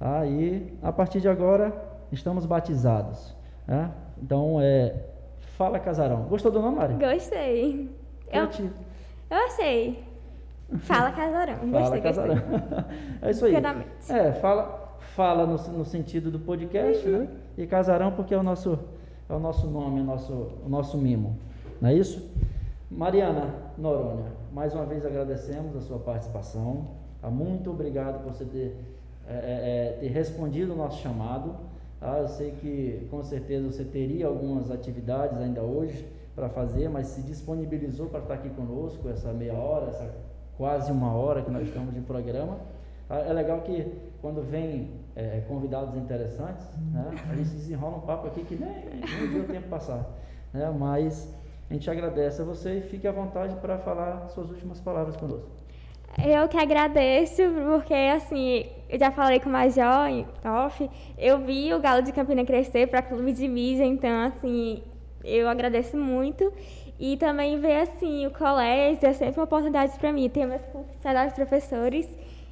Aí, 0.00 0.76
a 0.82 0.90
partir 0.92 1.20
de 1.20 1.28
agora, 1.28 1.72
estamos 2.10 2.44
batizados. 2.44 3.36
Né? 3.68 3.88
Então, 4.20 4.58
é, 4.60 4.96
fala 5.56 5.78
Casarão. 5.78 6.24
Gostou 6.24 6.50
do 6.50 6.60
nome, 6.60 6.76
Mari? 6.76 6.94
Gostei. 6.94 7.88
Eu, 8.26 8.30
Criativo. 8.48 8.74
eu 9.30 9.36
achei. 9.36 10.04
Fala 10.80 11.12
casarão. 11.12 11.56
Fala 11.56 11.70
Gostei, 11.80 12.00
Casarão. 12.00 12.34
gostei. 12.34 12.88
é 13.22 13.30
isso 13.30 13.44
aí. 13.46 13.54
É, 14.10 14.32
fala, 14.32 14.98
fala 15.14 15.46
no, 15.46 15.56
no 15.78 15.84
sentido 15.84 16.30
do 16.32 16.38
podcast, 16.40 17.08
Uhum. 17.08 17.18
né? 17.20 17.28
E 17.56 17.66
Casarão 17.66 18.10
porque 18.12 18.34
é 18.34 18.36
o 18.38 18.42
nosso, 18.42 18.78
é 19.28 19.34
o 19.34 19.38
nosso 19.38 19.66
nome, 19.66 19.98
é 19.98 20.02
o 20.02 20.06
nosso, 20.06 20.32
o 20.64 20.68
nosso 20.68 20.96
mimo. 20.96 21.36
Não 21.80 21.90
é 21.90 21.94
isso? 21.94 22.28
Mariana 22.90 23.54
Noronha, 23.76 24.32
mais 24.52 24.74
uma 24.74 24.86
vez 24.86 25.04
agradecemos 25.04 25.76
a 25.76 25.80
sua 25.80 25.98
participação. 25.98 26.86
Tá? 27.20 27.28
Muito 27.28 27.70
obrigado 27.70 28.22
por 28.22 28.32
você 28.32 28.44
ter, 28.44 28.76
é, 29.28 29.32
é, 29.32 29.36
é, 29.36 29.98
ter 30.00 30.08
respondido 30.08 30.72
o 30.72 30.76
nosso 30.76 31.02
chamado. 31.02 31.54
Tá? 32.00 32.18
Eu 32.18 32.28
sei 32.28 32.52
que 32.52 33.06
com 33.10 33.22
certeza 33.22 33.70
você 33.70 33.84
teria 33.84 34.26
algumas 34.26 34.70
atividades 34.70 35.38
ainda 35.38 35.60
hoje 35.60 36.08
para 36.34 36.48
fazer, 36.48 36.88
mas 36.88 37.08
se 37.08 37.20
disponibilizou 37.22 38.06
para 38.06 38.20
estar 38.20 38.34
aqui 38.34 38.48
conosco 38.50 39.08
essa 39.08 39.32
meia 39.32 39.54
hora, 39.54 39.90
essa 39.90 40.14
quase 40.56 40.90
uma 40.90 41.12
hora 41.12 41.42
que 41.42 41.50
nós 41.50 41.68
estamos 41.68 41.92
de 41.92 42.00
programa. 42.00 42.56
Tá? 43.06 43.18
É 43.18 43.32
legal 43.32 43.60
que 43.60 43.92
quando 44.22 44.42
vem 44.42 44.88
é, 45.18 45.42
convidados 45.48 45.96
interessantes, 45.96 46.64
né, 46.92 47.10
a 47.28 47.34
gente 47.34 47.50
desenrola 47.50 47.96
um 47.96 48.02
papo 48.02 48.28
aqui 48.28 48.44
que 48.44 48.54
nem, 48.54 48.70
nem 48.70 49.28
viu 49.28 49.42
o 49.42 49.46
tempo 49.46 49.68
passar. 49.68 50.08
Né? 50.52 50.70
Mas 50.78 51.34
a 51.68 51.74
gente 51.74 51.90
agradece 51.90 52.40
a 52.40 52.44
você 52.44 52.78
e 52.78 52.82
fique 52.82 53.06
à 53.08 53.10
vontade 53.10 53.56
para 53.56 53.78
falar 53.78 54.28
suas 54.28 54.48
últimas 54.48 54.80
palavras 54.80 55.16
conosco. 55.16 55.50
Eu 56.24 56.48
que 56.48 56.56
agradeço, 56.56 57.42
porque 57.66 57.94
assim, 57.94 58.66
eu 58.88 58.98
já 58.98 59.10
falei 59.10 59.40
com 59.40 59.48
o 59.48 59.52
Major 59.52 60.08
em 60.08 60.24
off, 60.48 60.88
eu 61.18 61.38
vi 61.38 61.74
o 61.74 61.80
Galo 61.80 62.02
de 62.02 62.12
Campina 62.12 62.44
crescer 62.44 62.86
para 62.86 63.02
clube 63.02 63.32
de 63.32 63.46
mídia, 63.48 63.84
então 63.84 64.22
assim, 64.22 64.82
eu 65.24 65.48
agradeço 65.48 65.96
muito. 65.96 66.52
E 66.98 67.16
também 67.16 67.60
ver 67.60 67.82
assim, 67.82 68.26
o 68.26 68.30
colégio 68.32 69.06
é 69.06 69.12
sempre 69.12 69.38
uma 69.38 69.44
oportunidade 69.44 69.96
para 69.98 70.12
mim, 70.12 70.28
ter 70.28 70.46
meus 70.46 71.32
professores, 71.32 72.08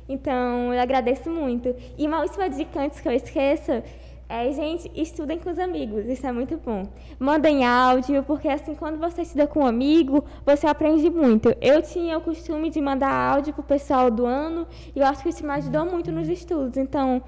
então 0.08 0.72
eu 0.72 0.80
agradeço 0.80 1.30
muito. 1.30 1.74
E 1.98 2.06
uma 2.06 2.20
última 2.20 2.48
dica 2.48 2.80
antes 2.80 3.00
que 3.00 3.08
eu 3.08 3.12
esqueça, 3.12 3.82
é, 4.28 4.50
gente, 4.50 4.90
estudem 4.94 5.38
com 5.38 5.48
os 5.50 5.58
amigos, 5.58 6.04
isso 6.06 6.26
é 6.26 6.32
muito 6.32 6.56
bom. 6.56 6.82
Mandem 7.18 7.64
áudio, 7.64 8.24
porque 8.24 8.48
assim, 8.48 8.74
quando 8.74 8.98
você 8.98 9.22
estuda 9.22 9.46
com 9.46 9.60
um 9.60 9.66
amigo, 9.66 10.24
você 10.44 10.66
aprende 10.66 11.08
muito. 11.08 11.54
Eu 11.60 11.80
tinha 11.80 12.18
o 12.18 12.20
costume 12.20 12.68
de 12.70 12.80
mandar 12.80 13.10
áudio 13.10 13.54
pro 13.54 13.62
pessoal 13.62 14.10
do 14.10 14.26
ano, 14.26 14.66
e 14.94 14.98
eu 14.98 15.06
acho 15.06 15.22
que 15.22 15.28
isso 15.28 15.44
me 15.46 15.52
ajudou 15.52 15.84
muito 15.86 16.10
nos 16.10 16.28
estudos. 16.28 16.76
Então, 16.76 17.22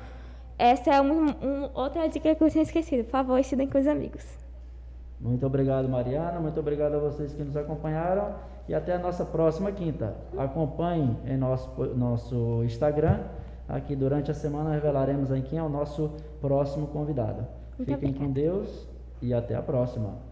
essa 0.58 0.92
é 0.92 1.00
um, 1.00 1.26
um- 1.26 1.70
outra 1.72 2.08
dica 2.08 2.34
que 2.34 2.42
eu 2.42 2.50
tinha 2.50 2.62
esquecido. 2.62 3.04
Por 3.04 3.10
favor, 3.12 3.38
estudem 3.38 3.68
com 3.68 3.78
os 3.78 3.86
amigos. 3.86 4.24
Muito 5.20 5.46
obrigado, 5.46 5.88
Mariana. 5.88 6.40
Muito 6.40 6.58
obrigado 6.58 6.94
a 6.94 6.98
vocês 6.98 7.32
que 7.32 7.42
nos 7.44 7.56
acompanharam. 7.56 8.34
E 8.68 8.74
até 8.74 8.94
a 8.94 8.98
nossa 8.98 9.24
próxima 9.24 9.72
quinta. 9.72 10.14
Acompanhe 10.36 11.16
em 11.24 11.36
nosso, 11.36 11.70
nosso 11.96 12.62
Instagram. 12.64 13.20
Aqui 13.66 13.96
durante 13.96 14.30
a 14.30 14.34
semana 14.34 14.70
revelaremos 14.70 15.32
aí 15.32 15.42
quem 15.42 15.58
é 15.58 15.62
o 15.62 15.68
nosso 15.68 16.10
próximo 16.40 16.86
convidado. 16.88 17.46
Muito 17.78 17.90
Fiquem 17.90 18.12
com 18.12 18.26
obrigada. 18.26 18.56
Deus 18.58 18.88
e 19.22 19.32
até 19.32 19.54
a 19.54 19.62
próxima. 19.62 20.27